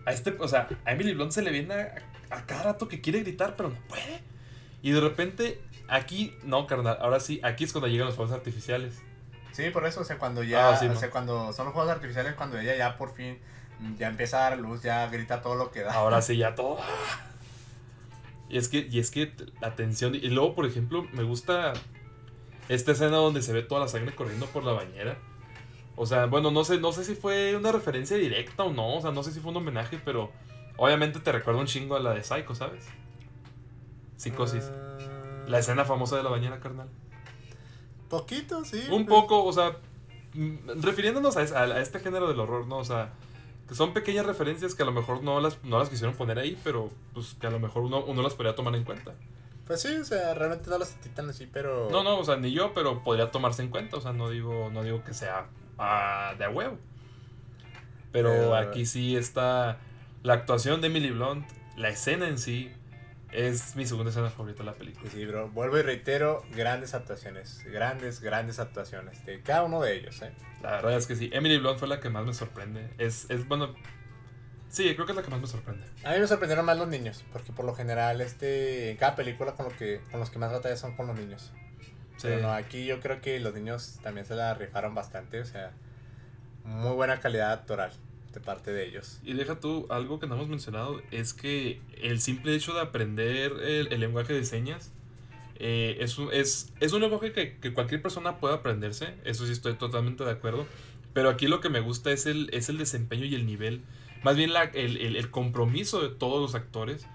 a 0.06 0.12
este. 0.12 0.34
O 0.40 0.48
sea, 0.48 0.66
a 0.84 0.92
Emily 0.92 1.14
Blunt 1.14 1.30
se 1.32 1.42
le 1.42 1.50
viene 1.52 1.74
a, 1.74 1.94
a 2.30 2.44
cada 2.46 2.62
rato 2.64 2.88
que 2.88 3.00
quiere 3.00 3.20
gritar, 3.20 3.54
pero 3.56 3.70
no 3.70 3.76
puede. 3.88 4.20
Y 4.82 4.90
de 4.92 5.00
repente, 5.00 5.60
aquí. 5.88 6.34
No, 6.44 6.66
carnal, 6.66 6.98
ahora 7.00 7.20
sí, 7.20 7.40
aquí 7.42 7.64
es 7.64 7.72
cuando 7.72 7.88
llegan 7.88 8.06
los 8.06 8.16
fuegos 8.16 8.34
artificiales. 8.34 9.00
Sí, 9.52 9.70
por 9.70 9.86
eso, 9.86 10.00
o 10.02 10.04
sea, 10.04 10.18
cuando 10.18 10.42
ya, 10.44 10.70
Ah, 10.70 10.76
sí, 10.76 10.86
o 10.86 10.92
no. 10.94 10.98
sea, 11.00 11.10
cuando 11.10 11.52
son 11.52 11.64
los 11.66 11.74
juegos 11.74 11.90
artificiales, 11.90 12.34
cuando 12.34 12.58
ella 12.60 12.76
ya 12.76 12.96
por 12.96 13.12
fin 13.14 13.38
mm, 13.80 13.96
ya 13.96 14.08
empieza 14.08 14.38
a 14.46 14.50
dar 14.50 14.58
luz, 14.58 14.82
ya 14.82 15.06
grita 15.08 15.42
todo 15.42 15.56
lo 15.56 15.70
que 15.72 15.80
da. 15.80 15.94
Ahora 15.94 16.22
sí, 16.22 16.36
ya 16.38 16.54
todo. 16.54 16.78
Y 18.48 18.56
es 18.56 18.68
que, 18.68 18.86
y 18.90 18.98
es 18.98 19.10
que 19.10 19.32
la 19.60 19.74
tensión. 19.74 20.14
Y 20.14 20.28
luego, 20.28 20.54
por 20.54 20.64
ejemplo, 20.66 21.06
me 21.12 21.22
gusta 21.22 21.72
esta 22.68 22.92
escena 22.92 23.16
donde 23.16 23.42
se 23.42 23.52
ve 23.52 23.62
toda 23.62 23.80
la 23.82 23.88
sangre 23.88 24.14
corriendo 24.14 24.46
por 24.46 24.62
la 24.64 24.72
bañera. 24.72 25.18
O 25.96 26.06
sea, 26.06 26.26
bueno, 26.26 26.50
no 26.50 26.64
sé, 26.64 26.78
no 26.78 26.92
sé 26.92 27.04
si 27.04 27.14
fue 27.14 27.56
una 27.56 27.72
referencia 27.72 28.16
directa 28.16 28.62
o 28.62 28.72
no. 28.72 28.96
O 28.96 29.00
sea, 29.02 29.10
no 29.10 29.22
sé 29.22 29.32
si 29.32 29.40
fue 29.40 29.50
un 29.50 29.56
homenaje, 29.58 29.98
pero 30.04 30.30
obviamente 30.78 31.20
te 31.20 31.30
recuerda 31.32 31.60
un 31.60 31.66
chingo 31.66 31.94
a 31.96 32.00
la 32.00 32.14
de 32.14 32.24
Psycho, 32.24 32.54
¿sabes? 32.54 32.86
Psicosis. 34.16 34.64
Mm, 34.70 35.50
La 35.50 35.58
escena 35.58 35.84
famosa 35.84 36.16
de 36.16 36.22
la 36.22 36.30
bañera, 36.30 36.58
carnal. 36.60 36.88
Poquito, 38.08 38.64
sí. 38.64 38.82
Un 38.90 39.04
pues. 39.06 39.20
poco, 39.20 39.44
o 39.44 39.52
sea, 39.52 39.76
mm, 40.34 40.80
refiriéndonos 40.82 41.36
a, 41.36 41.42
es- 41.42 41.52
a- 41.52 41.62
a 41.64 41.80
este 41.80 42.00
género 42.00 42.26
del 42.28 42.40
horror, 42.40 42.66
¿no? 42.66 42.78
O 42.78 42.84
sea, 42.84 43.10
que 43.68 43.74
son 43.74 43.92
pequeñas 43.92 44.24
referencias 44.26 44.74
que 44.74 44.82
a 44.82 44.86
lo 44.86 44.92
mejor 44.92 45.22
no 45.22 45.40
las, 45.40 45.62
no 45.64 45.78
las 45.78 45.88
quisieron 45.90 46.16
poner 46.16 46.38
ahí, 46.38 46.58
pero 46.64 46.90
pues 47.12 47.34
que 47.38 47.46
a 47.46 47.50
lo 47.50 47.58
mejor 47.60 47.82
uno, 47.82 48.02
uno 48.04 48.22
las 48.22 48.34
podría 48.34 48.54
tomar 48.54 48.74
en 48.74 48.84
cuenta. 48.84 49.12
Pues 49.66 49.82
sí, 49.82 49.94
o 49.96 50.04
sea, 50.04 50.32
realmente 50.32 50.70
no 50.70 50.78
lo 50.78 50.84
sentí 50.86 51.10
tan 51.10 51.28
así, 51.28 51.46
pero. 51.52 51.90
No, 51.90 52.02
no, 52.02 52.18
o 52.18 52.24
sea, 52.24 52.36
ni 52.36 52.50
yo, 52.52 52.72
pero 52.72 53.02
podría 53.04 53.30
tomarse 53.30 53.62
en 53.62 53.68
cuenta, 53.68 53.98
o 53.98 54.00
sea, 54.00 54.14
no 54.14 54.30
digo, 54.30 54.70
no 54.72 54.82
digo 54.82 55.04
que 55.04 55.12
sea 55.12 55.46
ah, 55.78 56.34
de 56.38 56.44
a 56.46 56.50
huevo. 56.50 56.78
Pero 58.10 58.30
Pero- 58.30 58.56
aquí 58.56 58.86
sí 58.86 59.14
está 59.16 59.78
la 60.28 60.34
actuación 60.34 60.82
de 60.82 60.88
Emily 60.88 61.10
Blunt, 61.10 61.48
la 61.78 61.88
escena 61.88 62.28
en 62.28 62.36
sí, 62.36 62.70
es 63.32 63.76
mi 63.76 63.86
segunda 63.86 64.10
escena 64.10 64.28
favorita 64.28 64.58
de 64.58 64.66
la 64.66 64.74
película. 64.74 65.10
Sí, 65.10 65.24
bro. 65.24 65.48
Vuelvo 65.48 65.78
y 65.78 65.82
reitero, 65.82 66.44
grandes 66.54 66.92
actuaciones. 66.92 67.64
Grandes, 67.64 68.20
grandes 68.20 68.58
actuaciones. 68.58 69.24
De 69.24 69.40
cada 69.40 69.62
uno 69.62 69.80
de 69.80 69.96
ellos, 69.96 70.20
¿eh? 70.20 70.34
La 70.60 70.72
verdad 70.72 70.98
es 70.98 71.06
que 71.06 71.16
sí, 71.16 71.30
Emily 71.32 71.56
Blunt 71.56 71.78
fue 71.78 71.88
la 71.88 71.98
que 71.98 72.10
más 72.10 72.26
me 72.26 72.34
sorprende. 72.34 72.90
Es, 72.98 73.24
es 73.30 73.48
bueno, 73.48 73.74
sí, 74.68 74.94
creo 74.94 75.06
que 75.06 75.12
es 75.12 75.16
la 75.16 75.22
que 75.22 75.30
más 75.30 75.40
me 75.40 75.46
sorprende. 75.46 75.86
A 76.04 76.12
mí 76.12 76.18
me 76.20 76.26
sorprendieron 76.26 76.66
más 76.66 76.76
los 76.76 76.88
niños, 76.88 77.24
porque 77.32 77.50
por 77.50 77.64
lo 77.64 77.74
general, 77.74 78.20
este, 78.20 78.90
en 78.90 78.98
cada 78.98 79.16
película 79.16 79.52
con, 79.52 79.64
lo 79.64 79.74
que, 79.78 80.02
con 80.10 80.20
los 80.20 80.28
que 80.28 80.38
más 80.38 80.52
batalla 80.52 80.76
son 80.76 80.94
con 80.94 81.06
los 81.06 81.18
niños. 81.18 81.54
Sí. 82.18 82.24
Pero 82.28 82.42
no, 82.42 82.52
aquí 82.52 82.84
yo 82.84 83.00
creo 83.00 83.22
que 83.22 83.40
los 83.40 83.54
niños 83.54 83.98
también 84.02 84.26
se 84.26 84.34
la 84.34 84.52
rifaron 84.52 84.94
bastante, 84.94 85.40
o 85.40 85.46
sea, 85.46 85.72
muy 86.64 86.92
buena 86.92 87.18
calidad 87.18 87.50
actoral 87.50 87.92
de 88.32 88.40
parte 88.40 88.72
de 88.72 88.86
ellos. 88.86 89.20
Y 89.24 89.32
deja 89.32 89.58
tú, 89.60 89.86
algo 89.90 90.20
que 90.20 90.26
no 90.26 90.34
hemos 90.34 90.48
mencionado 90.48 91.00
es 91.10 91.32
que 91.32 91.80
el 92.00 92.20
simple 92.20 92.54
hecho 92.54 92.74
de 92.74 92.80
aprender 92.80 93.52
el, 93.62 93.92
el 93.92 94.00
lenguaje 94.00 94.32
de 94.34 94.44
señas 94.44 94.92
eh, 95.56 95.96
es, 96.00 96.18
un, 96.18 96.32
es, 96.32 96.72
es 96.80 96.92
un 96.92 97.00
lenguaje 97.00 97.32
que, 97.32 97.56
que 97.56 97.72
cualquier 97.72 98.02
persona 98.02 98.36
puede 98.38 98.54
aprenderse, 98.54 99.14
eso 99.24 99.46
sí 99.46 99.52
estoy 99.52 99.74
totalmente 99.74 100.24
de 100.24 100.30
acuerdo, 100.30 100.66
pero 101.14 101.30
aquí 101.30 101.48
lo 101.48 101.60
que 101.60 101.68
me 101.68 101.80
gusta 101.80 102.12
es 102.12 102.26
el, 102.26 102.50
es 102.52 102.68
el 102.68 102.78
desempeño 102.78 103.24
y 103.24 103.34
el 103.34 103.46
nivel, 103.46 103.80
más 104.22 104.36
bien 104.36 104.52
la, 104.52 104.64
el, 104.64 104.98
el- 104.98 105.30
compromiso 105.30 106.00
de 106.02 106.10
todos 106.10 106.40
los 106.40 106.54
actores 106.54 107.06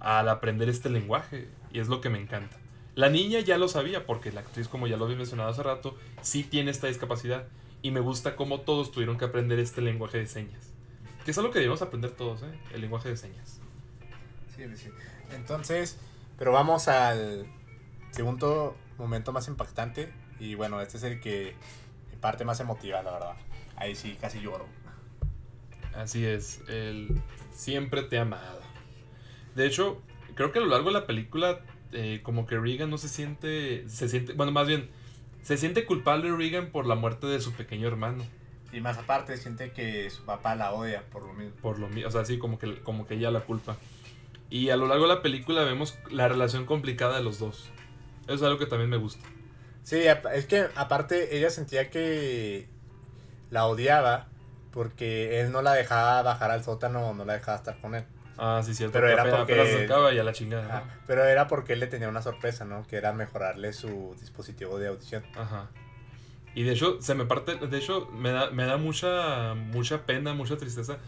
al 0.00 0.28
aprender 0.28 0.68
este 0.68 0.88
lenguaje, 0.90 1.48
y 1.72 1.80
es 1.80 1.88
lo 1.88 2.00
que 2.00 2.08
me 2.08 2.18
encanta. 2.18 2.56
La 2.94 3.08
niña 3.08 3.40
ya 3.40 3.56
lo 3.58 3.68
sabía, 3.68 4.04
porque 4.06 4.32
la 4.32 4.40
actriz, 4.40 4.68
como 4.68 4.86
ya 4.86 4.96
lo 4.96 5.04
había 5.04 5.16
mencionado 5.16 5.48
hace 5.50 5.62
rato, 5.62 5.96
sí 6.22 6.44
tiene 6.44 6.70
esta 6.70 6.86
discapacidad, 6.88 7.46
y 7.82 7.90
me 7.90 8.00
gusta 8.00 8.36
cómo 8.36 8.60
todos 8.60 8.92
tuvieron 8.92 9.18
que 9.18 9.24
aprender 9.24 9.58
este 9.58 9.82
lenguaje 9.82 10.18
de 10.18 10.26
señas. 10.26 10.72
Que 11.24 11.32
es 11.32 11.38
algo 11.38 11.50
que 11.50 11.58
debemos 11.58 11.82
aprender 11.82 12.12
todos, 12.12 12.42
¿eh? 12.42 12.58
El 12.72 12.80
lenguaje 12.80 13.08
de 13.08 13.16
señas. 13.16 13.60
Sí, 14.56 14.64
sí. 14.76 14.88
Entonces, 15.32 15.98
pero 16.38 16.52
vamos 16.52 16.88
al 16.88 17.46
segundo 18.10 18.76
momento 18.98 19.32
más 19.32 19.48
impactante, 19.48 20.12
y 20.38 20.54
bueno, 20.54 20.80
este 20.80 20.96
es 20.96 21.02
el 21.04 21.20
que, 21.20 21.54
parte 22.20 22.44
más 22.44 22.60
emotiva, 22.60 23.02
la 23.02 23.12
verdad. 23.12 23.36
Ahí 23.76 23.94
sí, 23.94 24.16
casi 24.20 24.40
lloro. 24.40 24.66
Así 25.94 26.24
es, 26.24 26.62
el 26.68 27.20
siempre 27.52 28.02
te 28.02 28.16
he 28.16 28.18
amado. 28.20 28.60
De 29.54 29.66
hecho, 29.66 30.00
creo 30.34 30.52
que 30.52 30.58
a 30.58 30.62
lo 30.62 30.68
largo 30.68 30.88
de 30.88 30.94
la 30.94 31.06
película, 31.06 31.60
eh, 31.92 32.20
como 32.22 32.46
que 32.46 32.58
Regan 32.58 32.90
no 32.90 32.98
se 32.98 33.08
siente, 33.08 33.88
se 33.88 34.08
siente, 34.08 34.32
bueno, 34.32 34.52
más 34.52 34.66
bien, 34.66 34.90
se 35.42 35.56
siente 35.56 35.84
culpable 35.84 36.34
Regan 36.34 36.70
por 36.70 36.86
la 36.86 36.94
muerte 36.94 37.26
de 37.26 37.40
su 37.40 37.52
pequeño 37.52 37.88
hermano. 37.88 38.24
Y 38.72 38.80
más 38.80 38.96
aparte, 38.96 39.36
siente 39.36 39.72
que 39.72 40.08
su 40.10 40.24
papá 40.24 40.54
la 40.54 40.72
odia 40.72 41.04
por 41.12 41.26
lo 41.26 41.34
mismo. 41.34 41.54
Por 41.60 41.78
lo 41.78 41.88
mi- 41.88 42.04
o 42.04 42.10
sea, 42.10 42.24
sí, 42.24 42.38
como 42.38 42.58
que, 42.58 42.80
como 42.80 43.06
que 43.06 43.14
ella 43.14 43.30
la 43.30 43.40
culpa. 43.40 43.76
Y 44.48 44.70
a 44.70 44.76
lo 44.76 44.86
largo 44.86 45.06
de 45.08 45.14
la 45.14 45.22
película 45.22 45.62
vemos 45.64 45.98
la 46.10 46.28
relación 46.28 46.64
complicada 46.66 47.16
de 47.18 47.22
los 47.24 47.38
dos. 47.38 47.70
Eso 48.24 48.34
es 48.34 48.42
algo 48.42 48.58
que 48.58 48.66
también 48.66 48.88
me 48.90 48.96
gusta. 48.96 49.26
Sí, 49.82 50.00
es 50.34 50.46
que 50.46 50.68
aparte 50.76 51.36
ella 51.36 51.50
sentía 51.50 51.90
que 51.90 52.68
la 53.50 53.66
odiaba 53.66 54.28
porque 54.70 55.40
él 55.40 55.52
no 55.52 55.60
la 55.60 55.74
dejaba 55.74 56.22
bajar 56.22 56.50
al 56.50 56.64
sótano, 56.64 57.12
no 57.14 57.24
la 57.24 57.34
dejaba 57.34 57.58
estar 57.58 57.78
con 57.80 57.94
él. 57.94 58.04
Ah, 58.38 58.62
sí, 58.64 58.74
cierto. 58.74 58.92
Pero 58.94 59.08
era 59.08 59.22
apenas- 59.22 59.38
porque- 59.40 59.52
apenas 59.54 59.74
acercaba 59.74 60.12
y 60.12 60.18
a 60.18 60.24
la 60.24 60.32
chingada. 60.32 60.84
Pero 61.06 61.24
era 61.24 61.48
porque 61.48 61.74
él 61.74 61.80
le 61.80 61.86
tenía 61.86 62.08
una 62.08 62.22
sorpresa, 62.22 62.64
¿no? 62.64 62.86
Que 62.86 62.96
era 62.96 63.12
mejorarle 63.12 63.72
su 63.72 64.16
dispositivo 64.20 64.78
de 64.78 64.88
audición. 64.88 65.22
Ajá. 65.36 65.68
Y 66.54 66.64
de 66.64 66.72
hecho, 66.72 67.00
se 67.00 67.14
me 67.14 67.24
parte, 67.24 67.56
de 67.56 67.78
hecho, 67.78 68.08
me 68.12 68.30
da, 68.30 68.50
me 68.50 68.64
da 68.64 68.76
mucha, 68.76 69.54
mucha 69.54 70.04
pena, 70.06 70.34
mucha 70.34 70.56
tristeza. 70.56 70.98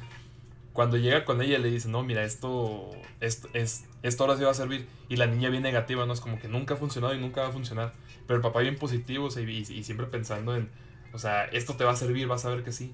Cuando 0.73 0.97
llega 0.97 1.25
con 1.25 1.41
ella 1.41 1.59
y 1.59 1.63
le 1.63 1.71
dice, 1.71 1.89
no, 1.89 2.03
mira, 2.03 2.25
esto, 2.25 2.91
esto, 3.21 3.49
es, 3.53 3.85
esto 4.03 4.25
ahora 4.25 4.37
sí 4.37 4.43
va 4.45 4.51
a 4.51 4.55
servir. 4.55 4.89
Y 5.09 5.17
la 5.17 5.27
niña 5.27 5.49
bien 5.51 5.63
negativa, 5.63 6.05
¿no? 6.07 6.13
Es 6.13 6.21
como 6.21 6.39
que 6.41 6.49
nunca 6.49 6.75
ha 6.75 6.77
funcionado 6.77 7.15
y 7.15 7.21
nunca 7.21 7.43
va 7.43 7.49
a 7.49 7.53
funcionar. 7.53 7.93
Pero 8.27 8.37
el 8.37 8.43
papá 8.43 8.61
bien 8.61 8.77
positivo 8.77 9.27
o 9.27 9.31
sea, 9.31 9.43
y, 9.43 9.51
y 9.59 9.85
siempre 9.85 10.07
pensando 10.07 10.57
en, 10.57 10.71
o 11.13 11.19
sea, 11.19 11.45
esto 11.45 11.75
te 11.77 11.85
va 11.85 11.93
a 11.93 11.97
servir, 11.97 12.27
vas 12.27 12.45
a 12.45 12.49
ver 12.51 12.65
que 12.65 12.73
sí. 12.73 12.93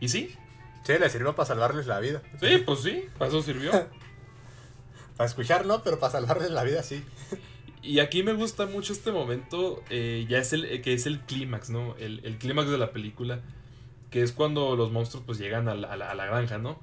Y 0.00 0.08
sí, 0.08 0.34
Sí, 0.84 0.92
le 0.98 1.10
sirvió 1.10 1.34
para 1.34 1.46
salvarles 1.46 1.86
la 1.86 2.00
vida. 2.00 2.22
sí, 2.40 2.58
pues 2.64 2.80
sí, 2.80 3.04
para 3.18 3.28
eso 3.28 3.42
sirvió. 3.42 3.70
Para 5.16 5.28
escuchar, 5.28 5.66
¿no? 5.66 5.82
Pero 5.82 5.98
para 5.98 6.12
salvarles 6.12 6.52
la 6.52 6.62
vida, 6.62 6.82
sí. 6.84 7.02
Y 7.82 7.98
aquí 7.98 8.22
me 8.22 8.34
gusta 8.34 8.66
mucho 8.66 8.92
este 8.92 9.10
momento, 9.10 9.82
eh, 9.90 10.26
ya 10.28 10.38
es 10.38 10.52
el, 10.52 10.64
eh, 10.64 10.80
que 10.80 10.92
es 10.94 11.06
el 11.06 11.20
clímax, 11.22 11.70
¿no? 11.70 11.96
El, 11.96 12.20
el 12.24 12.38
clímax 12.38 12.70
de 12.70 12.78
la 12.78 12.92
película, 12.92 13.40
que 14.10 14.22
es 14.22 14.30
cuando 14.30 14.76
los 14.76 14.92
monstruos 14.92 15.24
pues 15.26 15.38
llegan 15.38 15.68
a 15.68 15.74
la, 15.74 15.88
a 15.92 15.96
la- 15.96 16.10
a 16.10 16.14
la 16.14 16.26
granja, 16.26 16.58
¿no? 16.58 16.78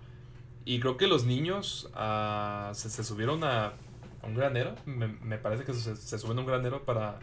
Y 0.65 0.81
creo 0.81 0.97
que 0.97 1.07
los 1.07 1.23
niños 1.23 1.89
ah, 1.93 2.71
se, 2.73 2.89
se 2.89 3.05
subieron 3.05 3.45
a, 3.45 3.67
a 3.67 4.25
un 4.27 4.35
granero, 4.35 4.75
me, 4.85 5.07
me 5.07 5.37
parece 5.37 5.63
que 5.63 5.73
se, 5.73 5.95
se 5.95 6.19
suben 6.19 6.37
a 6.37 6.41
un 6.41 6.47
granero 6.47 6.83
para, 6.83 7.19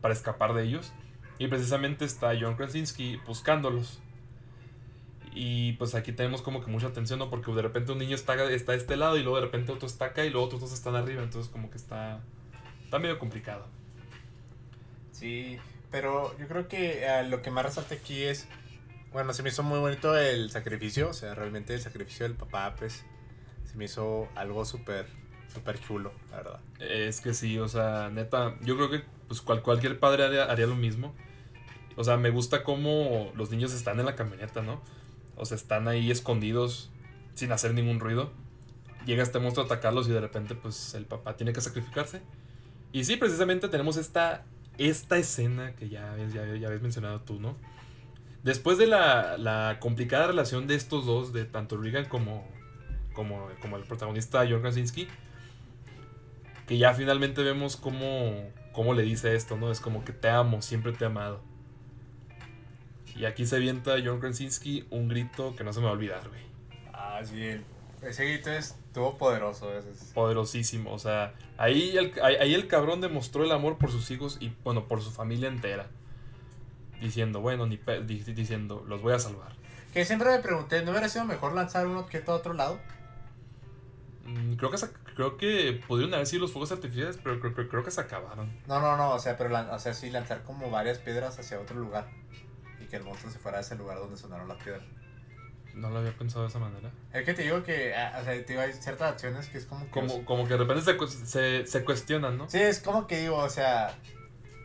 para 0.00 0.14
escapar 0.14 0.54
de 0.54 0.64
ellos. 0.64 0.90
Y 1.38 1.46
precisamente 1.46 2.04
está 2.04 2.32
John 2.40 2.56
Krasinski 2.56 3.18
buscándolos. 3.24 4.00
Y 5.32 5.74
pues 5.74 5.94
aquí 5.94 6.12
tenemos 6.12 6.42
como 6.42 6.60
que 6.64 6.70
mucha 6.70 6.88
atención, 6.88 7.18
¿no? 7.18 7.30
Porque 7.30 7.52
de 7.52 7.62
repente 7.62 7.92
un 7.92 7.98
niño 7.98 8.14
está, 8.16 8.34
está 8.50 8.72
de 8.72 8.78
este 8.78 8.96
lado 8.96 9.16
y 9.16 9.22
luego 9.22 9.36
de 9.36 9.44
repente 9.44 9.70
otro 9.72 9.86
está 9.86 10.06
acá 10.06 10.24
y 10.24 10.30
luego 10.30 10.46
otros 10.46 10.60
dos 10.60 10.72
están 10.72 10.96
arriba. 10.96 11.22
Entonces 11.22 11.50
como 11.50 11.70
que 11.70 11.76
está, 11.76 12.20
está 12.84 12.98
medio 12.98 13.18
complicado. 13.18 13.66
Sí, 15.12 15.58
pero 15.90 16.36
yo 16.38 16.48
creo 16.48 16.68
que 16.68 17.04
eh, 17.04 17.22
lo 17.28 17.42
que 17.42 17.50
más 17.50 17.64
resalta 17.64 17.94
aquí 17.94 18.22
es, 18.22 18.48
bueno, 19.12 19.32
se 19.32 19.42
me 19.42 19.50
hizo 19.50 19.62
muy 19.62 19.78
bonito 19.78 20.16
el 20.16 20.50
sacrificio, 20.50 21.10
o 21.10 21.12
sea, 21.12 21.34
realmente 21.34 21.74
el 21.74 21.80
sacrificio 21.80 22.26
del 22.26 22.36
papá, 22.36 22.74
pues, 22.78 23.04
se 23.70 23.76
me 23.76 23.84
hizo 23.84 24.28
algo 24.34 24.64
súper, 24.64 25.06
súper 25.52 25.78
chulo, 25.80 26.12
la 26.30 26.36
verdad. 26.38 26.60
Es 26.80 27.20
que 27.20 27.34
sí, 27.34 27.58
o 27.58 27.68
sea, 27.68 28.08
neta, 28.10 28.56
yo 28.62 28.76
creo 28.76 28.90
que 28.90 29.02
pues 29.28 29.40
cual- 29.42 29.62
cualquier 29.62 29.98
padre 30.00 30.24
haría, 30.24 30.44
haría 30.44 30.66
lo 30.66 30.74
mismo. 30.76 31.14
O 31.96 32.02
sea, 32.04 32.16
me 32.16 32.30
gusta 32.30 32.64
cómo 32.64 33.32
los 33.36 33.50
niños 33.50 33.72
están 33.72 34.00
en 34.00 34.06
la 34.06 34.16
camioneta, 34.16 34.62
¿no? 34.62 34.80
O 35.40 35.46
sea, 35.46 35.56
están 35.56 35.88
ahí 35.88 36.10
escondidos 36.10 36.90
sin 37.34 37.50
hacer 37.52 37.72
ningún 37.72 37.98
ruido. 37.98 38.30
Llega 39.06 39.22
este 39.22 39.38
monstruo 39.38 39.64
a 39.64 39.66
atacarlos 39.66 40.06
y 40.08 40.12
de 40.12 40.20
repente 40.20 40.54
pues 40.54 40.94
el 40.94 41.06
papá 41.06 41.36
tiene 41.36 41.54
que 41.54 41.62
sacrificarse. 41.62 42.20
Y 42.92 43.04
sí, 43.04 43.16
precisamente 43.16 43.68
tenemos 43.68 43.96
esta, 43.96 44.44
esta 44.76 45.16
escena 45.16 45.74
que 45.76 45.88
ya, 45.88 46.14
ya, 46.32 46.44
ya 46.56 46.68
mencionado 46.68 47.20
tú, 47.22 47.40
¿no? 47.40 47.56
Después 48.42 48.76
de 48.76 48.86
la, 48.86 49.38
la 49.38 49.78
complicada 49.80 50.26
relación 50.26 50.66
de 50.66 50.74
estos 50.74 51.06
dos, 51.06 51.32
de 51.32 51.44
tanto 51.44 51.76
Regan 51.76 52.06
como, 52.06 52.46
como, 53.14 53.48
como 53.60 53.76
el 53.76 53.84
protagonista 53.84 54.46
John 54.48 54.60
Krasinski, 54.60 55.08
que 56.66 56.78
ya 56.78 56.94
finalmente 56.94 57.42
vemos 57.42 57.76
cómo, 57.76 58.50
cómo 58.72 58.94
le 58.94 59.02
dice 59.02 59.34
esto, 59.34 59.56
¿no? 59.56 59.70
Es 59.70 59.80
como 59.80 60.04
que 60.04 60.12
te 60.12 60.28
amo, 60.28 60.62
siempre 60.62 60.92
te 60.92 61.04
he 61.04 61.06
amado. 61.06 61.42
Y 63.20 63.26
aquí 63.26 63.44
se 63.44 63.56
avienta 63.56 63.96
John 64.02 64.18
Krasinski 64.18 64.86
un 64.88 65.06
grito 65.08 65.54
que 65.54 65.62
no 65.62 65.74
se 65.74 65.80
me 65.80 65.84
va 65.84 65.90
a 65.90 65.94
olvidar, 65.94 66.26
güey. 66.30 66.40
Ah, 66.94 67.20
sí, 67.22 67.60
ese 68.02 68.24
grito 68.24 68.50
estuvo 68.50 69.18
poderoso, 69.18 69.76
ese 69.76 69.90
es- 69.90 70.12
Poderosísimo, 70.14 70.90
o 70.90 70.98
sea, 70.98 71.34
ahí 71.58 71.98
el, 71.98 72.14
ahí, 72.22 72.54
el 72.54 72.66
cabrón 72.66 73.02
demostró 73.02 73.44
el 73.44 73.52
amor 73.52 73.76
por 73.76 73.90
sus 73.90 74.10
hijos 74.10 74.38
y, 74.40 74.50
bueno, 74.64 74.88
por 74.88 75.02
su 75.02 75.10
familia 75.10 75.48
entera. 75.48 75.88
Diciendo, 76.98 77.40
bueno, 77.42 77.66
ni 77.66 77.76
diciendo, 78.34 78.84
los 78.88 79.02
voy 79.02 79.12
a 79.12 79.18
salvar. 79.18 79.52
Que 79.92 80.06
siempre 80.06 80.30
me 80.30 80.38
pregunté, 80.38 80.82
¿no 80.82 80.92
hubiera 80.92 81.08
sido 81.10 81.26
mejor 81.26 81.52
lanzar 81.52 81.86
un 81.86 81.98
objeto 81.98 82.32
a 82.32 82.36
otro 82.36 82.54
lado? 82.54 82.78
Mm, 84.24 84.54
Creo 84.54 84.70
que, 84.70 84.78
creo 85.14 85.36
que 85.36 85.78
pudieron 85.86 86.14
haber 86.14 86.26
sido 86.26 86.42
los 86.42 86.52
fuegos 86.52 86.72
artificiales, 86.72 87.18
pero 87.22 87.38
creo, 87.38 87.52
creo- 87.52 87.68
creo 87.68 87.84
que 87.84 87.90
se 87.90 88.00
acabaron. 88.00 88.50
No, 88.66 88.80
no, 88.80 88.96
no, 88.96 89.10
o 89.10 89.18
sea, 89.18 89.36
pero 89.36 89.54
o 89.74 89.78
sea, 89.78 89.92
sí 89.92 90.08
lanzar 90.10 90.42
como 90.42 90.70
varias 90.70 90.98
piedras 90.98 91.38
hacia 91.38 91.60
otro 91.60 91.76
lugar 91.78 92.08
que 92.90 92.96
el 92.96 93.04
monstruo 93.04 93.32
se 93.32 93.38
fuera 93.38 93.58
a 93.58 93.60
ese 93.62 93.76
lugar 93.76 93.98
donde 93.98 94.16
sonaron 94.16 94.48
las 94.48 94.62
piedras. 94.62 94.82
No 95.74 95.88
lo 95.88 95.98
había 96.00 96.12
pensado 96.16 96.42
de 96.42 96.48
esa 96.48 96.58
manera. 96.58 96.90
Es 97.12 97.24
que 97.24 97.32
te 97.32 97.42
digo 97.42 97.62
que, 97.62 97.94
ah, 97.94 98.18
o 98.20 98.24
sea, 98.24 98.32
te 98.34 98.42
digo, 98.44 98.60
hay 98.60 98.72
ciertas 98.72 99.12
acciones 99.12 99.46
que 99.48 99.58
es 99.58 99.66
como 99.66 99.84
que... 99.84 99.90
Como, 99.92 100.24
como 100.24 100.44
que 100.44 100.54
de 100.54 100.58
repente 100.64 100.82
se, 100.82 101.26
se, 101.26 101.66
se 101.66 101.84
cuestionan, 101.84 102.36
¿no? 102.36 102.50
Sí, 102.50 102.58
es 102.60 102.80
como 102.80 103.06
que 103.06 103.20
digo, 103.20 103.36
o 103.36 103.48
sea, 103.48 103.96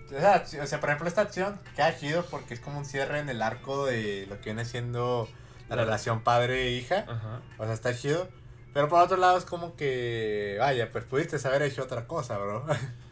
O 0.08 0.10
sea, 0.10 0.44
o 0.64 0.68
sea, 0.68 0.80
por 0.80 0.90
ejemplo, 0.90 1.08
esta 1.08 1.22
acción 1.22 1.60
queda 1.76 1.96
chido 1.98 2.26
porque 2.26 2.56
es 2.56 2.60
como 2.60 2.80
un 2.80 2.86
cierre 2.86 3.20
en 3.20 3.30
el 3.30 3.42
arco 3.44 3.86
de 3.86 4.26
lo 4.28 4.38
que 4.38 4.46
viene 4.46 4.66
siendo 4.66 5.30
la 5.70 5.76
La- 5.76 5.84
relación 5.84 6.22
padre-hija. 6.24 7.06
Ajá. 7.08 7.42
O 7.60 7.66
sea, 7.66 7.74
está 7.74 7.96
chido. 7.96 8.28
Pero 8.74 8.90
por 8.90 9.00
otro 9.02 9.16
lado 9.18 9.38
es 9.38 9.46
como 9.46 9.76
que, 9.76 10.58
vaya, 10.60 10.90
pues 10.92 11.06
pudiste 11.06 11.38
haber 11.48 11.62
hecho 11.62 11.84
otra 11.84 12.08
cosa, 12.08 12.38
bro. 12.38 12.66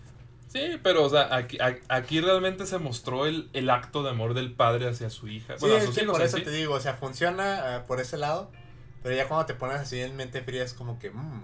Sí, 0.54 0.80
pero, 0.84 1.04
o 1.04 1.10
sea, 1.10 1.36
aquí, 1.36 1.58
aquí 1.90 2.22
realmente 2.22 2.66
se 2.68 2.78
mostró 2.78 3.26
el, 3.26 3.50
el 3.54 3.70
acto 3.72 4.04
de 4.04 4.12
amor 4.12 4.36
del 4.36 4.54
padre 4.54 4.88
hacia 4.88 5.10
su 5.10 5.28
hija. 5.28 5.56
Sí, 5.56 5.62
Bueno, 5.62 5.76
a 5.76 5.80
es 5.80 5.86
sus 5.86 5.96
que 5.96 6.04
hijos 6.04 6.14
por 6.18 6.26
eso 6.26 6.38
sí. 6.38 6.44
te 6.44 6.52
digo, 6.52 6.76
o 6.76 6.80
sea, 6.80 6.94
funciona 6.94 7.76
ah, 7.78 7.86
por 7.86 8.00
ese 8.00 8.18
lado. 8.18 8.52
Pero 9.02 9.16
ya 9.16 9.28
cuando 9.28 9.48
te 9.48 9.56
pones 9.56 9.78
así 9.78 10.00
en 10.00 10.16
mente 10.16 10.42
fría 10.44 10.64
es 10.64 10.74
como 10.74 11.00
que, 11.00 11.10
mmm, 11.10 11.42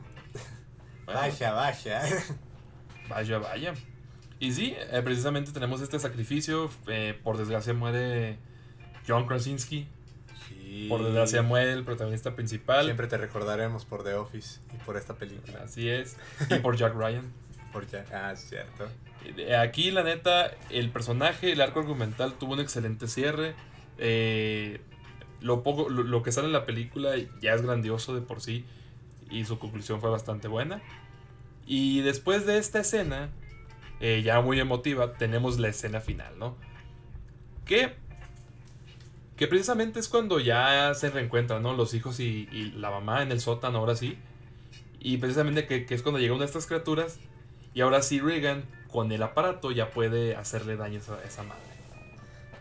Bueno, 1.05 1.19
vaya, 1.21 1.51
vaya. 1.53 2.01
Vaya, 3.09 3.39
vaya. 3.39 3.73
Y 4.39 4.53
sí, 4.53 4.75
eh, 4.77 5.01
precisamente 5.03 5.51
tenemos 5.51 5.81
este 5.81 5.97
sacrificio. 5.99 6.69
eh, 6.87 7.19
por 7.23 7.37
desgracia 7.37 7.73
muere 7.73 8.37
John 9.07 9.25
Krasinski. 9.25 9.87
Sí. 10.47 10.85
Por 10.87 11.03
desgracia 11.03 11.41
muere 11.41 11.73
el 11.73 11.83
protagonista 11.83 12.35
principal. 12.35 12.85
Siempre 12.85 13.07
te 13.07 13.17
recordaremos 13.17 13.83
por 13.85 14.03
The 14.03 14.13
Office 14.13 14.59
y 14.75 14.77
por 14.85 14.95
esta 14.95 15.15
película. 15.15 15.63
Así 15.63 15.89
es. 15.89 16.17
Y 16.51 16.59
por 16.59 16.77
Jack 16.77 16.93
Ryan. 16.93 17.33
Por 17.71 17.87
ya- 17.87 18.05
Ah, 18.11 18.31
es 18.33 18.41
cierto. 18.49 18.87
Aquí, 19.59 19.91
la 19.91 20.03
neta, 20.03 20.51
el 20.69 20.89
personaje, 20.89 21.51
el 21.51 21.61
arco 21.61 21.79
argumental 21.81 22.33
tuvo 22.33 22.53
un 22.53 22.59
excelente 22.61 23.07
cierre. 23.07 23.53
Eh, 23.97 24.79
lo, 25.41 25.61
poco, 25.61 25.89
lo, 25.89 26.03
lo 26.03 26.23
que 26.23 26.31
sale 26.31 26.47
en 26.47 26.53
la 26.53 26.65
película 26.65 27.11
ya 27.41 27.53
es 27.53 27.61
grandioso 27.61 28.15
de 28.15 28.21
por 28.21 28.41
sí. 28.41 28.65
Y 29.29 29.45
su 29.45 29.59
conclusión 29.59 30.01
fue 30.01 30.09
bastante 30.09 30.47
buena. 30.47 30.81
Y 31.67 32.01
después 32.01 32.45
de 32.47 32.57
esta 32.57 32.79
escena, 32.79 33.29
eh, 33.99 34.21
ya 34.23 34.41
muy 34.41 34.59
emotiva, 34.59 35.13
tenemos 35.13 35.59
la 35.59 35.67
escena 35.67 36.01
final, 36.01 36.39
¿no? 36.39 36.55
Que, 37.65 37.93
que 39.37 39.47
precisamente 39.47 39.99
es 39.99 40.07
cuando 40.07 40.39
ya 40.39 40.91
se 40.95 41.11
reencuentran, 41.11 41.61
¿no? 41.61 41.73
Los 41.75 41.93
hijos 41.93 42.19
y, 42.19 42.49
y 42.51 42.71
la 42.71 42.89
mamá 42.89 43.21
en 43.21 43.31
el 43.31 43.39
sótano, 43.39 43.77
ahora 43.79 43.95
sí. 43.95 44.17
Y 44.99 45.17
precisamente 45.17 45.67
que, 45.67 45.85
que 45.85 45.93
es 45.93 46.01
cuando 46.01 46.19
llega 46.19 46.33
una 46.33 46.41
de 46.41 46.47
estas 46.47 46.65
criaturas. 46.65 47.19
Y 47.73 47.81
ahora 47.81 48.01
sí, 48.01 48.19
Regan, 48.19 48.65
con 48.91 49.11
el 49.11 49.21
aparato, 49.23 49.71
ya 49.71 49.89
puede 49.91 50.35
hacerle 50.35 50.75
daño 50.77 50.99
a 50.99 51.27
esa, 51.27 51.43
madre. 51.43 51.61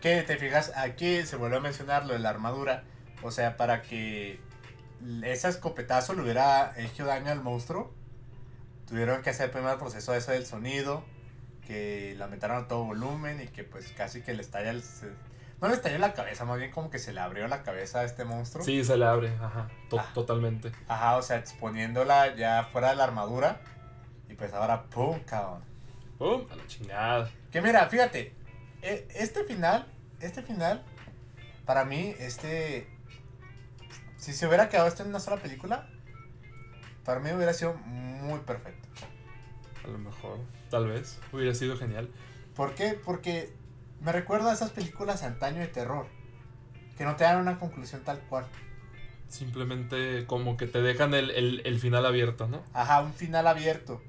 Que 0.01 0.21
te 0.23 0.37
fijas, 0.37 0.71
aquí 0.77 1.23
se 1.25 1.35
vuelve 1.35 1.57
a 1.57 1.59
mencionar 1.61 2.05
lo 2.05 2.13
de 2.13 2.19
la 2.19 2.29
armadura. 2.29 2.83
O 3.21 3.31
sea, 3.31 3.57
para 3.57 3.81
que 3.81 4.39
ese 5.23 5.49
escopetazo 5.49 6.13
le 6.13 6.21
hubiera 6.21 6.73
hecho 6.77 7.05
daño 7.05 7.31
al 7.31 7.41
monstruo, 7.41 7.93
tuvieron 8.87 9.21
que 9.21 9.29
hacer 9.31 9.51
primero 9.51 9.73
el 9.73 9.79
proceso 9.79 10.13
ese 10.13 10.31
del 10.33 10.45
sonido, 10.45 11.03
que 11.67 12.15
la 12.17 12.27
metieron 12.27 12.63
a 12.63 12.67
todo 12.67 12.85
volumen 12.85 13.41
y 13.41 13.47
que 13.47 13.63
pues 13.63 13.91
casi 13.91 14.21
que 14.21 14.33
le 14.33 14.41
estalla 14.41 14.69
el... 14.71 14.83
No 15.61 15.67
le 15.67 15.73
estalló 15.73 15.97
la 15.97 16.13
cabeza, 16.13 16.45
más 16.45 16.57
bien 16.57 16.71
como 16.71 16.89
que 16.89 16.99
se 16.99 17.11
le 17.11 17.19
abrió 17.19 17.45
la 17.49 17.63
cabeza 17.63 17.99
a 17.99 18.03
este 18.05 18.23
monstruo. 18.23 18.63
Sí, 18.63 18.83
se 18.85 18.95
le 18.97 19.03
abre, 19.05 19.33
ajá, 19.41 19.67
to- 19.89 19.99
Ah. 19.99 20.09
totalmente. 20.13 20.71
Ajá, 20.87 21.17
o 21.17 21.21
sea, 21.21 21.35
exponiéndola 21.37 22.33
ya 22.37 22.63
fuera 22.71 22.91
de 22.91 22.95
la 22.95 23.03
armadura. 23.03 23.59
Y 24.29 24.35
pues 24.35 24.53
ahora, 24.53 24.83
¡pum! 24.83 25.19
cabrón. 25.25 25.63
¡Pum! 26.17 26.45
A 26.51 26.55
la 26.55 26.67
chingada. 26.67 27.31
Que 27.51 27.61
mira, 27.61 27.87
fíjate, 27.89 28.33
e- 28.81 29.07
este 29.15 29.43
final, 29.43 29.87
este 30.19 30.41
final, 30.43 30.83
para 31.65 31.85
mí, 31.85 32.13
este, 32.19 32.87
si 34.17 34.33
se 34.33 34.47
hubiera 34.47 34.69
quedado 34.69 34.87
esto 34.87 35.03
en 35.03 35.09
una 35.09 35.19
sola 35.19 35.37
película, 35.41 35.87
para 37.05 37.19
mí 37.19 37.31
hubiera 37.31 37.53
sido 37.53 37.73
muy 37.75 38.39
perfecto. 38.39 38.87
A 39.83 39.87
lo 39.87 39.97
mejor, 39.97 40.37
tal 40.69 40.87
vez, 40.87 41.19
hubiera 41.31 41.55
sido 41.55 41.77
genial. 41.77 42.09
¿Por 42.55 42.75
qué? 42.75 42.99
Porque 43.03 43.53
me 44.01 44.11
recuerda 44.11 44.51
a 44.51 44.53
esas 44.53 44.71
películas 44.71 45.23
antaño 45.23 45.59
de 45.61 45.67
terror, 45.67 46.05
que 46.97 47.05
no 47.05 47.15
te 47.15 47.23
dan 47.23 47.39
una 47.39 47.57
conclusión 47.57 48.03
tal 48.03 48.19
cual. 48.19 48.45
Simplemente 49.29 50.25
como 50.25 50.57
que 50.57 50.67
te 50.67 50.81
dejan 50.81 51.13
el, 51.13 51.31
el- 51.31 51.61
el 51.65 51.79
final 51.79 52.05
abierto, 52.05 52.47
¿no? 52.47 52.63
Ajá, 52.73 53.01
un 53.01 53.13
final 53.13 53.47
abierto, 53.47 54.01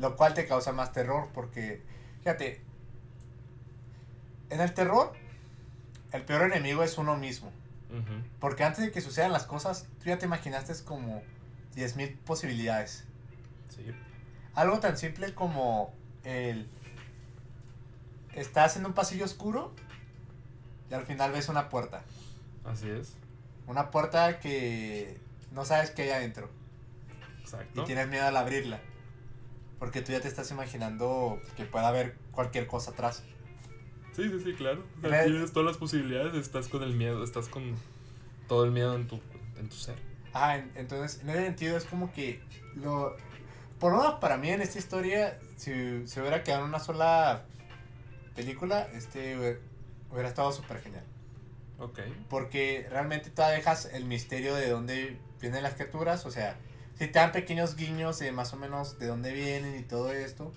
lo 0.00 0.16
cual 0.16 0.32
te 0.32 0.46
causa 0.46 0.72
más 0.72 0.92
terror, 0.92 1.28
porque, 1.34 1.82
fíjate, 2.20 2.62
en 4.48 4.60
el 4.60 4.72
terror, 4.72 5.12
el 6.12 6.22
peor 6.22 6.42
enemigo 6.42 6.82
es 6.82 6.96
uno 6.96 7.16
mismo. 7.16 7.52
Porque 8.38 8.64
antes 8.64 8.84
de 8.84 8.92
que 8.92 9.00
sucedan 9.00 9.32
las 9.32 9.44
cosas, 9.44 9.86
tú 9.98 10.06
ya 10.06 10.16
te 10.16 10.24
imaginaste 10.24 10.72
como 10.84 11.22
10.000 11.74 12.16
posibilidades. 12.20 13.04
Sí. 13.68 13.84
Algo 14.54 14.80
tan 14.80 14.96
simple 14.96 15.34
como 15.34 15.92
el... 16.24 16.68
Estás 18.34 18.76
en 18.76 18.86
un 18.86 18.94
pasillo 18.94 19.24
oscuro 19.24 19.72
y 20.88 20.94
al 20.94 21.04
final 21.04 21.32
ves 21.32 21.48
una 21.48 21.68
puerta. 21.68 22.04
Así 22.64 22.88
es. 22.88 23.16
Una 23.66 23.90
puerta 23.90 24.38
que 24.38 25.18
no 25.50 25.64
sabes 25.64 25.90
qué 25.90 26.02
hay 26.02 26.10
adentro 26.10 26.48
y 27.08 27.40
Exacto. 27.42 27.84
tienes 27.84 28.08
miedo 28.08 28.24
al 28.24 28.36
abrirla. 28.36 28.80
Porque 29.80 30.02
tú 30.02 30.12
ya 30.12 30.20
te 30.20 30.28
estás 30.28 30.48
imaginando 30.52 31.40
que 31.56 31.64
pueda 31.64 31.88
haber 31.88 32.14
cualquier 32.30 32.68
cosa 32.68 32.92
atrás. 32.92 33.24
Sí, 34.14 34.28
sí, 34.28 34.38
sí, 34.44 34.52
claro. 34.52 34.84
O 35.02 35.08
sea, 35.08 35.24
Tienes 35.24 35.52
todas 35.52 35.66
las 35.66 35.76
posibilidades, 35.78 36.34
estás 36.34 36.68
con 36.68 36.82
el 36.84 36.94
miedo, 36.94 37.24
estás 37.24 37.48
con 37.48 37.74
todo 38.46 38.64
el 38.64 38.70
miedo 38.70 38.94
en 38.94 39.08
tu, 39.08 39.18
en 39.58 39.68
tu 39.68 39.74
ser. 39.76 39.96
Ah, 40.34 40.56
en- 40.58 40.70
entonces 40.76 41.22
en 41.22 41.30
ese 41.30 41.44
sentido 41.46 41.76
es 41.76 41.84
como 41.84 42.12
que 42.12 42.40
lo... 42.76 43.16
Por 43.80 43.92
lo 43.92 43.98
menos 43.98 44.14
para 44.20 44.36
mí 44.36 44.50
en 44.50 44.60
esta 44.60 44.78
historia, 44.78 45.38
si 45.56 46.06
se 46.06 46.20
hubiera 46.20 46.44
quedado 46.44 46.62
en 46.64 46.68
una 46.68 46.78
sola 46.80 47.46
película, 48.36 48.86
este 48.92 49.38
hubiera, 49.38 49.58
hubiera 50.10 50.28
estado 50.28 50.52
súper 50.52 50.80
genial. 50.82 51.04
Ok. 51.78 52.00
Porque 52.28 52.86
realmente 52.90 53.30
tú 53.30 53.40
dejas 53.42 53.86
el 53.86 54.04
misterio 54.04 54.54
de 54.54 54.68
dónde 54.68 55.18
vienen 55.40 55.62
las 55.62 55.74
criaturas, 55.74 56.26
o 56.26 56.30
sea, 56.30 56.58
si 57.00 57.06
te 57.08 57.18
dan 57.18 57.32
pequeños 57.32 57.76
guiños 57.76 58.18
de 58.18 58.30
más 58.30 58.52
o 58.52 58.56
menos 58.58 58.98
de 58.98 59.06
dónde 59.06 59.32
vienen 59.32 59.78
y 59.78 59.82
todo 59.82 60.12
esto, 60.12 60.52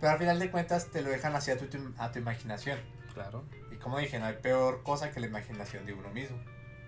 pero 0.00 0.12
al 0.12 0.18
final 0.18 0.40
de 0.40 0.50
cuentas 0.50 0.90
te 0.90 1.02
lo 1.02 1.08
dejan 1.10 1.36
así 1.36 1.52
a 1.52 1.56
tu, 1.56 1.66
a 1.98 2.10
tu 2.10 2.18
imaginación. 2.18 2.80
Claro. 3.14 3.44
Y 3.70 3.76
como 3.76 3.98
dije, 3.98 4.18
no 4.18 4.24
hay 4.26 4.34
peor 4.42 4.82
cosa 4.82 5.12
que 5.12 5.20
la 5.20 5.26
imaginación 5.28 5.86
de 5.86 5.92
uno 5.94 6.10
mismo. 6.10 6.36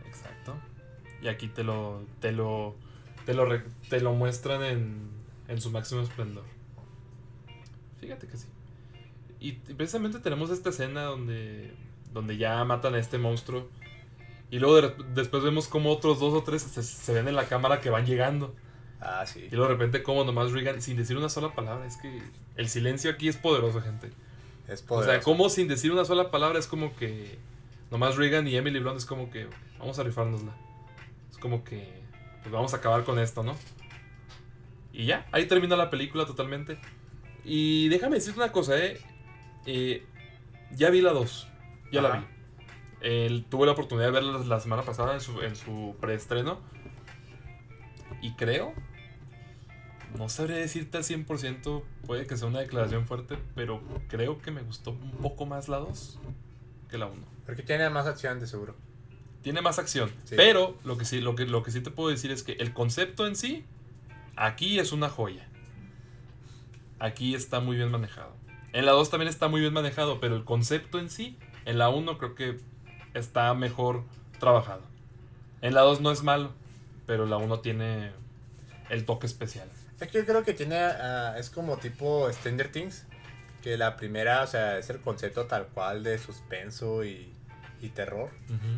Exacto. 0.06 0.56
Y 1.22 1.28
aquí 1.28 1.46
te 1.46 1.62
lo, 1.62 2.04
te 2.20 2.32
lo, 2.32 2.74
te 3.24 3.32
lo, 3.32 3.46
te 3.88 4.00
lo 4.00 4.12
muestran 4.12 4.64
en, 4.64 5.08
en 5.46 5.60
su 5.60 5.70
máximo 5.70 6.00
esplendor. 6.00 6.44
Fíjate 8.00 8.26
que 8.26 8.36
sí. 8.36 8.48
Y 9.38 9.48
y 9.50 9.74
precisamente 9.74 10.18
tenemos 10.18 10.50
esta 10.50 10.70
escena 10.70 11.02
donde, 11.04 11.72
donde 12.12 12.36
ya 12.38 12.64
matan 12.64 12.94
a 12.94 12.98
este 12.98 13.18
monstruo. 13.18 13.68
Y 14.50 14.58
luego 14.58 14.80
de- 14.80 14.94
después 15.14 15.44
vemos 15.44 15.68
como 15.68 15.92
otros 15.92 16.18
dos 16.18 16.34
o 16.34 16.42
tres 16.42 16.62
se, 16.62 16.82
se 16.82 17.12
ven 17.12 17.28
en 17.28 17.36
la 17.36 17.46
cámara 17.46 17.80
que 17.80 17.88
van 17.90 18.04
llegando. 18.04 18.54
Ah, 19.00 19.24
sí. 19.26 19.46
Y 19.50 19.54
luego 19.54 19.68
de 19.68 19.74
repente 19.74 20.02
como 20.02 20.24
nomás 20.24 20.52
Regan, 20.52 20.80
sin 20.80 20.96
decir 20.96 21.16
una 21.16 21.28
sola 21.28 21.54
palabra, 21.54 21.86
es 21.86 21.96
que 21.96 22.22
el 22.56 22.68
silencio 22.68 23.10
aquí 23.10 23.28
es 23.28 23.36
poderoso, 23.36 23.80
gente. 23.82 24.10
Es 24.68 24.82
O 24.82 24.86
poderoso. 24.86 25.10
sea, 25.12 25.20
como 25.22 25.48
sin 25.48 25.68
decir 25.68 25.92
una 25.92 26.04
sola 26.04 26.30
palabra 26.30 26.58
es 26.58 26.66
como 26.66 26.94
que 26.96 27.38
nomás 27.90 28.16
Regan 28.16 28.48
y 28.48 28.56
Emily 28.56 28.80
Blunt 28.80 28.98
es 28.98 29.06
como 29.06 29.30
que 29.30 29.48
vamos 29.78 29.98
a 29.98 30.02
rifárnosla. 30.02 30.52
Es 31.30 31.38
como 31.38 31.62
que 31.64 32.02
pues 32.42 32.52
vamos 32.52 32.74
a 32.74 32.78
acabar 32.78 33.04
con 33.04 33.18
esto, 33.18 33.42
¿no? 33.42 33.56
Y 34.92 35.04
ya, 35.06 35.26
ahí 35.32 35.46
termina 35.46 35.76
la 35.76 35.90
película 35.90 36.24
totalmente. 36.24 36.78
Y 37.44 37.88
déjame 37.88 38.16
decirte 38.16 38.40
una 38.40 38.50
cosa, 38.50 38.78
¿eh? 38.78 38.98
Eh, 39.66 40.04
ya 40.72 40.90
vi 40.90 41.00
la 41.02 41.12
2. 41.12 41.48
Ya 41.92 42.02
la 42.02 42.16
vi. 42.16 43.44
Tuve 43.50 43.66
la 43.66 43.72
oportunidad 43.72 44.06
de 44.06 44.12
verla 44.12 44.38
la 44.38 44.58
semana 44.60 44.82
pasada 44.82 45.14
en 45.14 45.20
su, 45.20 45.40
en 45.42 45.54
su 45.54 45.96
preestreno. 46.00 46.60
Y 48.22 48.32
creo, 48.32 48.72
no 50.16 50.28
sabré 50.28 50.54
decirte 50.56 50.96
al 50.98 51.04
100%, 51.04 51.82
puede 52.06 52.26
que 52.26 52.36
sea 52.36 52.48
una 52.48 52.60
declaración 52.60 53.06
fuerte, 53.06 53.38
pero 53.54 53.82
creo 54.08 54.38
que 54.40 54.50
me 54.50 54.62
gustó 54.62 54.92
un 54.92 55.10
poco 55.22 55.46
más 55.46 55.68
la 55.68 55.78
2 55.78 56.18
que 56.90 56.98
la 56.98 57.06
1. 57.06 57.22
Porque 57.44 57.62
tiene 57.62 57.88
más 57.90 58.06
acción 58.06 58.40
de 58.40 58.46
seguro. 58.46 58.74
Tiene 59.42 59.60
más 59.60 59.78
acción, 59.78 60.10
Sí. 60.24 60.34
pero 60.36 60.76
lo 60.84 60.98
que, 60.98 61.04
sí, 61.04 61.20
lo, 61.20 61.36
que, 61.36 61.44
lo 61.46 61.62
que 61.62 61.70
sí 61.70 61.80
te 61.80 61.90
puedo 61.90 62.08
decir 62.08 62.32
es 62.32 62.42
que 62.42 62.52
el 62.54 62.72
concepto 62.72 63.26
en 63.26 63.36
sí, 63.36 63.64
aquí 64.34 64.78
es 64.80 64.92
una 64.92 65.08
joya. 65.08 65.48
Aquí 66.98 67.34
está 67.34 67.60
muy 67.60 67.76
bien 67.76 67.90
manejado. 67.90 68.34
En 68.72 68.86
la 68.86 68.92
2 68.92 69.10
también 69.10 69.28
está 69.28 69.48
muy 69.48 69.60
bien 69.60 69.72
manejado, 69.72 70.18
pero 70.18 70.34
el 70.34 70.44
concepto 70.44 70.98
en 70.98 71.10
sí, 71.10 71.38
en 71.64 71.78
la 71.78 71.88
1 71.90 72.18
creo 72.18 72.34
que 72.34 72.58
está 73.14 73.52
mejor 73.54 74.02
trabajado. 74.40 74.82
En 75.62 75.74
la 75.74 75.82
2 75.82 76.00
no 76.00 76.10
es 76.10 76.22
malo, 76.22 76.52
pero 77.06 77.26
la 77.26 77.36
1 77.36 77.60
tiene 77.60 78.12
el 78.90 79.04
toque 79.04 79.26
especial. 79.26 79.68
Es 80.00 80.08
que 80.08 80.18
yo 80.18 80.26
creo 80.26 80.44
que 80.44 80.52
tiene, 80.52 80.76
ah, 80.78 81.34
es 81.38 81.50
como 81.50 81.78
tipo 81.78 82.30
Stranger 82.32 82.70
Things, 82.70 83.06
que 83.62 83.76
la 83.76 83.96
primera, 83.96 84.42
o 84.42 84.46
sea, 84.46 84.78
es 84.78 84.90
el 84.90 85.00
concepto 85.00 85.46
tal 85.46 85.66
cual 85.68 86.02
de 86.02 86.18
suspenso 86.18 87.04
y, 87.04 87.32
y 87.80 87.88
terror. 87.90 88.30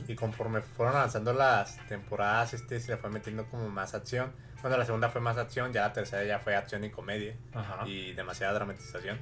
Y 0.07 0.14
conforme 0.14 0.61
fueron 0.61 0.97
avanzando 0.97 1.33
las 1.33 1.76
temporadas, 1.89 2.55
este 2.55 2.81
se 2.81 2.93
le 2.93 2.97
fue 2.97 3.11
metiendo 3.11 3.47
como 3.47 3.68
más 3.68 3.95
acción. 3.95 4.33
Cuando 4.61 4.76
la 4.76 4.85
segunda 4.85 5.09
fue 5.09 5.20
más 5.20 5.37
acción, 5.37 5.72
ya 5.72 5.83
la 5.83 5.93
tercera 5.93 6.24
ya 6.24 6.39
fue 6.41 6.57
acción 6.57 6.85
y 6.85 6.91
comedia. 6.91 7.37
Ajá. 7.55 7.87
Y 7.87 8.12
demasiada 8.12 8.55
dramatización. 8.55 9.18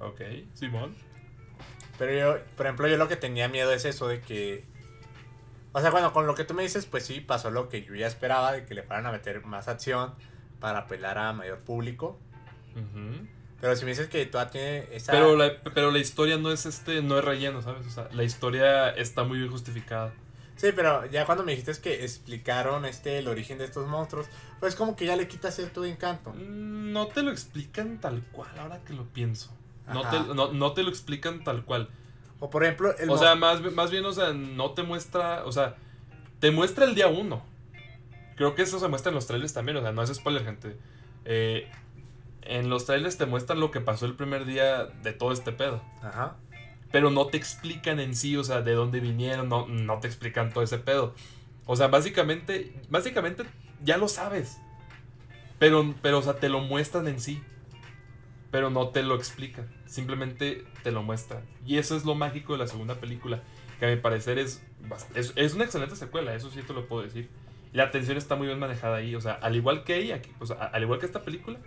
Ok, 0.00 0.20
Simón. 0.54 0.94
Pero 1.98 2.12
yo, 2.12 2.44
por 2.56 2.66
ejemplo, 2.66 2.86
yo 2.86 2.96
lo 2.96 3.08
que 3.08 3.16
tenía 3.16 3.48
miedo 3.48 3.72
es 3.72 3.84
eso 3.84 4.06
de 4.06 4.20
que. 4.20 4.64
O 5.78 5.80
sea, 5.80 5.90
bueno, 5.90 6.12
con 6.12 6.26
lo 6.26 6.34
que 6.34 6.44
tú 6.44 6.54
me 6.54 6.64
dices, 6.64 6.86
pues 6.86 7.06
sí, 7.06 7.20
pasó 7.20 7.50
lo 7.52 7.68
que 7.68 7.84
yo 7.84 7.94
ya 7.94 8.08
esperaba, 8.08 8.52
de 8.52 8.66
que 8.66 8.74
le 8.74 8.82
fueran 8.82 9.06
a 9.06 9.12
meter 9.12 9.44
más 9.44 9.68
acción 9.68 10.12
para 10.58 10.80
apelar 10.80 11.18
a 11.18 11.32
mayor 11.32 11.60
público. 11.60 12.18
Ujú. 12.74 13.26
Pero 13.60 13.76
si 13.76 13.84
me 13.84 13.92
dices 13.92 14.08
que 14.08 14.26
todavía 14.26 14.50
tiene 14.50 14.88
esa. 14.92 15.12
Pero 15.12 15.36
la, 15.36 15.52
pero 15.74 15.92
la 15.92 15.98
historia 15.98 16.36
no 16.36 16.50
es 16.50 16.66
este, 16.66 17.00
no 17.02 17.16
es 17.18 17.24
relleno, 17.24 17.62
¿sabes? 17.62 17.86
O 17.86 17.90
sea, 17.90 18.08
la 18.12 18.24
historia 18.24 18.90
está 18.90 19.22
muy 19.22 19.38
bien 19.38 19.50
justificada. 19.50 20.12
Sí, 20.56 20.70
pero 20.74 21.06
ya 21.06 21.24
cuando 21.24 21.44
me 21.44 21.52
dijiste 21.52 21.80
que 21.80 22.02
explicaron 22.04 22.84
este 22.84 23.20
el 23.20 23.28
origen 23.28 23.58
de 23.58 23.64
estos 23.64 23.86
monstruos, 23.86 24.26
pues 24.58 24.74
como 24.74 24.96
que 24.96 25.06
ya 25.06 25.14
le 25.14 25.28
quita 25.28 25.52
cierto 25.52 25.84
encanto. 25.84 26.32
Mm, 26.32 26.92
No 26.92 27.06
te 27.06 27.22
lo 27.22 27.30
explican 27.30 28.00
tal 28.00 28.22
cual, 28.32 28.50
ahora 28.58 28.80
que 28.84 28.94
lo 28.94 29.04
pienso. 29.04 29.52
No 29.86 30.02
te, 30.10 30.34
no, 30.34 30.52
no 30.52 30.72
te 30.72 30.82
lo 30.82 30.90
explican 30.90 31.44
tal 31.44 31.64
cual. 31.64 31.88
O 32.40 32.50
por 32.50 32.64
ejemplo, 32.64 32.96
el 32.98 33.10
O 33.10 33.18
sea, 33.18 33.34
más, 33.34 33.60
más 33.72 33.90
bien, 33.90 34.04
o 34.04 34.12
sea, 34.12 34.32
no 34.32 34.72
te 34.72 34.82
muestra, 34.82 35.44
o 35.44 35.52
sea, 35.52 35.76
te 36.40 36.50
muestra 36.50 36.84
el 36.84 36.94
día 36.94 37.08
uno. 37.08 37.42
Creo 38.36 38.54
que 38.54 38.62
eso 38.62 38.78
se 38.78 38.88
muestra 38.88 39.10
en 39.10 39.16
los 39.16 39.26
trailers 39.26 39.52
también, 39.52 39.78
o 39.78 39.82
sea, 39.82 39.92
no 39.92 40.02
es 40.02 40.14
spoiler, 40.14 40.44
gente. 40.44 40.76
Eh, 41.24 41.68
en 42.42 42.70
los 42.70 42.86
trailers 42.86 43.18
te 43.18 43.26
muestran 43.26 43.60
lo 43.60 43.70
que 43.70 43.80
pasó 43.80 44.06
el 44.06 44.14
primer 44.14 44.44
día 44.44 44.84
de 44.84 45.12
todo 45.12 45.32
este 45.32 45.52
pedo. 45.52 45.82
Ajá. 46.02 46.36
Pero 46.90 47.10
no 47.10 47.26
te 47.26 47.36
explican 47.36 48.00
en 48.00 48.14
sí, 48.14 48.36
o 48.36 48.44
sea, 48.44 48.62
de 48.62 48.72
dónde 48.72 49.00
vinieron, 49.00 49.48
no, 49.48 49.66
no 49.66 49.98
te 49.98 50.06
explican 50.06 50.52
todo 50.52 50.64
ese 50.64 50.78
pedo. 50.78 51.14
O 51.66 51.76
sea, 51.76 51.88
básicamente, 51.88 52.72
básicamente 52.88 53.44
ya 53.84 53.98
lo 53.98 54.08
sabes. 54.08 54.58
Pero, 55.58 55.94
pero, 56.00 56.18
o 56.18 56.22
sea, 56.22 56.36
te 56.36 56.48
lo 56.48 56.60
muestran 56.60 57.08
en 57.08 57.20
sí. 57.20 57.42
Pero 58.50 58.70
no 58.70 58.88
te 58.88 59.02
lo 59.02 59.14
explican. 59.14 59.68
Simplemente 59.86 60.64
te 60.82 60.90
lo 60.90 61.02
muestran. 61.02 61.42
Y 61.66 61.78
eso 61.78 61.96
es 61.96 62.04
lo 62.04 62.14
mágico 62.14 62.54
de 62.54 62.60
la 62.60 62.66
segunda 62.66 62.94
película. 62.94 63.42
Que 63.78 63.86
a 63.86 63.88
mi 63.90 63.96
parecer 63.96 64.38
es, 64.38 64.62
es, 65.14 65.32
es 65.36 65.54
una 65.54 65.64
excelente 65.64 65.96
secuela, 65.96 66.34
eso 66.34 66.50
sí 66.50 66.60
te 66.62 66.72
lo 66.72 66.86
puedo 66.86 67.02
decir. 67.02 67.28
La 67.72 67.84
atención 67.84 68.16
está 68.16 68.36
muy 68.36 68.46
bien 68.46 68.58
manejada 68.58 68.96
ahí. 68.96 69.14
O 69.14 69.20
sea, 69.20 69.34
al 69.34 69.54
igual 69.54 69.84
que 69.84 69.98
ella, 69.98 70.20
o 70.40 70.46
sea, 70.46 70.56
al 70.56 70.82
igual 70.82 70.98
que 70.98 71.06
esta 71.06 71.22
película, 71.22 71.58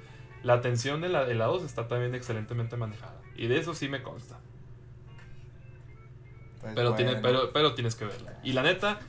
la 0.44 0.54
atención 0.54 1.02
de 1.02 1.10
la, 1.10 1.26
de 1.26 1.36
la 1.36 1.46
2 1.46 1.64
está 1.64 1.88
también 1.88 2.16
excelentemente 2.16 2.76
manejada. 2.78 3.22
Y 3.36 3.48
de 3.48 3.60
eso 3.60 3.74
sí 3.74 3.88
me 3.88 4.02
consta. 4.02 4.40
Pues 6.62 6.74
Pero, 6.76 6.96
tiene, 6.96 7.14
bueno. 7.14 7.28
pero, 7.28 7.54
pero 7.54 7.74
tienes 7.76 7.96
que 7.96 8.06
verla. 8.06 8.40
Y 8.44 8.54
la 8.54 8.64
neta, 8.64 9.00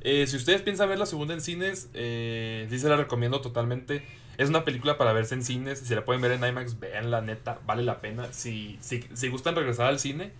eh, 0.00 0.26
si 0.26 0.36
ustedes 0.36 0.62
piensan 0.62 0.88
ver 0.88 0.98
la 0.98 1.06
segunda 1.06 1.34
en 1.34 1.40
cines, 1.40 1.90
eh, 1.94 2.66
sí 2.70 2.78
se 2.78 2.88
la 2.88 2.96
recomiendo 2.96 3.40
totalmente. 3.40 4.02
Es 4.38 4.48
una 4.48 4.64
película 4.64 4.96
para 4.96 5.12
verse 5.12 5.34
en 5.34 5.42
cines. 5.44 5.80
Si 5.80 5.94
la 5.94 6.04
pueden 6.04 6.22
ver 6.22 6.32
en 6.32 6.44
IMAX, 6.44 6.78
vean 6.80 7.10
la 7.10 7.20
neta, 7.20 7.58
vale 7.66 7.82
la 7.82 8.00
pena. 8.00 8.32
Si, 8.32 8.78
si, 8.80 9.04
si 9.12 9.28
gustan 9.28 9.54
regresar 9.56 9.86
al 9.88 9.98
cine, 9.98 10.32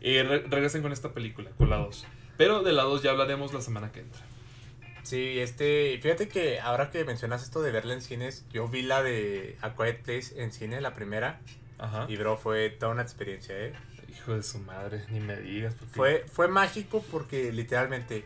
eh, 0.00 0.24
re- 0.26 0.42
regresen 0.48 0.82
con 0.82 0.90
esta 0.92 1.12
película, 1.12 1.50
con 1.58 1.70
la 1.70 1.76
2. 1.76 2.04
Pero 2.38 2.62
de 2.64 2.72
la 2.72 2.82
2 2.82 3.02
ya 3.02 3.10
hablaremos 3.10 3.52
la 3.52 3.60
semana 3.60 3.92
que 3.92 4.00
entra. 4.00 4.20
Sí, 5.04 5.38
este, 5.38 5.98
fíjate 6.02 6.28
que 6.28 6.60
ahora 6.60 6.90
que 6.90 7.04
mencionas 7.04 7.42
esto 7.42 7.60
de 7.60 7.72
verla 7.72 7.92
en 7.94 8.02
cines, 8.02 8.44
yo 8.52 8.68
vi 8.68 8.82
la 8.82 9.02
de 9.02 9.56
A 9.60 9.74
Quiet 9.74 10.02
Place 10.02 10.42
en 10.42 10.50
cine, 10.52 10.80
la 10.80 10.94
primera, 10.94 11.40
Ajá. 11.78 12.06
y 12.08 12.16
bro, 12.16 12.36
fue 12.38 12.70
toda 12.70 12.92
una 12.92 13.02
experiencia, 13.02 13.54
¿eh? 13.58 13.72
Hijo 14.08 14.34
de 14.34 14.42
su 14.42 14.58
madre, 14.60 15.04
ni 15.10 15.20
me 15.20 15.36
digas. 15.36 15.74
porque- 15.74 15.92
Fue, 15.94 16.24
fue 16.32 16.48
mágico 16.48 17.04
porque 17.10 17.52
literalmente, 17.52 18.24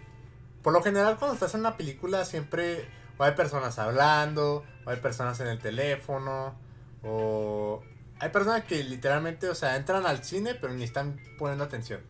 por 0.63 0.73
lo 0.73 0.83
general 0.83 1.17
cuando 1.17 1.35
estás 1.35 1.55
en 1.55 1.61
una 1.61 1.77
película 1.77 2.25
siempre 2.27 2.85
o 3.19 3.25
hay 3.25 3.33
personas 3.33 3.79
hablando, 3.79 4.65
o 4.85 4.91
hay 4.91 4.97
personas 4.99 5.39
en 5.41 5.49
el 5.49 5.59
teléfono, 5.59 6.55
o 7.03 7.83
hay 8.21 8.29
personas 8.31 8.65
que 8.65 8.83
literalmente, 8.85 9.49
o 9.49 9.55
sea, 9.55 9.77
entran 9.77 10.07
al 10.07 10.25
cine 10.25 10.55
pero 10.55 10.73
ni 10.73 10.85
están 10.85 11.21
poniendo 11.39 11.65
atención. 11.65 12.01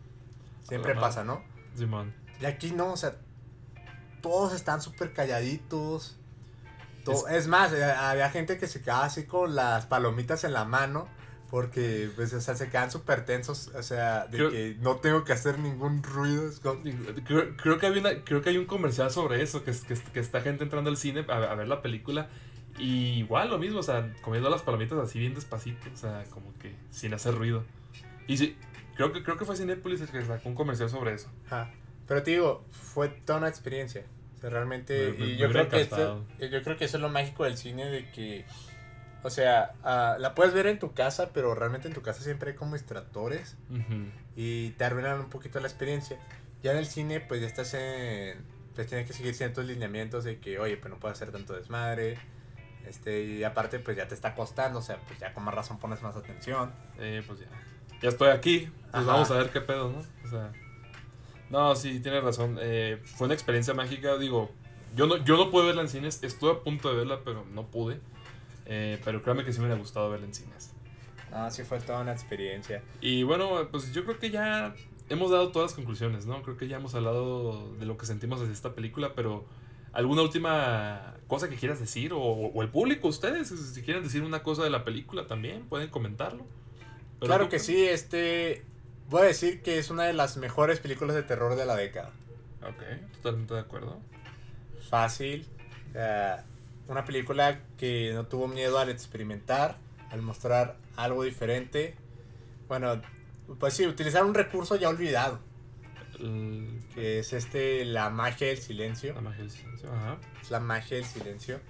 Siempre 0.62 0.94
pasa, 1.00 1.24
¿no? 1.24 1.42
Y 2.40 2.44
aquí 2.46 2.72
no, 2.72 2.92
o 2.92 2.96
sea, 2.96 3.16
todos 4.20 4.52
están 4.52 4.82
súper 4.82 5.12
calladitos. 5.12 6.16
To- 7.04 7.28
es... 7.28 7.46
más, 7.46 7.72
eh, 7.72 7.84
había 7.84 8.30
gente 8.30 8.58
que 8.58 8.66
se 8.66 8.82
quedaba 8.82 9.04
así 9.04 9.24
con 9.26 9.54
las 9.54 9.86
palomitas 9.86 10.42
en 10.44 10.52
la 10.52 10.64
mano. 10.64 11.08
Porque, 11.50 12.10
pues, 12.16 12.32
o 12.32 12.40
sea, 12.40 12.56
se 12.56 12.68
quedan 12.68 12.90
súper 12.90 13.24
tensos. 13.24 13.68
O 13.68 13.82
sea, 13.82 14.26
de 14.26 14.36
Creo- 14.38 14.50
que 14.50 14.76
no 14.80 14.96
tengo 14.96 15.24
que 15.24 15.32
hacer 15.32 15.58
ningún 15.58 16.02
ruido. 16.02 16.50
como- 16.62 16.82
Creo, 17.24 17.56
creo 17.56 17.78
que 17.78 17.86
hay 17.86 17.98
una, 17.98 18.24
creo 18.24 18.42
que 18.42 18.50
hay 18.50 18.58
un 18.58 18.66
comercial 18.66 19.10
sobre 19.10 19.42
eso, 19.42 19.62
que, 19.64 19.70
que, 19.72 19.94
que 20.12 20.20
está 20.20 20.40
gente 20.40 20.64
entrando 20.64 20.90
al 20.90 20.96
cine 20.96 21.24
a, 21.28 21.32
a 21.36 21.54
ver 21.54 21.68
la 21.68 21.82
película. 21.82 22.28
Y 22.78 23.18
igual 23.20 23.48
lo 23.50 23.58
mismo, 23.58 23.78
o 23.78 23.82
sea, 23.82 24.12
comiendo 24.22 24.50
las 24.50 24.62
palomitas 24.62 24.98
así 24.98 25.18
bien 25.18 25.34
despacito, 25.34 25.88
o 25.94 25.96
sea, 25.96 26.24
como 26.30 26.52
que 26.58 26.74
sin 26.90 27.14
hacer 27.14 27.34
ruido. 27.34 27.64
Y 28.26 28.36
sí, 28.36 28.56
creo 28.96 29.12
que, 29.12 29.22
creo 29.22 29.38
que 29.38 29.44
fue 29.46 29.56
Cinepolis 29.56 30.00
el 30.02 30.08
que 30.08 30.22
sacó 30.24 30.48
un 30.48 30.54
comercial 30.54 30.90
sobre 30.90 31.14
eso. 31.14 31.30
Ajá. 31.46 31.70
Pero 32.06 32.22
te 32.22 32.32
digo, 32.32 32.64
fue 32.70 33.08
toda 33.08 33.38
una 33.38 33.48
experiencia. 33.48 34.04
O 34.36 34.40
sea, 34.40 34.50
realmente. 34.50 35.12
Me- 35.12 35.18
me- 35.18 35.26
y 35.26 35.32
me 35.32 35.36
yo 35.38 35.48
creo, 35.48 35.68
que 35.68 35.80
esto, 35.80 36.24
yo 36.38 36.62
creo 36.62 36.76
que 36.76 36.84
eso 36.84 36.96
es 36.98 37.00
lo 37.02 37.08
mágico 37.08 37.44
del 37.44 37.56
cine: 37.56 37.86
de 37.86 38.10
que. 38.10 38.44
O 39.26 39.30
sea, 39.30 39.74
ah, 39.82 40.16
la 40.20 40.36
puedes 40.36 40.54
ver 40.54 40.68
en 40.68 40.78
tu 40.78 40.94
casa, 40.94 41.30
pero 41.34 41.52
realmente 41.56 41.88
en 41.88 41.94
tu 41.94 42.00
casa 42.00 42.22
siempre 42.22 42.52
hay 42.52 42.56
como 42.56 42.74
distractores. 42.74 43.56
Y 44.36 44.70
te 44.70 44.84
arruinan 44.84 45.18
un 45.18 45.30
poquito 45.30 45.58
la 45.58 45.66
experiencia. 45.66 46.16
Ya 46.62 46.70
en 46.70 46.78
el 46.78 46.86
cine, 46.86 47.18
pues 47.18 47.40
ya 47.40 47.48
estás 47.48 47.74
en. 47.74 48.38
Pues 48.76 48.86
tienes 48.86 49.04
que 49.08 49.12
seguir 49.14 49.34
ciertos 49.34 49.64
lineamientos 49.64 50.22
de 50.22 50.38
que, 50.38 50.60
oye, 50.60 50.76
pues 50.76 50.94
no 50.94 51.00
puedes 51.00 51.16
hacer 51.18 51.32
tanto 51.32 51.54
desmadre. 51.54 52.18
Este, 52.86 53.24
y 53.24 53.42
aparte, 53.42 53.80
pues 53.80 53.96
ya 53.96 54.06
te 54.06 54.14
está 54.14 54.36
costando, 54.36 54.78
o 54.78 54.82
sea, 54.82 54.96
pues 55.08 55.18
ya 55.18 55.34
con 55.34 55.42
más 55.42 55.54
razón 55.54 55.80
pones 55.80 56.02
más 56.02 56.14
atención. 56.14 56.72
Eh, 57.00 57.24
pues 57.26 57.40
ya. 57.40 57.46
Ya 58.00 58.10
estoy 58.10 58.28
aquí, 58.28 58.70
pues 58.92 58.94
Ajá. 59.02 59.12
vamos 59.12 59.30
a 59.32 59.38
ver 59.38 59.50
qué 59.50 59.60
pedo, 59.60 59.90
¿no? 59.90 59.98
O 60.24 60.30
sea. 60.30 60.52
No, 61.50 61.74
sí, 61.74 61.98
tienes 61.98 62.22
razón. 62.22 62.58
eh, 62.60 63.02
fue 63.04 63.24
una 63.24 63.34
experiencia 63.34 63.74
mágica, 63.74 64.16
digo. 64.18 64.52
Yo 64.94 65.08
no, 65.08 65.16
yo 65.24 65.36
no 65.36 65.50
pude 65.50 65.66
verla 65.66 65.82
en 65.82 65.88
cines, 65.88 66.22
estuve 66.22 66.52
a 66.52 66.60
punto 66.60 66.90
de 66.90 66.96
verla, 66.96 67.20
pero 67.24 67.44
no 67.52 67.66
pude. 67.66 68.00
Eh, 68.66 69.00
pero 69.04 69.22
créanme 69.22 69.44
que 69.44 69.52
sí 69.52 69.60
me 69.60 69.66
hubiera 69.66 69.80
gustado 69.80 70.10
verla 70.10 70.26
en 70.26 70.34
cines. 70.34 70.72
No, 71.30 71.50
sí 71.50 71.62
fue 71.64 71.80
toda 71.80 72.00
una 72.00 72.12
experiencia. 72.12 72.82
Y 73.00 73.22
bueno, 73.22 73.68
pues 73.70 73.92
yo 73.92 74.04
creo 74.04 74.18
que 74.18 74.30
ya 74.30 74.74
hemos 75.08 75.30
dado 75.30 75.52
todas 75.52 75.70
las 75.70 75.74
conclusiones, 75.74 76.26
¿no? 76.26 76.42
Creo 76.42 76.56
que 76.56 76.68
ya 76.68 76.76
hemos 76.76 76.94
hablado 76.94 77.74
de 77.76 77.86
lo 77.86 77.96
que 77.96 78.06
sentimos 78.06 78.46
de 78.46 78.52
esta 78.52 78.74
película, 78.74 79.12
pero 79.14 79.44
¿alguna 79.92 80.22
última 80.22 81.14
cosa 81.26 81.48
que 81.48 81.56
quieras 81.56 81.78
decir? 81.80 82.12
O, 82.12 82.20
o 82.20 82.62
el 82.62 82.68
público, 82.68 83.08
ustedes, 83.08 83.48
si 83.48 83.82
quieren 83.82 84.02
decir 84.02 84.22
una 84.22 84.42
cosa 84.42 84.64
de 84.64 84.70
la 84.70 84.84
película 84.84 85.26
también, 85.26 85.68
pueden 85.68 85.88
comentarlo. 85.88 86.44
Pero 87.20 87.30
claro 87.30 87.48
que 87.48 87.58
sí, 87.58 87.84
este. 87.84 88.64
Voy 89.08 89.22
a 89.22 89.24
decir 89.24 89.62
que 89.62 89.78
es 89.78 89.90
una 89.90 90.02
de 90.02 90.12
las 90.12 90.36
mejores 90.36 90.80
películas 90.80 91.14
de 91.14 91.22
terror 91.22 91.54
de 91.54 91.64
la 91.64 91.76
década. 91.76 92.10
Ok, 92.62 92.82
totalmente 93.22 93.54
de 93.54 93.60
acuerdo. 93.60 94.00
Fácil. 94.90 95.46
sea, 95.92 96.44
una 96.88 97.04
película 97.04 97.60
que 97.78 98.12
no 98.14 98.26
tuvo 98.26 98.48
miedo 98.48 98.78
al 98.78 98.88
experimentar, 98.90 99.78
al 100.10 100.22
mostrar 100.22 100.76
algo 100.96 101.24
diferente. 101.24 101.94
Bueno, 102.68 103.00
pues 103.58 103.74
sí, 103.74 103.86
utilizar 103.86 104.24
un 104.24 104.34
recurso 104.34 104.76
ya 104.76 104.88
olvidado. 104.88 105.40
El- 106.20 106.82
que 106.94 107.18
es 107.18 107.32
este 107.34 107.84
la 107.84 108.08
magia 108.10 108.46
del 108.48 108.58
silencio. 108.58 109.14
la 109.14 109.20
magia 109.20 109.42
del 109.42 109.50
silencio, 109.50 109.92
ajá, 109.92 110.16
Es 110.40 110.50
la 110.50 110.60
magia 110.60 110.96
del 110.96 111.04
silencio. 111.06 111.60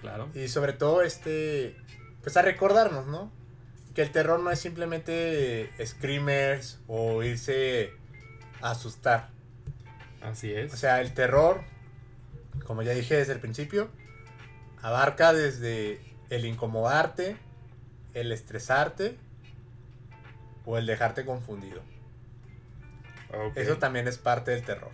claro. 0.00 0.30
Y 0.34 0.48
sobre 0.48 0.72
todo, 0.72 1.02
este. 1.02 1.76
Pues 2.22 2.36
a 2.38 2.42
recordarnos, 2.42 3.06
¿no? 3.06 3.30
Que 3.94 4.02
el 4.02 4.10
terror 4.10 4.40
no 4.40 4.50
es 4.50 4.58
simplemente 4.58 5.70
screamers 5.84 6.80
o 6.88 7.22
irse 7.22 7.92
a 8.62 8.70
asustar. 8.70 9.28
Así 10.22 10.50
es. 10.52 10.72
O 10.72 10.76
sea, 10.78 11.02
el 11.02 11.12
terror, 11.12 11.62
como 12.66 12.82
ya 12.82 12.92
dije 12.92 13.16
desde 13.16 13.32
el 13.32 13.40
principio, 13.40 13.90
abarca 14.82 15.32
desde 15.32 16.00
el 16.30 16.44
incomodarte, 16.44 17.36
el 18.14 18.32
estresarte 18.32 19.18
o 20.64 20.78
el 20.78 20.86
dejarte 20.86 21.24
confundido. 21.24 21.82
Eso 23.54 23.78
también 23.78 24.06
es 24.06 24.18
parte 24.18 24.52
del 24.52 24.64
terror. 24.64 24.92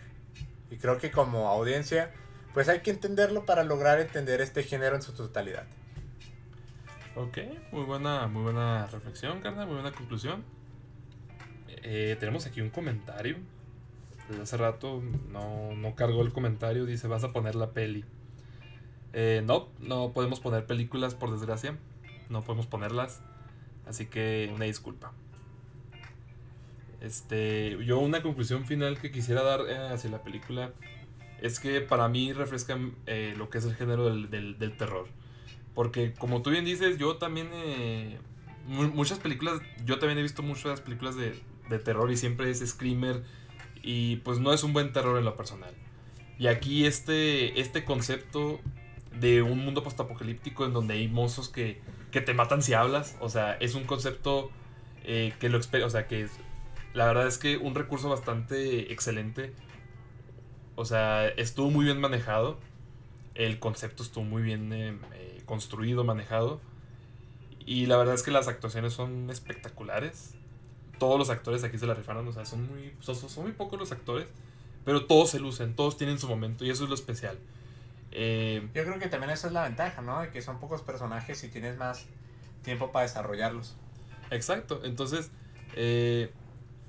Y 0.71 0.77
creo 0.77 0.99
que 0.99 1.11
como 1.11 1.49
audiencia, 1.49 2.13
pues 2.55 2.69
hay 2.69 2.81
que 2.81 2.91
entenderlo 2.91 3.45
para 3.45 3.65
lograr 3.65 4.01
entender 4.01 4.41
este 4.41 4.63
género 4.63 4.97
en 4.97 5.03
su 5.03 5.13
totalidad. 5.13 5.65
Ok, 7.17 7.39
muy 7.73 7.85
buena, 7.85 8.29
muy 8.29 8.43
buena 8.43 8.87
reflexión, 8.87 9.41
carnal, 9.41 9.67
muy 9.67 9.75
buena 9.75 9.93
conclusión. 9.93 10.45
Eh, 11.83 12.17
tenemos 12.19 12.47
aquí 12.47 12.61
un 12.61 12.71
comentario. 12.71 13.37
Hace 14.43 14.57
rato 14.57 15.03
no, 15.33 15.75
no 15.75 15.95
cargó 15.95 16.23
el 16.23 16.33
comentario, 16.33 16.87
dice 16.87 17.09
vas 17.09 17.25
a 17.25 17.33
poner 17.33 17.55
la 17.55 17.71
peli. 17.71 18.05
Eh, 19.13 19.43
no, 19.45 19.69
no 19.81 20.13
podemos 20.13 20.41
poner 20.41 20.67
películas 20.67 21.15
por 21.15 21.31
desgracia. 21.33 21.77
No 22.29 22.43
podemos 22.43 22.67
ponerlas. 22.67 23.23
Así 23.87 24.07
que 24.07 24.51
una 24.55 24.67
disculpa. 24.67 25.13
Este, 27.01 27.79
yo 27.85 27.99
una 27.99 28.23
conclusión 28.23 28.67
final 28.67 28.99
que 29.01 29.11
quisiera 29.11 29.43
dar 29.43 29.61
eh, 29.69 29.89
hacia 29.93 30.11
la 30.11 30.23
película 30.23 30.73
es 31.41 31.59
que 31.59 31.81
para 31.81 32.09
mí 32.09 32.33
refresca 32.35 32.79
eh, 33.07 33.35
lo 33.39 33.49
que 33.49 33.59
es 33.59 33.65
el 33.65 33.75
género 33.75 34.05
del, 34.07 34.29
del- 34.31 34.59
del 34.59 34.77
terror. 34.77 35.09
Porque 35.75 36.13
como 36.13 36.43
tú 36.43 36.51
bien 36.51 36.65
dices, 36.65 36.99
yo 36.99 37.17
también 37.17 37.49
eh, 37.55 38.19
muchas 38.67 39.19
películas, 39.19 39.61
yo 39.87 39.99
también 39.99 40.19
he 40.19 40.23
visto 40.23 40.43
muchas 40.43 40.81
películas 40.83 41.17
de, 41.17 41.41
de 41.71 41.79
terror 41.79 42.11
y 42.13 42.17
siempre 42.19 42.51
es 42.51 42.59
screamer 42.69 43.23
y 43.83 44.17
pues 44.17 44.39
no 44.39 44.53
es 44.53 44.63
un 44.63 44.73
buen 44.73 44.93
terror 44.93 45.19
en 45.19 45.25
lo 45.25 45.37
personal. 45.37 45.75
Y 46.39 46.47
aquí 46.47 46.87
este, 46.87 47.61
este 47.61 47.85
concepto 47.85 48.61
de 49.19 49.43
un 49.43 49.65
mundo 49.65 49.83
postapocalíptico 49.83 50.65
en 50.65 50.73
donde 50.73 50.95
hay 50.95 51.09
monstruos 51.09 51.49
que, 51.49 51.81
que 52.11 52.21
te 52.21 52.35
matan 52.35 52.63
si 52.63 52.75
hablas, 52.75 53.17
o 53.21 53.29
sea, 53.29 53.55
es 53.55 53.75
un 53.75 53.85
concepto 53.85 54.51
eh, 55.05 55.33
que 55.41 55.49
lo 55.49 55.59
o 55.59 55.91
sea, 55.91 56.07
que 56.07 56.23
es, 56.23 56.31
la 56.95 57.07
verdad 57.07 57.27
es 57.27 57.39
que 57.39 57.57
un 57.57 57.75
recurso 57.75 58.09
bastante 58.09 58.93
excelente. 58.93 59.53
O 60.77 60.85
sea, 60.85 61.29
estuvo 61.29 61.71
muy 61.71 61.85
bien 61.85 62.01
manejado. 62.01 62.59
El 63.35 63.59
concepto 63.59 64.03
estuvo 64.03 64.25
muy 64.25 64.43
bien 64.43 64.73
eh, 64.73 64.99
eh, 65.15 65.43
construido, 65.47 66.05
manejado. 66.05 66.61
Y 67.65 67.87
la 67.87 67.97
verdad 67.97 68.15
es 68.15 68.23
que 68.23 68.31
las 68.31 68.49
actuaciones 68.49 68.93
son 68.93 69.31
espectaculares. 69.31 70.35
Todos 71.01 71.19
los 71.19 71.31
actores 71.31 71.65
aquí 71.65 71.79
se 71.79 71.87
la 71.87 71.95
rifaron, 71.95 72.29
o 72.29 72.33
sea, 72.33 72.45
son 72.45 72.69
muy, 72.69 72.95
son, 73.01 73.17
muy 73.43 73.53
pocos 73.53 73.77
los 73.77 73.91
actores. 73.91 74.29
Pero 74.85 75.07
todos 75.07 75.31
se 75.31 75.41
lucen, 75.41 75.75
todos 75.75 75.97
tienen 75.97 76.21
su 76.21 76.29
momento 76.29 76.65
y 76.65 76.71
eso 76.71 76.85
es 76.85 76.89
lo 76.89 76.95
especial. 76.95 77.37
Yo 78.13 78.85
creo 78.85 78.99
que 79.01 79.09
también 79.09 79.31
esa 79.31 79.49
es 79.49 79.53
la 79.53 79.65
ventaja, 79.65 80.01
¿no? 80.03 80.21
De 80.21 80.31
que 80.31 80.41
son 80.43 80.61
pocos 80.61 80.83
personajes 80.83 81.43
y 81.43 81.49
tienes 81.49 81.77
más 81.77 82.07
tiempo 82.63 82.93
para 82.93 83.03
desarrollarlos. 83.03 83.77
Exacto, 84.31 84.81
entonces, 84.85 85.31
eh, 85.75 86.33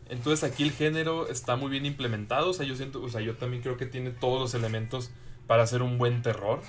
entonces 0.09 0.49
aquí 0.49 0.63
el 0.63 0.71
género 0.71 1.27
está 1.27 1.55
muy 1.55 1.71
bien 1.71 1.85
implementado, 1.85 2.51
o 2.51 2.53
sea, 2.53 2.65
yo 2.65 2.75
siento, 2.75 3.01
o 3.01 3.09
sea, 3.09 3.21
yo 3.21 3.35
también 3.35 3.63
creo 3.63 3.77
que 3.77 3.87
tiene 3.87 4.11
todos 4.11 4.39
los 4.39 4.53
elementos 4.53 5.11
para 5.47 5.63
hacer 5.63 5.81
un 5.81 5.97
buen 5.97 6.21
terror. 6.21 6.61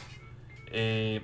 Eh, 0.69 1.23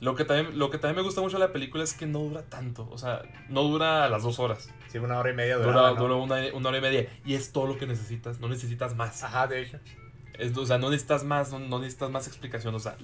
lo 0.00 0.14
que, 0.14 0.24
también, 0.24 0.58
lo 0.58 0.70
que 0.70 0.78
también 0.78 0.96
me 0.96 1.02
gusta 1.02 1.20
mucho 1.20 1.38
de 1.38 1.46
la 1.46 1.52
película 1.52 1.82
es 1.82 1.92
que 1.92 2.06
no 2.06 2.20
dura 2.20 2.42
tanto. 2.42 2.88
O 2.90 2.98
sea, 2.98 3.22
no 3.48 3.64
dura 3.64 4.08
las 4.08 4.22
dos 4.22 4.38
horas. 4.38 4.70
Sí, 4.88 4.98
una 4.98 5.18
hora 5.18 5.30
y 5.30 5.34
media 5.34 5.56
dura. 5.56 5.90
Dura, 5.90 6.14
una, 6.16 6.34
hora 6.34 6.78
y 6.78 6.80
media. 6.80 7.08
Y 7.24 7.34
es 7.34 7.52
todo 7.52 7.66
lo 7.66 7.78
que 7.78 7.86
necesitas. 7.86 8.40
No 8.40 8.48
necesitas 8.48 8.96
más. 8.96 9.22
Ajá, 9.22 9.46
de 9.46 9.62
hecho. 9.62 9.78
o 10.56 10.66
sea, 10.66 10.78
no 10.78 10.90
necesitas 10.90 11.24
más, 11.24 11.52
no, 11.52 11.78
necesitas 11.78 12.10
más 12.10 12.26
explicación. 12.26 12.74
O 12.74 12.80
sea, 12.80 12.96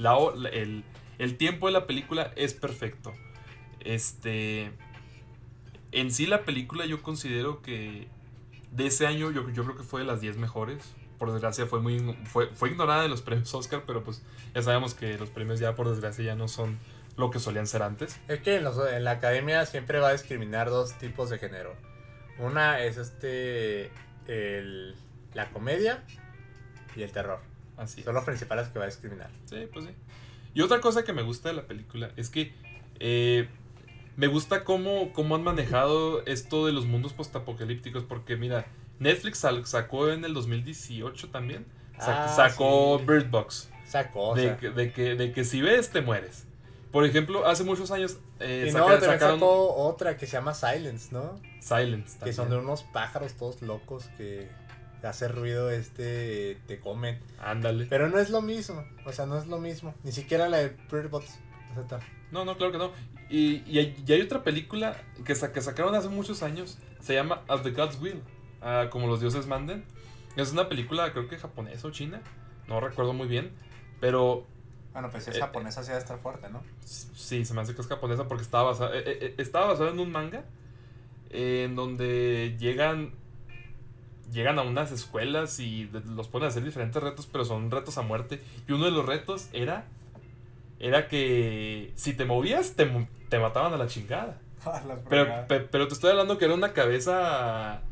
el, 0.52 0.84
el 1.18 1.36
tiempo 1.36 1.66
de 1.66 1.72
la 1.72 1.86
película 1.86 2.32
es 2.36 2.54
perfecto. 2.54 3.12
Este 3.80 4.72
en 5.94 6.10
sí 6.10 6.26
la 6.26 6.44
película 6.44 6.84
yo 6.86 7.02
considero 7.02 7.62
que 7.62 8.08
de 8.72 8.86
ese 8.86 9.06
año 9.06 9.30
yo, 9.30 9.48
yo 9.50 9.64
creo 9.64 9.76
que 9.76 9.84
fue 9.84 10.00
de 10.00 10.06
las 10.06 10.20
10 10.20 10.36
mejores. 10.36 10.94
Por 11.18 11.32
desgracia 11.32 11.66
fue 11.66 11.80
muy 11.80 12.16
fue, 12.24 12.48
fue 12.48 12.70
ignorada 12.70 13.04
en 13.04 13.10
los 13.10 13.22
premios 13.22 13.54
Oscar, 13.54 13.84
pero 13.86 14.02
pues 14.02 14.22
ya 14.54 14.62
sabemos 14.62 14.94
que 14.94 15.16
los 15.16 15.30
premios 15.30 15.60
ya 15.60 15.76
por 15.76 15.88
desgracia 15.88 16.24
ya 16.24 16.34
no 16.34 16.48
son 16.48 16.78
lo 17.16 17.30
que 17.30 17.38
solían 17.38 17.66
ser 17.66 17.82
antes. 17.82 18.18
Es 18.28 18.40
que 18.40 18.56
en, 18.56 18.64
la 19.04 19.10
academia 19.10 19.64
siempre 19.66 19.98
va 19.98 20.08
a 20.08 20.12
discriminar 20.12 20.70
dos 20.70 20.96
tipos 20.98 21.30
de 21.30 21.38
género. 21.38 21.74
Una 22.38 22.80
es 22.80 22.96
este 22.96 23.90
el, 24.26 24.96
la 25.34 25.50
comedia 25.50 26.02
y 26.96 27.02
el 27.02 27.12
terror. 27.12 27.40
Así. 27.76 28.02
Son 28.02 28.14
los 28.14 28.24
principales 28.24 28.68
que 28.68 28.78
va 28.78 28.84
a 28.84 28.88
discriminar. 28.88 29.30
Sí, 29.46 29.68
pues 29.72 29.86
sí. 29.86 29.92
Y 30.54 30.60
otra 30.60 30.80
cosa 30.80 31.04
que 31.04 31.12
me 31.12 31.22
gusta 31.22 31.48
de 31.48 31.54
la 31.54 31.66
película 31.66 32.10
es 32.16 32.30
que 32.30 32.54
eh, 33.00 33.48
me 34.16 34.28
gusta 34.28 34.64
cómo, 34.64 35.12
cómo 35.12 35.34
han 35.34 35.42
manejado 35.42 36.24
esto 36.26 36.66
de 36.66 36.72
los 36.72 36.86
mundos 36.86 37.12
postapocalípticos, 37.12 38.04
porque 38.04 38.36
mira, 38.36 38.66
Netflix 39.00 39.44
sacó 39.64 40.10
en 40.10 40.24
el 40.24 40.34
2018 40.34 41.30
también, 41.30 41.66
ah, 41.98 42.32
sacó 42.34 43.00
Bird 43.00 43.28
Box. 43.30 43.70
Sacó. 43.84 44.34
De, 44.34 44.54
de, 44.54 44.92
que, 44.92 45.16
de 45.16 45.32
que 45.32 45.44
si 45.44 45.60
ves, 45.60 45.90
te 45.90 46.00
mueres. 46.00 46.46
Por 46.94 47.04
ejemplo, 47.04 47.44
hace 47.44 47.64
muchos 47.64 47.90
años. 47.90 48.18
Eh, 48.38 48.68
y 48.68 48.72
no, 48.72 48.86
también 48.86 49.18
sacó 49.18 49.74
otra 49.74 50.16
que 50.16 50.28
se 50.28 50.34
llama 50.34 50.54
Silence, 50.54 51.08
¿no? 51.10 51.40
Silence. 51.58 52.20
Que 52.22 52.32
son 52.32 52.50
de 52.50 52.56
unos 52.56 52.84
pájaros 52.84 53.34
todos 53.34 53.62
locos 53.62 54.04
que 54.16 54.48
hace 55.02 55.26
ruido, 55.26 55.72
este, 55.72 56.56
te 56.68 56.78
comen. 56.78 57.18
Ándale. 57.40 57.86
Pero 57.86 58.08
no 58.08 58.20
es 58.20 58.30
lo 58.30 58.42
mismo. 58.42 58.84
O 59.04 59.10
sea, 59.10 59.26
no 59.26 59.36
es 59.36 59.48
lo 59.48 59.58
mismo. 59.58 59.92
Ni 60.04 60.12
siquiera 60.12 60.48
la 60.48 60.58
de 60.58 60.68
Bird 60.88 61.10
Box. 61.10 61.40
No, 62.30 62.44
no, 62.44 62.56
claro 62.56 62.70
que 62.70 62.78
no. 62.78 62.92
Y, 63.28 63.64
y, 63.66 63.80
hay, 64.12 64.22
otra 64.22 64.44
película 64.44 64.96
que, 65.24 65.34
que 65.34 65.60
sacaron 65.60 65.96
hace 65.96 66.08
muchos 66.08 66.44
años. 66.44 66.78
Se 67.00 67.12
llama 67.12 67.42
As 67.48 67.64
the 67.64 67.72
Gods 67.72 67.98
Will. 68.00 68.22
Ah, 68.62 68.86
como 68.88 69.08
los 69.08 69.20
dioses 69.20 69.48
manden. 69.48 69.84
Es 70.36 70.52
una 70.52 70.68
película, 70.68 71.10
creo 71.10 71.26
que 71.26 71.38
japonesa 71.38 71.88
o 71.88 71.90
china. 71.90 72.22
No 72.68 72.78
recuerdo 72.78 73.14
muy 73.14 73.26
bien. 73.26 73.50
Pero. 74.00 74.46
Bueno, 74.94 75.10
pues 75.10 75.24
si 75.24 75.30
es 75.30 75.36
eh, 75.36 75.40
japonesa, 75.40 75.82
sí 75.82 75.88
debe 75.88 76.00
estar 76.00 76.18
fuerte, 76.18 76.48
¿no? 76.48 76.62
Sí, 76.84 77.44
se 77.44 77.52
me 77.52 77.60
hace 77.60 77.74
que 77.74 77.82
es 77.82 77.88
japonesa 77.88 78.26
porque 78.26 78.44
estaba 78.44 78.70
basada, 78.70 78.96
eh, 78.96 79.02
eh, 79.04 79.34
estaba 79.38 79.66
basado 79.66 79.90
en 79.90 79.98
un 80.00 80.10
manga. 80.10 80.44
en 81.30 81.76
donde 81.76 82.56
llegan. 82.58 83.12
Llegan 84.32 84.58
a 84.58 84.62
unas 84.62 84.90
escuelas 84.90 85.60
y 85.60 85.88
los 86.16 86.26
ponen 86.28 86.46
a 86.46 86.48
hacer 86.48 86.64
diferentes 86.64 87.00
retos, 87.00 87.28
pero 87.30 87.44
son 87.44 87.70
retos 87.70 87.98
a 87.98 88.02
muerte. 88.02 88.40
Y 88.66 88.72
uno 88.72 88.86
de 88.86 88.90
los 88.90 89.04
retos 89.06 89.48
era 89.52 89.84
era 90.80 91.08
que 91.08 91.92
si 91.94 92.14
te 92.14 92.24
movías, 92.24 92.74
te, 92.74 92.90
te 93.28 93.38
mataban 93.38 93.72
a 93.72 93.76
la 93.76 93.86
chingada. 93.86 94.38
pero, 95.08 95.46
pero 95.48 95.88
te 95.88 95.94
estoy 95.94 96.10
hablando 96.10 96.38
que 96.38 96.44
era 96.46 96.54
una 96.54 96.72
cabeza. 96.72 97.82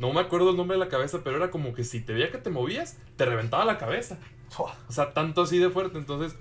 No 0.00 0.12
me 0.14 0.20
acuerdo 0.20 0.50
el 0.50 0.56
nombre 0.56 0.78
de 0.78 0.84
la 0.84 0.88
cabeza, 0.88 1.20
pero 1.22 1.36
era 1.36 1.50
como 1.50 1.74
que 1.74 1.84
si 1.84 2.00
te 2.00 2.14
veía 2.14 2.32
que 2.32 2.38
te 2.38 2.48
movías, 2.48 2.98
te 3.16 3.26
reventaba 3.26 3.66
la 3.66 3.76
cabeza. 3.76 4.18
O 4.56 4.92
sea, 4.92 5.12
tanto 5.12 5.42
así 5.42 5.58
de 5.58 5.68
fuerte. 5.68 5.98
Entonces, 5.98 6.36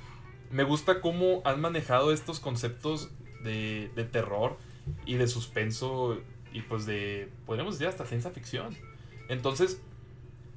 me 0.49 0.64
gusta 0.64 1.01
cómo 1.01 1.41
han 1.43 1.60
manejado 1.60 2.14
estos 2.14 2.39
conceptos 2.39 3.12
de, 3.43 3.91
de 3.95 4.05
terror 4.05 4.57
y 5.05 5.16
de 5.16 5.28
suspenso 5.28 6.22
y 6.53 6.62
pues 6.62 6.86
de, 6.86 7.30
podríamos 7.45 7.76
decir, 7.76 7.88
hasta 7.88 8.05
ciencia 8.05 8.32
ficción. 8.32 8.76
Entonces, 9.28 9.82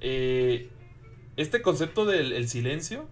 eh, 0.00 0.70
este 1.36 1.60
concepto 1.60 2.04
del 2.04 2.48
silencio 2.48 3.08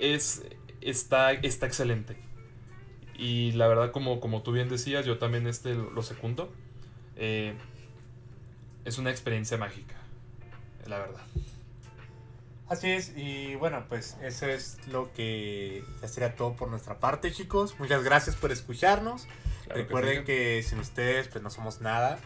es, 0.00 0.44
está, 0.80 1.32
está 1.32 1.66
excelente. 1.66 2.16
Y 3.16 3.52
la 3.52 3.68
verdad, 3.68 3.92
como, 3.92 4.18
como 4.18 4.42
tú 4.42 4.50
bien 4.50 4.68
decías, 4.68 5.06
yo 5.06 5.18
también 5.18 5.46
este 5.46 5.74
lo 5.74 6.02
secundo. 6.02 6.52
Eh, 7.16 7.54
es 8.84 8.98
una 8.98 9.10
experiencia 9.10 9.56
mágica, 9.56 9.96
la 10.86 10.98
verdad. 10.98 11.22
Así 12.68 12.88
es, 12.88 13.12
y 13.16 13.56
bueno, 13.56 13.84
pues 13.88 14.16
eso 14.22 14.46
es 14.46 14.78
lo 14.86 15.12
que 15.12 15.82
ya 16.00 16.06
sería 16.06 16.36
todo 16.36 16.54
por 16.54 16.68
nuestra 16.68 17.00
parte, 17.00 17.32
chicos. 17.32 17.74
Muchas 17.80 18.04
gracias 18.04 18.36
por 18.36 18.52
escucharnos. 18.52 19.26
recuerden 19.68 20.24
que, 20.24 20.62
sin 20.62 20.78
ustedes, 20.78 21.26
pues 21.26 21.42
no 21.42 21.50
somos 21.50 21.80
nada. 21.80 22.20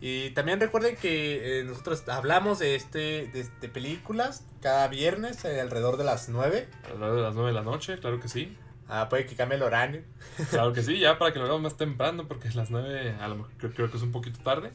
Y 0.00 0.30
también 0.30 0.58
recuerden 0.58 0.96
que 0.96 1.60
eh, 1.60 1.64
nosotros 1.64 2.08
hablamos 2.08 2.58
de 2.58 2.74
este 2.74 3.26
de, 3.60 3.68
películas 3.68 4.42
cada 4.62 4.88
viernes 4.88 5.44
eh, 5.44 5.60
alrededor 5.60 5.98
de 5.98 6.04
las 6.04 6.30
9. 6.30 6.68
Alrededor 6.84 7.16
de 7.16 7.22
las 7.22 7.34
9 7.34 7.48
de 7.48 7.54
la 7.54 7.62
noche, 7.62 7.98
claro 7.98 8.18
que 8.18 8.28
sí. 8.28 8.56
Ah, 8.88 9.08
puede 9.10 9.26
que 9.26 9.36
cambie 9.36 9.56
el 9.56 9.62
horario. 9.62 10.02
Claro 10.48 10.72
que 10.72 10.82
sí, 10.82 10.98
ya 10.98 11.18
para 11.18 11.32
que 11.32 11.38
lo 11.38 11.44
hagamos 11.44 11.62
más 11.62 11.76
temprano, 11.76 12.26
porque 12.26 12.48
es 12.48 12.54
las 12.54 12.70
9 12.70 13.16
a 13.20 13.28
lo 13.28 13.36
mejor 13.36 13.52
creo, 13.58 13.90
que 13.90 13.96
es 13.98 14.02
un 14.02 14.12
poquito 14.12 14.38
tarde. 14.42 14.72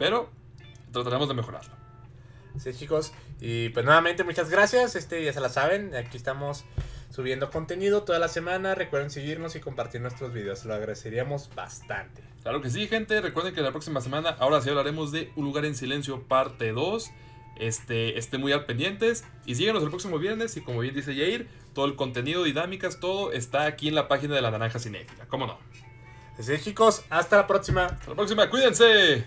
Pero 0.00 0.30
trataremos 0.92 1.28
de 1.28 1.34
mejorarlo. 1.34 1.74
Sí, 2.58 2.72
chicos. 2.72 3.12
Y 3.40 3.68
pues 3.70 3.84
nuevamente 3.84 4.24
muchas 4.24 4.50
gracias. 4.50 4.96
Este 4.96 5.24
ya 5.24 5.32
se 5.32 5.40
la 5.40 5.48
saben. 5.48 5.94
Aquí 5.94 6.16
estamos 6.16 6.64
subiendo 7.10 7.50
contenido 7.50 8.02
toda 8.02 8.18
la 8.18 8.28
semana. 8.28 8.74
Recuerden 8.74 9.10
seguirnos 9.10 9.54
y 9.56 9.60
compartir 9.60 10.00
nuestros 10.00 10.32
videos. 10.32 10.64
Lo 10.64 10.74
agradeceríamos 10.74 11.50
bastante. 11.54 12.22
Claro 12.42 12.60
que 12.60 12.70
sí, 12.70 12.88
gente. 12.88 13.20
Recuerden 13.20 13.54
que 13.54 13.60
la 13.60 13.70
próxima 13.70 14.00
semana 14.00 14.30
ahora 14.40 14.60
sí 14.60 14.70
hablaremos 14.70 15.12
de 15.12 15.32
Un 15.36 15.44
lugar 15.44 15.64
en 15.64 15.74
silencio 15.74 16.22
parte 16.22 16.72
2. 16.72 17.10
Este, 17.58 18.18
estén 18.18 18.40
muy 18.40 18.52
al 18.52 18.66
pendientes 18.66 19.24
y 19.44 19.56
síguenos 19.56 19.82
el 19.82 19.88
próximo 19.88 20.18
viernes 20.18 20.56
y 20.56 20.60
como 20.60 20.78
bien 20.78 20.94
dice 20.94 21.12
Jair, 21.12 21.48
todo 21.74 21.86
el 21.86 21.96
contenido, 21.96 22.44
dinámicas, 22.44 23.00
todo 23.00 23.32
está 23.32 23.64
aquí 23.64 23.88
en 23.88 23.96
la 23.96 24.06
página 24.06 24.36
de 24.36 24.42
la 24.42 24.52
Naranja 24.52 24.78
Cinéfila, 24.78 25.26
¿cómo 25.26 25.48
no? 25.48 25.58
Así 26.38 26.56
chicos, 26.60 27.04
hasta 27.10 27.36
la 27.36 27.46
próxima. 27.48 27.86
Hasta 27.86 28.10
la 28.10 28.14
próxima, 28.14 28.48
cuídense. 28.48 29.26